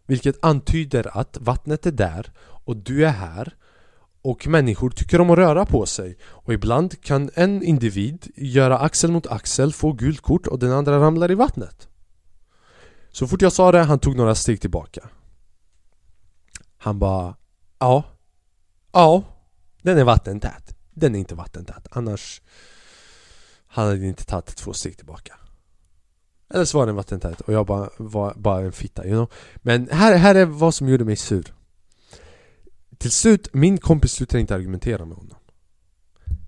Vilket 0.06 0.46
antyder 0.46 1.18
att 1.18 1.38
vattnet 1.42 1.86
är 1.86 1.92
där 1.92 2.32
och 2.40 2.78
du 2.78 3.06
är 3.06 3.12
här 3.12 3.56
och 4.22 4.48
människor 4.48 4.90
tycker 4.90 5.22
om 5.22 5.30
att 5.30 5.38
röra 5.38 5.66
på 5.66 5.86
sig. 5.86 6.18
Och 6.24 6.54
ibland 6.54 7.02
kan 7.02 7.30
en 7.34 7.64
individ 7.64 8.32
göra 8.36 8.80
axel 8.80 9.12
mot 9.12 9.28
axel, 9.28 9.74
få 9.74 9.92
gult 9.92 10.22
kort 10.22 10.48
och 10.48 10.60
den 10.60 10.72
andra 10.72 11.00
ramlar 11.00 11.32
i 11.32 11.36
vattnet. 11.36 11.88
Så 13.12 13.28
fort 13.28 13.42
jag 13.42 13.54
sa 13.54 13.72
det, 13.72 13.80
han 13.80 14.00
tog 14.00 14.16
några 14.16 14.36
steg 14.36 14.62
tillbaka. 14.62 15.10
Han 16.78 17.00
bara 17.00 17.36
Ja. 17.82 18.04
Ja. 18.92 19.24
Den 19.82 19.98
är 19.98 20.04
vattentät. 20.04 20.76
Den 20.92 21.16
är 21.16 21.20
inte 21.20 21.36
vattentät, 21.36 21.88
annars 21.92 22.42
Han 23.68 23.88
hade 23.88 24.06
inte 24.06 24.26
tagit 24.26 24.56
två 24.56 24.74
steg 24.74 24.98
tillbaka. 24.98 25.34
Eller 26.54 26.66
så 26.66 26.78
var 26.78 26.86
den 26.86 26.96
vattentät. 26.96 27.42
Och 27.42 27.54
jag 27.54 27.66
bara 27.66 27.90
var 27.98 28.34
bara 28.38 28.62
en 28.62 28.72
fitta, 28.72 29.06
you 29.06 29.14
know. 29.14 29.32
Men 29.56 29.90
här, 29.92 30.16
här 30.16 30.36
är 30.36 30.46
vad 30.46 30.74
som 30.74 30.90
gjorde 30.90 31.06
mig 31.06 31.16
sur 31.16 31.54
till 33.02 33.12
slut, 33.12 33.48
min 33.54 33.78
kompis 33.78 34.12
slutade 34.12 34.42
inte 34.42 34.56
argumentera 34.56 35.06
med 35.06 35.18
honom. 35.18 35.38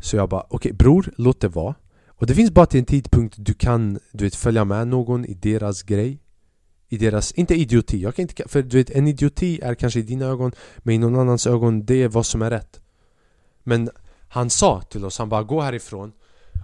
Så 0.02 0.16
jag 0.16 0.30
bara, 0.30 0.42
okej 0.42 0.56
okay, 0.56 0.72
bror, 0.72 1.14
låt 1.18 1.42
det 1.42 1.48
vara. 1.48 1.76
Och 2.08 2.28
det 2.28 2.36
finns 2.36 2.52
bara 2.52 2.66
till 2.66 2.80
en 2.80 2.86
tidpunkt 2.86 3.36
du 3.38 3.54
kan 3.54 4.00
du 4.12 4.24
vet, 4.24 4.36
följa 4.36 4.66
med 4.66 4.88
någon 4.88 5.26
i 5.26 5.34
deras 5.34 5.84
grej. 5.84 6.20
I 6.90 6.98
deras, 6.98 7.32
inte 7.32 7.56
idioti, 7.56 8.02
jag 8.02 8.16
kan 8.16 8.24
inte, 8.24 8.48
för 8.48 8.62
du 8.62 8.78
vet 8.78 8.90
en 8.90 9.08
idioti 9.08 9.60
är 9.64 9.76
kanske 9.76 10.00
i 10.00 10.04
dina 10.04 10.26
ögon 10.26 10.52
Men 10.78 10.96
i 10.96 10.98
någon 10.98 11.20
annans 11.20 11.48
ögon, 11.48 11.86
det 11.86 12.04
är 12.04 12.08
vad 12.08 12.26
som 12.26 12.42
är 12.42 12.50
rätt. 12.50 12.82
Men 13.64 13.90
han 14.28 14.50
sa 14.50 14.82
till 14.82 15.06
oss, 15.06 15.18
han 15.18 15.30
bara 15.30 15.44
gå 15.44 15.62
härifrån. 15.62 16.12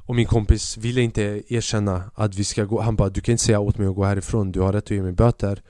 Och 0.05 0.15
min 0.15 0.25
kompis 0.25 0.77
ville 0.77 1.01
inte 1.01 1.43
erkänna 1.47 2.03
att 2.15 2.35
vi 2.35 2.43
ska 2.43 2.63
gå 2.63 2.81
Han 2.81 2.95
bara 2.95 3.09
du 3.09 3.21
kan 3.21 3.31
inte 3.31 3.43
säga 3.43 3.59
åt 3.59 3.77
mig 3.77 3.87
att 3.87 3.95
gå 3.95 4.03
härifrån, 4.03 4.51
du 4.51 4.59
har 4.59 4.73
rätt 4.73 4.83
att 4.83 4.91
ge 4.91 5.01
mig 5.01 5.11
böter 5.11 5.61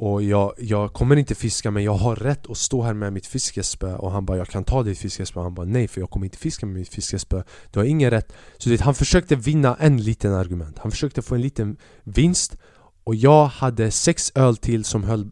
och 0.00 0.22
jag, 0.22 0.54
jag 0.58 0.92
kommer 0.92 1.16
inte 1.16 1.34
fiska 1.34 1.70
men 1.70 1.84
jag 1.84 1.92
har 1.92 2.16
rätt 2.16 2.50
att 2.50 2.56
stå 2.56 2.82
här 2.82 2.94
med 2.94 3.12
mitt 3.12 3.26
fiskespö. 3.26 3.94
Och 3.96 4.10
han 4.10 4.26
bara 4.26 4.36
'Jag 4.36 4.48
kan 4.48 4.64
ta 4.64 4.82
ditt 4.82 4.98
fiskespö' 4.98 5.42
Han 5.42 5.54
bara 5.54 5.66
'Nej 5.66 5.88
för 5.88 6.00
jag 6.00 6.10
kommer 6.10 6.26
inte 6.26 6.38
fiska 6.38 6.66
med 6.66 6.74
mitt 6.74 6.94
fiskespö. 6.94 7.42
Du 7.70 7.78
har 7.78 7.86
ingen 7.86 8.10
rätt' 8.10 8.32
Så 8.58 8.68
det, 8.68 8.80
han 8.80 8.94
försökte 8.94 9.36
vinna 9.36 9.76
en 9.80 10.02
liten 10.02 10.32
argument. 10.32 10.78
Han 10.78 10.90
försökte 10.90 11.22
få 11.22 11.34
en 11.34 11.40
liten 11.40 11.76
vinst. 12.04 12.56
Och 13.04 13.14
jag 13.14 13.46
hade 13.46 13.90
sex 13.90 14.32
öl 14.34 14.56
till 14.56 14.84
som 14.84 15.04
höll, 15.04 15.30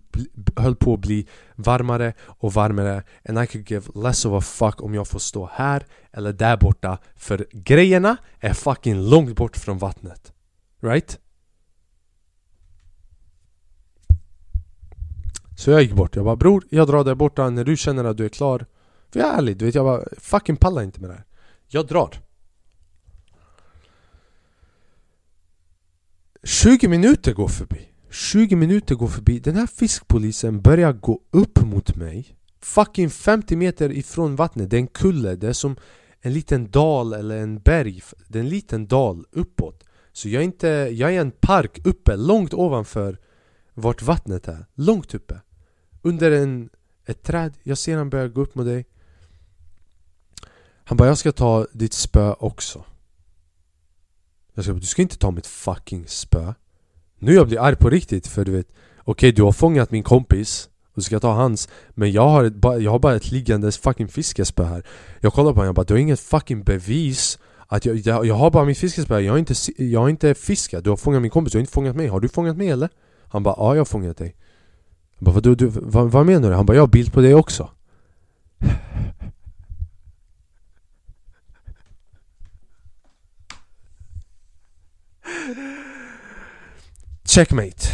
höll 0.57 0.77
på 0.77 0.95
att 0.95 1.01
bli 1.01 1.27
varmare 1.57 2.13
och 2.27 2.53
varmare. 2.53 3.03
And 3.29 3.39
I 3.39 3.47
could 3.47 3.71
give 3.71 3.87
less 3.95 4.25
of 4.25 4.33
a 4.33 4.41
fuck 4.41 4.83
om 4.83 4.95
jag 4.95 5.09
får 5.09 5.19
stå 5.19 5.51
här 5.53 5.87
eller 6.13 6.33
där 6.33 6.57
borta. 6.57 6.99
För 7.17 7.47
grejerna 7.53 8.17
är 8.41 8.55
fucking 8.55 9.03
långt 9.03 9.37
bort 9.37 9.57
från 9.57 9.79
vattnet. 9.79 10.33
Right? 10.83 11.19
Så 15.57 15.71
jag 15.71 15.83
gick 15.83 15.93
bort, 15.93 16.17
jag 16.17 16.25
bara 16.25 16.37
bror, 16.37 16.65
jag 16.71 16.87
drar 16.87 17.05
där 17.05 17.15
borta. 17.15 17.51
När 17.51 17.65
du 17.65 17.77
känner 17.77 18.05
att 18.05 18.17
du 18.17 18.25
är 18.25 18.29
klar. 18.29 18.67
För 19.11 19.21
jag 19.21 19.29
är 19.29 19.39
ärlig, 19.39 19.57
du 19.57 19.65
vet 19.65 19.75
jag 19.75 19.85
bara 19.85 20.05
fucking 20.19 20.57
pallar 20.57 20.83
inte 20.83 21.01
med 21.01 21.11
det 21.11 21.15
här. 21.15 21.25
Jag 21.69 21.87
drar. 21.87 22.21
20 26.43 26.89
minuter 26.89 27.33
går 27.33 27.49
förbi. 27.49 27.89
20 28.11 28.57
minuter 28.57 28.95
går 28.95 29.09
förbi, 29.09 29.39
den 29.39 29.57
här 29.57 29.67
fiskpolisen 29.67 30.61
börjar 30.61 30.93
gå 30.93 31.21
upp 31.31 31.63
mot 31.63 31.97
mig. 31.97 32.37
Fucking 32.61 33.11
50 33.11 33.57
meter 33.57 33.93
ifrån 33.93 34.37
vattnet, 34.37 34.71
det 34.71 34.77
är 34.77 34.81
en 34.81 34.87
kulle, 34.87 35.37
det 35.37 35.49
är 35.49 35.53
som 35.53 35.77
en 36.21 36.33
liten 36.33 36.71
dal 36.71 37.13
eller 37.13 37.37
en 37.37 37.59
berg. 37.59 38.03
Det 38.29 38.39
är 38.39 38.43
en 38.43 38.49
liten 38.49 38.87
dal 38.87 39.25
uppåt. 39.31 39.85
Så 40.13 40.29
jag 40.29 40.41
är 40.41 40.45
inte, 40.45 40.69
jag 40.69 41.11
är 41.11 41.15
i 41.15 41.17
en 41.17 41.31
park 41.31 41.87
uppe, 41.87 42.17
långt 42.17 42.55
ovanför 42.55 43.19
vart 43.75 44.03
vattnet 44.03 44.49
är, 44.49 44.67
långt 44.75 45.15
uppe 45.15 45.41
under 46.07 46.31
en, 46.31 46.69
ett 47.07 47.23
träd, 47.23 47.53
jag 47.63 47.79
ser 47.79 47.97
han 47.97 48.11
börja 48.11 48.29
gå 48.29 48.41
upp 48.41 48.55
mot 48.55 48.67
dig. 48.67 48.87
Han 50.85 50.97
bara 50.97 51.09
'Jag 51.09 51.19
ska 51.19 51.33
ta 51.33 51.67
ditt 51.73 51.93
spö 51.93 52.35
också' 52.39 52.85
Jag 54.55 54.65
ska, 54.65 54.73
du 54.73 54.87
ska 54.87 55.03
inte 55.03 55.19
ta 55.19 55.31
mitt 55.31 55.47
fucking 55.47 56.07
spö. 56.07 56.55
Nu 57.19 57.35
jag 57.35 57.47
blir 57.47 57.61
arg 57.61 57.77
på 57.77 57.91
riktigt 57.91 58.27
för 58.27 58.45
du 58.45 58.53
vet 58.53 58.67
Okej 58.99 59.13
okay, 59.13 59.33
du 59.33 59.43
har 59.43 59.53
fångat 59.53 59.91
min 59.91 60.03
kompis 60.03 60.69
och 60.87 60.95
du 60.95 61.03
ska 61.03 61.21
ta 61.21 61.33
hans 61.33 61.69
Men 61.91 62.13
jag 62.13 62.29
har, 62.29 62.45
ett, 62.45 62.83
jag 62.83 62.91
har 62.91 62.99
bara 62.99 63.17
ett 63.17 63.31
liggande 63.31 63.73
fucking 63.73 64.09
fiskespö 64.09 64.65
här. 64.65 64.83
Jag 65.21 65.33
kollar 65.33 65.53
på 65.53 65.57
honom, 65.57 65.67
jag 65.67 65.75
bara 65.75 65.85
'Du 65.85 65.95
har 65.95 65.99
inget 65.99 66.21
fucking 66.21 66.65
bevis' 66.65 67.39
Att 67.69 67.85
jag, 67.85 67.97
jag, 67.97 68.27
jag 68.27 68.35
har 68.35 68.51
bara 68.51 68.65
mitt 68.65 68.79
fiskespö, 68.79 69.21
jag 69.21 69.33
har, 69.33 69.39
inte, 69.39 69.55
jag 69.79 70.01
har 70.01 70.09
inte 70.09 70.35
fiskat 70.35 70.85
Du 70.85 70.91
har 70.91 70.97
fångat 70.97 71.23
min 71.23 71.31
kompis, 71.31 71.53
du 71.53 71.59
har 71.59 71.61
inte 71.61 71.73
fångat 71.73 71.97
mig. 71.97 72.07
Har 72.07 72.21
du 72.21 72.29
fångat 72.29 72.57
mig 72.57 72.69
eller? 72.69 72.89
Han 73.29 73.43
bara 73.43 73.55
'Ja 73.59 73.75
jag 73.75 73.81
har 73.81 73.85
fångat 73.85 74.17
dig' 74.17 74.35
Jag 75.19 75.33
bara, 75.33 75.41
du, 75.41 75.55
du, 75.55 75.67
vad, 75.67 76.11
vad 76.11 76.27
menar 76.27 76.51
du? 76.51 76.55
Han 76.57 76.67
bara, 76.67 76.75
jag 76.75 76.83
har 76.83 76.89
bild 76.89 77.13
på 77.13 77.21
dig 77.21 77.35
också. 77.35 77.71
Checkmate. 87.25 87.89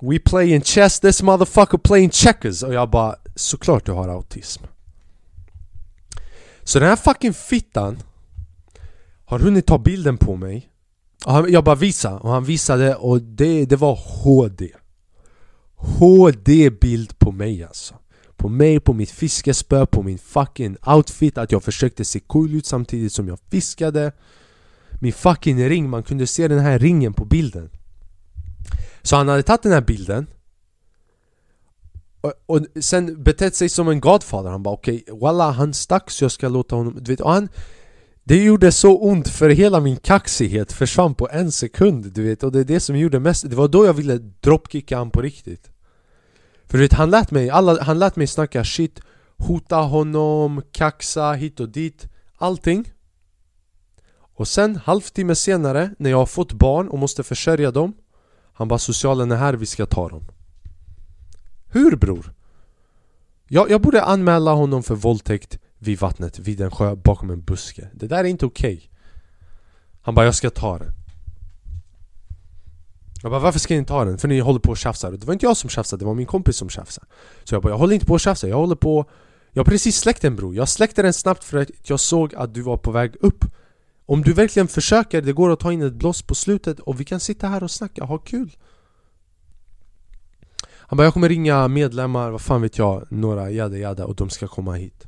We 0.00 0.18
play 0.18 0.52
in 0.52 0.60
chess, 0.60 1.00
this 1.00 1.22
motherfucker 1.22 1.78
playing 1.78 2.10
checkers. 2.10 2.62
Och 2.62 2.74
jag 2.74 2.90
bara, 2.90 3.16
såklart 3.34 3.86
du 3.86 3.92
har 3.92 4.08
autism. 4.08 4.64
Så 6.62 6.78
den 6.78 6.88
här 6.88 6.96
fucking 6.96 7.34
fittan 7.34 8.02
Har 9.24 9.38
hunnit 9.38 9.66
ta 9.66 9.78
bilden 9.78 10.18
på 10.18 10.36
mig 10.36 10.70
han, 11.32 11.52
jag 11.52 11.64
bara 11.64 11.74
visa 11.74 12.18
och 12.18 12.30
han 12.30 12.44
visade 12.44 12.94
och 12.94 13.22
det, 13.22 13.64
det 13.64 13.76
var 13.76 13.98
HD 14.24 14.70
HD 15.84 16.70
bild 16.70 17.18
på 17.18 17.32
mig 17.32 17.64
alltså. 17.64 17.94
På 18.36 18.48
mig, 18.48 18.80
på 18.80 18.92
mitt 18.92 19.10
fiskespö, 19.10 19.86
på 19.86 20.02
min 20.02 20.18
fucking 20.18 20.76
outfit 20.86 21.38
Att 21.38 21.52
jag 21.52 21.62
försökte 21.62 22.04
se 22.04 22.20
cool 22.20 22.54
ut 22.54 22.66
samtidigt 22.66 23.12
som 23.12 23.28
jag 23.28 23.38
fiskade. 23.50 24.12
Min 25.00 25.12
fucking 25.12 25.68
ring, 25.68 25.90
man 25.90 26.02
kunde 26.02 26.26
se 26.26 26.48
den 26.48 26.58
här 26.58 26.78
ringen 26.78 27.12
på 27.12 27.24
bilden. 27.24 27.70
Så 29.02 29.16
han 29.16 29.28
hade 29.28 29.42
tagit 29.42 29.62
den 29.62 29.72
här 29.72 29.80
bilden. 29.80 30.26
Och, 32.20 32.32
och 32.46 32.60
sen 32.80 33.22
betett 33.22 33.54
sig 33.54 33.68
som 33.68 33.88
en 33.88 34.00
godfather, 34.00 34.50
han 34.50 34.62
bara 34.62 34.74
okej, 34.74 35.02
okay, 35.02 35.18
walla 35.18 35.50
han 35.50 35.74
stack 35.74 36.10
så 36.10 36.24
jag 36.24 36.32
ska 36.32 36.48
låta 36.48 36.76
honom, 36.76 36.98
du 37.00 37.12
vet, 37.12 37.20
och 37.20 37.32
han 37.32 37.48
det 38.24 38.44
gjorde 38.44 38.72
så 38.72 38.98
ont 38.98 39.28
för 39.28 39.48
hela 39.48 39.80
min 39.80 39.96
kaxighet 39.96 40.72
försvann 40.72 41.14
på 41.14 41.28
en 41.30 41.52
sekund 41.52 42.12
du 42.12 42.22
vet 42.22 42.42
och 42.42 42.52
det 42.52 42.60
är 42.60 42.64
det 42.64 42.80
som 42.80 42.96
gjorde 42.96 43.20
mest 43.20 43.50
Det 43.50 43.56
var 43.56 43.68
då 43.68 43.86
jag 43.86 43.94
ville 43.94 44.18
dropkicka 44.18 44.98
han 44.98 45.10
på 45.10 45.22
riktigt. 45.22 45.70
För 46.66 46.78
du 46.78 46.84
vet 46.84 46.92
han 46.92 47.10
lät 47.10 47.30
mig, 47.30 47.50
alla, 47.50 47.82
han 47.82 47.98
lät 47.98 48.16
mig 48.16 48.26
snacka 48.26 48.64
shit 48.64 49.00
Hota 49.36 49.76
honom, 49.76 50.62
kaxa 50.72 51.32
hit 51.32 51.60
och 51.60 51.68
dit 51.68 52.08
Allting. 52.36 52.92
Och 54.36 54.48
sen 54.48 54.76
halvtimme 54.76 55.34
senare 55.34 55.90
när 55.98 56.10
jag 56.10 56.18
har 56.18 56.26
fått 56.26 56.52
barn 56.52 56.88
och 56.88 56.98
måste 56.98 57.22
försörja 57.22 57.70
dem 57.70 57.94
Han 58.52 58.68
bara 58.68 58.78
socialen 58.78 59.32
är 59.32 59.36
här, 59.36 59.54
vi 59.54 59.66
ska 59.66 59.86
ta 59.86 60.08
dem. 60.08 60.24
Hur 61.66 61.96
bror? 61.96 62.34
Jag, 63.48 63.70
jag 63.70 63.80
borde 63.80 64.02
anmäla 64.02 64.52
honom 64.52 64.82
för 64.82 64.94
våldtäkt 64.94 65.58
vid 65.84 65.98
vattnet, 65.98 66.38
vid 66.38 66.60
en 66.60 66.70
sjö, 66.70 66.96
bakom 66.96 67.30
en 67.30 67.42
buske. 67.42 67.88
Det 67.92 68.06
där 68.06 68.18
är 68.18 68.24
inte 68.24 68.46
okej. 68.46 68.74
Okay. 68.74 68.88
Han 70.02 70.14
bara 70.14 70.24
'Jag 70.24 70.34
ska 70.34 70.50
ta 70.50 70.78
den' 70.78 70.92
Jag 73.22 73.30
bara 73.30 73.40
'Varför 73.40 73.58
ska 73.58 73.74
ni 73.74 73.84
ta 73.84 74.04
den? 74.04 74.18
För 74.18 74.28
ni 74.28 74.40
håller 74.40 74.60
på 74.60 74.70
och 74.70 74.76
tjafsar' 74.76 75.10
Det 75.10 75.26
var 75.26 75.32
inte 75.32 75.46
jag 75.46 75.56
som 75.56 75.70
tjafsade, 75.70 76.00
det 76.00 76.06
var 76.06 76.14
min 76.14 76.26
kompis 76.26 76.56
som 76.56 76.68
tjafsade. 76.68 77.06
Så 77.44 77.54
jag 77.54 77.62
bara 77.62 77.68
'Jag 77.68 77.78
håller 77.78 77.94
inte 77.94 78.06
på 78.06 78.12
och 78.12 78.20
tjafsar' 78.20 78.48
jag 78.48 78.56
håller 78.56 78.76
på' 78.76 79.04
Jag 79.52 79.60
har 79.60 79.64
precis 79.64 79.96
släckt 79.96 80.22
den 80.22 80.36
bror, 80.36 80.54
jag 80.54 80.68
släckte 80.68 81.02
den 81.02 81.12
snabbt 81.12 81.44
för 81.44 81.58
att 81.58 81.70
jag 81.82 82.00
såg 82.00 82.34
att 82.34 82.54
du 82.54 82.62
var 82.62 82.76
på 82.76 82.90
väg 82.90 83.16
upp. 83.20 83.44
Om 84.06 84.22
du 84.22 84.32
verkligen 84.32 84.68
försöker, 84.68 85.22
det 85.22 85.32
går 85.32 85.50
att 85.50 85.60
ta 85.60 85.72
in 85.72 85.82
ett 85.82 85.94
blås 85.94 86.22
på 86.22 86.34
slutet 86.34 86.80
och 86.80 87.00
vi 87.00 87.04
kan 87.04 87.20
sitta 87.20 87.48
här 87.48 87.62
och 87.62 87.70
snacka, 87.70 88.04
ha 88.04 88.18
kul. 88.18 88.56
Han 90.66 90.96
bara 90.96 91.04
'Jag 91.04 91.12
kommer 91.12 91.28
ringa 91.28 91.68
medlemmar, 91.68 92.30
vad 92.30 92.40
fan 92.40 92.62
vet 92.62 92.78
jag, 92.78 93.12
några 93.12 93.50
jada 93.50 93.76
jada 93.76 94.06
och 94.06 94.14
de 94.14 94.30
ska 94.30 94.48
komma 94.48 94.76
hit' 94.76 95.06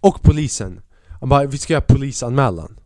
Och 0.00 0.22
polisen. 0.22 0.80
Han 1.20 1.28
bara, 1.28 1.46
vi 1.46 1.58
ska 1.58 1.72
göra 1.72 1.84
polisanmälan. 1.88 2.80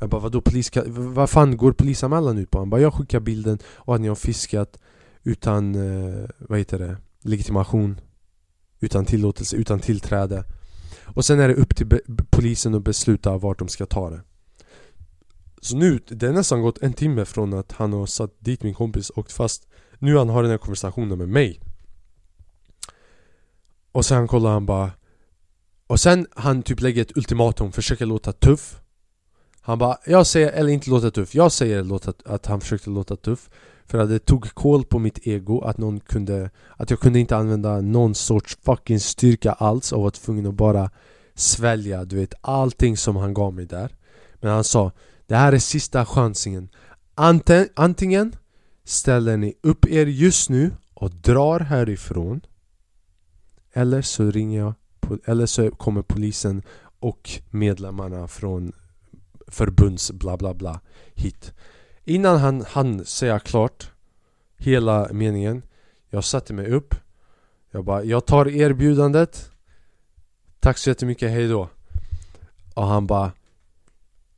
Jag 0.00 0.08
bara, 0.08 0.20
vadå 0.20 0.40
polis? 0.40 0.70
Vad 0.86 1.30
fan 1.30 1.56
går 1.56 1.72
polisanmälan 1.72 2.38
ut 2.38 2.50
på? 2.50 2.58
Han 2.58 2.70
bara, 2.70 2.80
jag 2.80 2.94
skickar 2.94 3.20
bilden 3.20 3.58
och 3.66 3.94
att 3.94 4.00
ni 4.00 4.08
har 4.08 4.14
fiskat 4.14 4.78
utan, 5.22 5.74
eh, 5.74 6.28
vad 6.38 6.58
heter 6.58 6.78
det, 6.78 6.96
legitimation. 7.22 8.00
Utan 8.80 9.04
tillåtelse, 9.04 9.56
utan 9.56 9.80
tillträde. 9.80 10.44
Och 11.04 11.24
sen 11.24 11.40
är 11.40 11.48
det 11.48 11.54
upp 11.54 11.76
till 11.76 12.00
polisen 12.30 12.74
att 12.74 12.82
besluta 12.82 13.38
vart 13.38 13.58
de 13.58 13.68
ska 13.68 13.86
ta 13.86 14.10
det. 14.10 14.20
Så 15.60 15.76
nu, 15.76 15.98
det 16.08 16.26
har 16.26 16.34
nästan 16.34 16.62
gått 16.62 16.78
en 16.78 16.92
timme 16.92 17.24
från 17.24 17.54
att 17.54 17.72
han 17.72 17.92
har 17.92 18.06
satt 18.06 18.30
dit 18.38 18.62
min 18.62 18.74
kompis 18.74 19.10
och 19.10 19.30
fast. 19.30 19.68
Nu 19.98 20.16
han 20.16 20.28
har 20.28 20.42
den 20.42 20.50
här 20.50 20.58
konversationen 20.58 21.18
med 21.18 21.28
mig. 21.28 21.60
Och 23.92 24.04
sen 24.04 24.28
kollar 24.28 24.52
han 24.52 24.66
bara 24.66 24.90
och 25.90 26.00
sen 26.00 26.26
han 26.30 26.62
typ 26.62 26.80
lägger 26.80 27.02
ett 27.02 27.16
ultimatum, 27.16 27.72
försöker 27.72 28.06
låta 28.06 28.32
tuff. 28.32 28.80
Han 29.60 29.78
bara, 29.78 29.98
jag 30.06 30.26
säger, 30.26 30.52
eller 30.52 30.70
inte 30.70 30.90
låta 30.90 31.10
tuff, 31.10 31.34
jag 31.34 31.52
säger 31.52 31.84
låta, 31.84 32.12
att 32.24 32.46
han 32.46 32.60
försökte 32.60 32.90
låta 32.90 33.16
tuff. 33.16 33.50
För 33.86 33.98
att 33.98 34.08
det 34.08 34.18
tog 34.18 34.54
koll 34.54 34.84
på 34.84 34.98
mitt 34.98 35.26
ego 35.26 35.60
att 35.60 35.78
någon 35.78 36.00
kunde 36.00 36.50
Att 36.76 36.90
jag 36.90 37.00
kunde 37.00 37.18
inte 37.18 37.36
använda 37.36 37.80
någon 37.80 38.14
sorts 38.14 38.58
fucking 38.62 39.00
styrka 39.00 39.52
alls 39.52 39.92
och 39.92 40.02
var 40.02 40.10
tvungen 40.10 40.46
att 40.46 40.54
bara 40.54 40.90
svälja 41.34 42.04
du 42.04 42.16
vet 42.16 42.34
allting 42.40 42.96
som 42.96 43.16
han 43.16 43.34
gav 43.34 43.54
mig 43.54 43.66
där. 43.66 43.96
Men 44.34 44.52
han 44.52 44.64
sa, 44.64 44.92
det 45.26 45.36
här 45.36 45.52
är 45.52 45.58
sista 45.58 46.06
chansen. 46.06 46.68
Antingen 47.74 48.36
ställer 48.84 49.36
ni 49.36 49.54
upp 49.62 49.86
er 49.86 50.06
just 50.06 50.50
nu 50.50 50.70
och 50.94 51.10
drar 51.10 51.60
härifrån 51.60 52.40
Eller 53.72 54.02
så 54.02 54.30
ringer 54.30 54.58
jag 54.58 54.74
eller 55.24 55.46
så 55.46 55.70
kommer 55.70 56.02
polisen 56.02 56.62
och 57.00 57.30
medlemmarna 57.50 58.28
från 58.28 58.72
förbunds 59.46 60.12
bla 60.12 60.36
bla 60.36 60.54
bla 60.54 60.80
hit. 61.14 61.52
Innan 62.04 62.38
han 62.38 62.64
hann 62.68 63.04
säga 63.04 63.38
klart 63.38 63.90
hela 64.56 65.08
meningen 65.12 65.62
Jag 66.10 66.24
satte 66.24 66.52
mig 66.52 66.66
upp. 66.66 66.94
Jag 67.70 67.84
bara, 67.84 68.04
jag 68.04 68.26
tar 68.26 68.48
erbjudandet. 68.48 69.50
Tack 70.60 70.78
så 70.78 70.90
jättemycket, 70.90 71.30
hejdå 71.30 71.68
Och 72.74 72.86
han 72.86 73.06
bara 73.06 73.32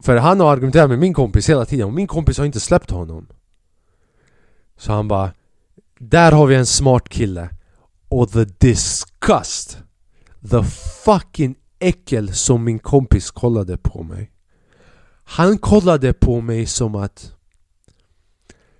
För 0.02 0.16
han 0.16 0.40
har 0.40 0.52
argumenterat 0.52 0.90
med 0.90 0.98
min 0.98 1.14
kompis 1.14 1.48
hela 1.48 1.64
tiden 1.64 1.86
och 1.86 1.92
min 1.92 2.06
kompis 2.06 2.38
har 2.38 2.44
inte 2.44 2.60
släppt 2.60 2.90
honom. 2.90 3.26
Så 4.76 4.92
han 4.92 5.08
bara 5.08 5.32
Där 5.98 6.32
har 6.32 6.46
vi 6.46 6.54
en 6.54 6.66
smart 6.66 7.08
kille. 7.08 7.50
Och 8.08 8.30
the 8.30 8.44
disgust! 8.44 9.78
The 10.50 10.62
fucking 11.04 11.54
äckel 11.78 12.34
som 12.34 12.64
min 12.64 12.78
kompis 12.78 13.30
kollade 13.30 13.76
på 13.76 14.02
mig. 14.02 14.30
Han 15.24 15.58
kollade 15.58 16.12
på 16.12 16.40
mig 16.40 16.66
som 16.66 16.94
att 16.94 17.34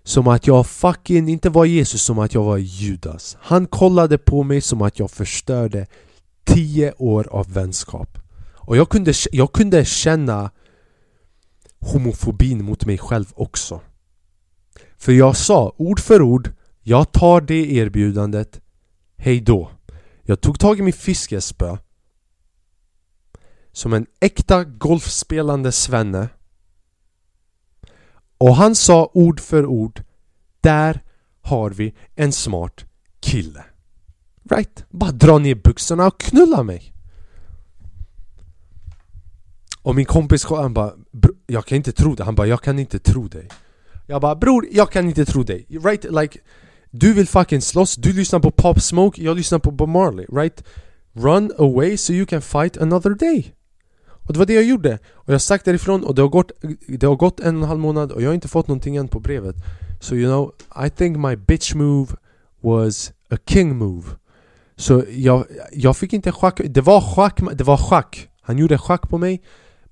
Som 0.05 0.29
att 0.29 0.47
jag 0.47 0.67
fucking 0.67 1.29
inte 1.29 1.51
var 1.51 1.65
Jesus, 1.65 2.03
som 2.03 2.19
att 2.19 2.35
jag 2.35 2.45
var 2.45 2.57
Judas. 2.57 3.37
Han 3.41 3.67
kollade 3.67 4.19
på 4.19 4.43
mig 4.43 4.61
som 4.61 4.83
att 4.83 4.99
jag 4.99 5.11
förstörde 5.11 5.87
tio 6.45 6.93
år 6.99 7.29
av 7.31 7.53
vänskap. 7.53 8.19
Och 8.55 8.77
jag 8.77 8.89
kunde, 8.89 9.13
jag 9.33 9.53
kunde 9.53 9.85
känna 9.85 10.51
homofobin 11.81 12.65
mot 12.65 12.87
mig 12.87 12.99
själv 12.99 13.27
också. 13.35 13.81
För 14.99 15.13
jag 15.13 15.37
sa 15.37 15.75
ord 15.77 16.01
för 16.01 16.23
ord 16.23 16.51
Jag 16.83 17.13
tar 17.13 17.41
det 17.41 17.73
erbjudandet 17.73 18.61
Hej 19.17 19.41
då 19.41 19.71
jag 20.23 20.41
tog 20.41 20.59
tag 20.59 20.79
i 20.79 20.83
min 20.83 20.93
fiskespö 20.93 21.77
Som 23.73 23.93
en 23.93 24.07
äkta 24.21 24.65
golfspelande 24.65 25.73
svenne. 25.73 26.29
Och 28.39 28.57
han 28.57 28.75
sa 28.75 29.11
ord 29.15 29.41
för 29.41 29.67
ord 29.67 30.03
Där 30.61 31.03
har 31.41 31.71
vi 31.71 31.95
en 32.15 32.33
smart 32.33 32.85
kille. 33.21 33.65
Right? 34.51 34.85
Bara 34.91 35.13
dra 35.13 35.39
ner 35.39 35.55
byxorna 35.55 36.07
och 36.07 36.21
knulla 36.21 36.63
mig. 36.63 36.93
Och 39.83 39.95
min 39.95 40.05
kompis 40.05 40.45
han 40.45 40.75
bara 40.75 40.93
Jag 41.47 41.67
kan 41.67 41.77
inte 41.77 41.93
tro 41.93 42.15
det, 42.15 42.25
han 42.25 42.35
bara 42.35 42.47
jag 42.47 42.63
kan 42.63 42.79
inte 42.79 42.99
tro 42.99 43.29
dig. 43.29 43.49
Jag 44.07 44.21
bara 44.21 44.35
bror, 44.35 44.67
jag 44.73 44.91
kan 44.91 45.09
inte 45.09 45.25
tro 45.25 45.43
dig. 45.43 45.67
Right? 45.69 46.05
Like 46.05 46.39
du 46.93 47.13
vill 47.13 47.27
fucking 47.27 47.61
slåss, 47.61 47.97
du 47.97 48.13
lyssnar 48.13 48.41
på 48.41 48.51
Pop 48.51 48.81
Smoke, 48.81 49.23
jag 49.23 49.37
lyssnar 49.37 49.59
på 49.59 49.71
Bob 49.71 49.89
Marley, 49.89 50.27
right? 50.33 50.65
Run 51.13 51.53
away 51.59 51.97
so 51.97 52.13
you 52.13 52.27
can 52.27 52.43
fight 52.43 52.77
another 52.77 53.11
day. 53.11 53.55
Och 54.27 54.33
det 54.33 54.39
var 54.39 54.47
det 54.47 54.55
jag 54.55 54.65
gjorde. 54.65 54.99
Och 55.13 55.35
jag 55.35 55.41
stack 55.41 55.65
därifrån 55.65 56.05
och 56.05 56.15
det 56.15 56.23
har 56.23 56.29
gått, 56.29 56.53
det 56.89 57.07
har 57.07 57.17
gått 57.17 57.41
en 57.41 57.57
och 57.57 57.63
en 57.63 57.69
halv 57.69 57.81
månad 57.81 58.13
och 58.13 58.23
jag 58.23 58.29
har 58.29 58.35
inte 58.35 58.49
fått 58.49 58.69
någonting 58.69 58.97
än 58.97 59.09
på 59.09 59.21
brevet. 59.21 59.57
So 60.01 60.15
you 60.15 60.27
know, 60.27 60.53
I 60.87 60.91
think 60.91 61.17
my 61.17 61.37
bitch 61.37 61.75
move 61.75 62.07
was 62.61 63.13
a 63.31 63.37
king 63.47 63.77
move. 63.77 64.09
Så 64.77 65.05
jag, 65.11 65.45
jag 65.73 65.97
fick 65.97 66.13
inte 66.13 66.33
schack, 66.33 66.61
det 66.65 66.81
var 66.81 67.01
schack, 67.01 67.41
det 67.53 67.65
var 67.65 67.77
schack. 67.77 68.29
Han 68.41 68.59
gjorde 68.59 68.79
schack 68.79 69.09
på 69.09 69.19
mig 69.19 69.43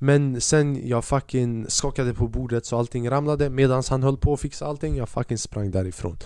men 0.03 0.40
sen 0.40 0.88
jag 0.88 1.05
fucking 1.05 1.66
skakade 1.68 2.14
på 2.14 2.28
bordet 2.28 2.66
så 2.66 2.78
allting 2.78 3.11
ramlade. 3.11 3.51
Medan 3.51 3.82
han 3.90 4.03
höll 4.03 4.16
på 4.16 4.32
att 4.32 4.40
fixa 4.40 4.66
allting 4.66 4.96
Jag 4.96 5.09
fucking 5.09 5.38
sprang 5.38 5.70
därifrån. 5.70 6.16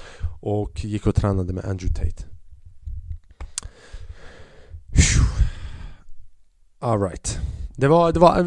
Och 0.40 0.84
gick 0.84 1.06
och 1.06 1.14
tränade 1.14 1.52
med 1.52 1.64
Andrew 1.64 1.94
Tate. 1.94 2.24
Alright 6.78 7.38
Det 7.76 7.88
var, 7.88 8.12
det 8.12 8.20
var, 8.20 8.38
eh, 8.38 8.44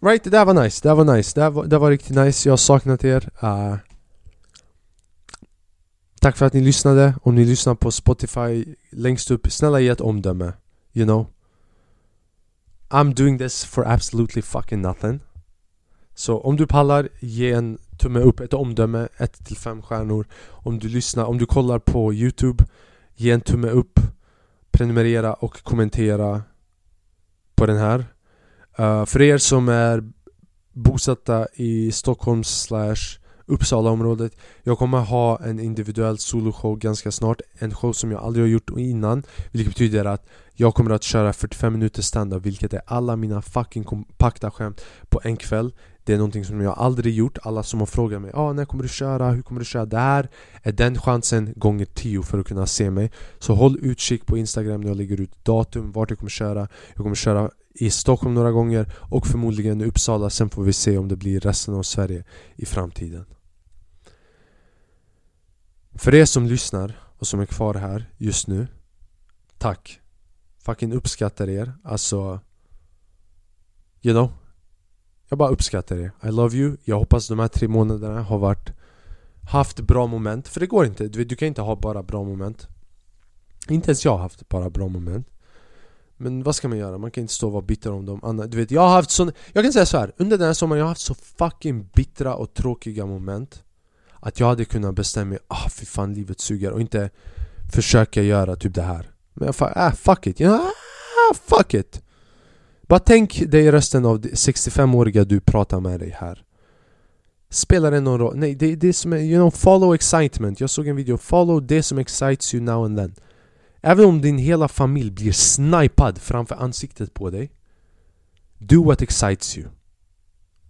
right, 0.00 0.24
det 0.24 0.30
där 0.30 0.44
var 0.44 0.54
nice, 0.54 0.80
det 0.82 0.88
där 0.88 0.94
var 0.94 1.16
nice, 1.16 1.32
det 1.34 1.40
där 1.40 1.50
var, 1.50 1.64
det 1.64 1.78
var 1.78 1.90
riktigt 1.90 2.16
nice. 2.16 2.48
Jag 2.48 2.52
har 2.52 2.56
saknat 2.56 3.04
er. 3.04 3.30
Uh, 3.44 3.76
Tack 6.20 6.36
för 6.36 6.46
att 6.46 6.52
ni 6.52 6.60
lyssnade, 6.60 7.14
om 7.22 7.34
ni 7.34 7.44
lyssnar 7.44 7.74
på 7.74 7.90
Spotify 7.90 8.64
längst 8.90 9.30
upp, 9.30 9.52
snälla 9.52 9.80
ge 9.80 9.88
ett 9.88 10.00
omdöme. 10.00 10.52
You 10.92 11.06
know? 11.06 11.26
I'm 12.92 13.14
doing 13.14 13.38
this 13.38 13.64
for 13.64 13.84
absolutely 13.88 14.42
fucking 14.42 14.82
nothing. 14.82 15.20
Så 16.14 16.40
om 16.40 16.56
du 16.56 16.66
pallar, 16.66 17.08
ge 17.20 17.52
en 17.52 17.78
tumme 17.98 18.20
upp, 18.20 18.40
ett 18.40 18.54
omdöme, 18.54 19.08
1-5 19.18 19.82
stjärnor. 19.82 20.26
Om 20.48 20.78
du 20.78 20.88
lyssnar, 20.88 21.24
om 21.24 21.38
du 21.38 21.46
kollar 21.46 21.78
på 21.78 22.12
Youtube 22.14 22.64
Ge 23.16 23.30
en 23.30 23.40
tumme 23.40 23.68
upp. 23.68 24.00
Prenumerera 24.70 25.34
och 25.34 25.62
kommentera 25.62 26.42
På 27.54 27.66
den 27.66 27.76
här. 27.76 27.98
Uh, 28.80 29.04
För 29.04 29.22
er 29.22 29.38
som 29.38 29.68
är 29.68 30.12
bosatta 30.72 31.46
i 31.54 31.92
Stockholm 31.92 32.44
slash 32.44 33.18
Uppsalaområdet 33.46 34.36
Jag 34.62 34.78
kommer 34.78 34.98
ha 34.98 35.38
en 35.44 35.60
individuell 35.60 36.18
soloshow 36.18 36.78
ganska 36.78 37.12
snart. 37.12 37.40
En 37.58 37.74
show 37.74 37.92
som 37.92 38.10
jag 38.10 38.22
aldrig 38.22 38.44
har 38.44 38.48
gjort 38.48 38.70
innan 38.76 39.22
Vilket 39.50 39.74
betyder 39.74 40.04
att 40.04 40.26
jag 40.54 40.74
kommer 40.74 40.90
att 40.90 41.02
köra 41.02 41.32
45 41.32 41.72
minuter 41.72 42.02
standup 42.02 42.46
Vilket 42.46 42.74
är 42.74 42.82
alla 42.86 43.16
mina 43.16 43.42
fucking 43.42 43.84
kompakta 43.84 44.50
skämt 44.50 44.84
på 45.08 45.20
en 45.24 45.36
kväll 45.36 45.74
Det 46.04 46.12
är 46.12 46.16
någonting 46.16 46.44
som 46.44 46.60
jag 46.60 46.78
aldrig 46.78 47.14
gjort 47.14 47.38
Alla 47.42 47.62
som 47.62 47.80
har 47.80 47.86
frågat 47.86 48.22
mig 48.22 48.30
ah, 48.34 48.52
när 48.52 48.64
kommer 48.64 48.82
du 48.82 48.88
köra? 48.88 49.30
Hur 49.30 49.42
kommer 49.42 49.58
du 49.58 49.64
köra? 49.64 49.86
Det 49.86 49.98
här 49.98 50.28
är 50.62 50.72
den 50.72 50.98
chansen 50.98 51.52
gånger 51.56 51.84
10 51.84 52.22
för 52.22 52.38
att 52.38 52.46
kunna 52.46 52.66
se 52.66 52.90
mig 52.90 53.10
Så 53.38 53.54
håll 53.54 53.78
utkik 53.82 54.26
på 54.26 54.38
Instagram 54.38 54.80
när 54.80 54.88
jag 54.88 54.96
lägger 54.96 55.20
ut 55.20 55.44
datum 55.44 55.92
Vart 55.92 56.10
jag 56.10 56.18
kommer 56.18 56.30
köra 56.30 56.68
Jag 56.94 57.02
kommer 57.02 57.16
köra 57.16 57.50
i 57.74 57.90
Stockholm 57.90 58.34
några 58.34 58.50
gånger 58.50 58.92
och 58.96 59.26
förmodligen 59.26 59.80
i 59.80 59.84
Uppsala 59.84 60.30
Sen 60.30 60.50
får 60.50 60.62
vi 60.64 60.72
se 60.72 60.98
om 60.98 61.08
det 61.08 61.16
blir 61.16 61.40
resten 61.40 61.74
av 61.74 61.82
Sverige 61.82 62.24
i 62.56 62.66
framtiden 62.66 63.24
För 65.94 66.14
er 66.14 66.24
som 66.24 66.46
lyssnar 66.46 66.98
och 67.18 67.26
som 67.26 67.40
är 67.40 67.46
kvar 67.46 67.74
här 67.74 68.10
just 68.18 68.46
nu 68.46 68.66
Tack! 69.58 70.01
Fucking 70.62 70.92
uppskattar 70.92 71.48
er, 71.48 71.72
alltså 71.84 72.40
You 74.02 74.14
know? 74.14 74.32
Jag 75.28 75.38
bara 75.38 75.48
uppskattar 75.48 75.96
er, 75.96 76.10
I 76.22 76.30
love 76.30 76.56
you. 76.56 76.76
Jag 76.84 76.98
hoppas 76.98 77.28
de 77.28 77.38
här 77.38 77.48
tre 77.48 77.68
månaderna 77.68 78.22
har 78.22 78.38
varit 78.38 78.72
Haft 79.50 79.80
bra 79.80 80.06
moment, 80.06 80.48
för 80.48 80.60
det 80.60 80.66
går 80.66 80.86
inte, 80.86 81.08
du, 81.08 81.18
vet, 81.18 81.28
du 81.28 81.36
kan 81.36 81.48
inte 81.48 81.62
ha 81.62 81.76
bara 81.76 82.02
bra 82.02 82.24
moment. 82.24 82.68
Inte 83.68 83.90
ens 83.90 84.04
jag 84.04 84.12
har 84.12 84.18
haft 84.18 84.48
bara 84.48 84.70
bra 84.70 84.88
moment. 84.88 85.28
Men 86.16 86.42
vad 86.42 86.56
ska 86.56 86.68
man 86.68 86.78
göra? 86.78 86.98
Man 86.98 87.10
kan 87.10 87.22
inte 87.22 87.34
stå 87.34 87.46
och 87.46 87.52
vara 87.52 87.62
bitter 87.62 87.92
om 87.92 88.06
dem 88.06 88.48
Du 88.50 88.56
vet, 88.56 88.70
jag 88.70 88.80
har 88.80 88.88
haft 88.88 89.10
sån... 89.10 89.32
Jag 89.52 89.64
kan 89.64 89.72
säga 89.72 89.86
så 89.86 89.98
här. 89.98 90.12
under 90.16 90.38
den 90.38 90.46
här 90.46 90.54
sommaren 90.54 90.78
jag 90.78 90.84
har 90.84 90.90
haft 90.90 91.00
så 91.00 91.14
fucking 91.14 91.88
bittra 91.94 92.34
och 92.34 92.54
tråkiga 92.54 93.06
moment 93.06 93.64
Att 94.20 94.40
jag 94.40 94.46
hade 94.46 94.64
kunnat 94.64 94.94
bestämma 94.94 95.28
mig, 95.30 95.38
ah 95.48 95.68
fy 95.70 95.86
fan 95.86 96.14
livet 96.14 96.40
suger. 96.40 96.70
Och 96.70 96.80
inte 96.80 97.10
försöka 97.72 98.22
göra 98.22 98.56
typ 98.56 98.74
det 98.74 98.82
här. 98.82 99.11
Men 99.34 99.46
jag 99.46 99.54
fa- 99.54 99.72
ah, 99.74 99.92
fuck 99.92 100.26
it, 100.26 100.40
you 100.40 100.50
know? 100.50 100.66
ah, 101.30 101.34
fuck 101.34 101.74
it! 101.74 102.02
Bara 102.82 102.98
tänk 102.98 103.50
dig 103.50 103.72
resten 103.72 104.04
av 104.04 104.20
65-åriga 104.20 105.24
du 105.24 105.40
pratar 105.40 105.80
med 105.80 106.00
dig 106.00 106.16
här 106.18 106.44
Spelar 107.50 107.90
det 107.90 108.00
någon 108.00 108.18
roll? 108.18 108.36
Nej, 108.36 108.54
det 108.54 108.72
är 108.72 108.76
det 108.76 108.92
som 108.92 109.12
är, 109.12 109.16
you 109.16 109.36
know, 109.36 109.50
follow 109.50 109.94
excitement 109.94 110.60
Jag 110.60 110.70
såg 110.70 110.88
en 110.88 110.96
video, 110.96 111.16
follow 111.16 111.66
det 111.66 111.82
som 111.82 111.98
excites 111.98 112.54
you 112.54 112.64
now 112.64 112.84
and 112.84 112.98
then 112.98 113.14
Även 113.80 114.04
om 114.04 114.20
din 114.20 114.38
hela 114.38 114.68
familj 114.68 115.10
blir 115.10 115.32
snipad 115.32 116.18
framför 116.18 116.54
ansiktet 116.54 117.14
på 117.14 117.30
dig 117.30 117.50
Do 118.58 118.84
what 118.84 119.02
excites 119.02 119.58
you 119.58 119.68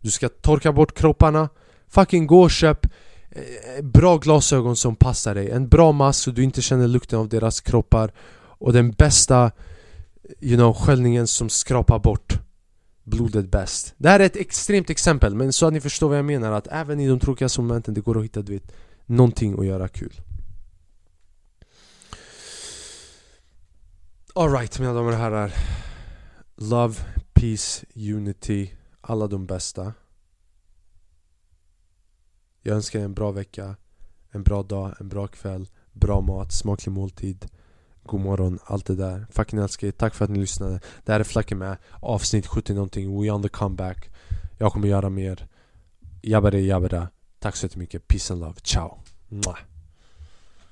Du 0.00 0.10
ska 0.10 0.28
torka 0.28 0.72
bort 0.72 0.98
kropparna 0.98 1.48
Fucking 1.88 2.26
gå 2.26 2.42
och 2.42 2.50
köp 2.50 2.86
eh, 3.30 3.84
bra 3.84 4.16
glasögon 4.16 4.76
som 4.76 4.96
passar 4.96 5.34
dig 5.34 5.50
En 5.50 5.68
bra 5.68 5.92
mask 5.92 6.22
så 6.22 6.30
du 6.30 6.42
inte 6.44 6.62
känner 6.62 6.88
lukten 6.88 7.18
av 7.18 7.28
deras 7.28 7.60
kroppar 7.60 8.12
och 8.62 8.72
den 8.72 8.90
bästa 8.90 9.50
you 10.40 10.56
know, 10.56 10.74
sköljningen 10.74 11.26
som 11.26 11.48
skrapar 11.48 11.98
bort 11.98 12.38
blodet 13.04 13.50
bäst. 13.50 13.94
Det 13.96 14.08
här 14.08 14.20
är 14.20 14.24
ett 14.24 14.36
extremt 14.36 14.90
exempel 14.90 15.34
men 15.34 15.52
så 15.52 15.66
att 15.66 15.72
ni 15.72 15.80
förstår 15.80 16.08
vad 16.08 16.18
jag 16.18 16.24
menar 16.24 16.52
att 16.52 16.66
även 16.66 17.00
i 17.00 17.08
de 17.08 17.20
tråkigaste 17.20 17.60
momenten 17.60 17.94
det 17.94 18.00
går 18.00 18.18
att 18.18 18.24
hitta 18.24 18.42
du 18.42 18.52
vet, 18.52 18.72
någonting 19.06 19.58
att 19.58 19.66
göra 19.66 19.88
kul. 19.88 20.20
Alright 24.34 24.78
mina 24.78 24.92
damer 24.92 25.12
och 25.12 25.18
herrar. 25.18 25.54
Love, 26.56 26.94
peace, 27.32 27.86
unity 27.96 28.70
Alla 29.00 29.26
de 29.26 29.46
bästa. 29.46 29.92
Jag 32.62 32.76
önskar 32.76 33.00
er 33.00 33.04
en 33.04 33.14
bra 33.14 33.30
vecka 33.30 33.76
En 34.30 34.42
bra 34.42 34.62
dag, 34.62 34.94
en 35.00 35.08
bra 35.08 35.26
kväll 35.26 35.68
Bra 35.92 36.20
mat, 36.20 36.52
smaklig 36.52 36.92
måltid. 36.92 37.46
God 38.02 38.20
morgon, 38.20 38.58
allt 38.64 38.86
det 38.86 38.94
där. 38.94 39.26
Fucking 39.30 39.58
älskar 39.58 39.86
er, 39.86 39.92
tack 39.92 40.14
för 40.14 40.24
att 40.24 40.30
ni 40.30 40.38
lyssnade. 40.38 40.80
Det 41.04 41.12
här 41.12 41.20
är 41.20 41.24
Flacken 41.24 41.58
med 41.58 41.76
avsnitt 42.00 42.46
70 42.46 42.74
någonting. 42.74 43.22
We 43.22 43.30
on 43.30 43.42
the 43.42 43.48
comeback. 43.48 44.10
Jag 44.58 44.72
kommer 44.72 44.88
göra 44.88 45.08
mer. 45.10 45.48
Jabbare 46.22 46.60
jabbara 46.60 47.08
Tack 47.38 47.56
så 47.56 47.66
jättemycket, 47.66 48.08
peace 48.08 48.32
and 48.32 48.40
love, 48.40 48.54
ciao. 48.62 48.98
Mwah. 49.28 49.71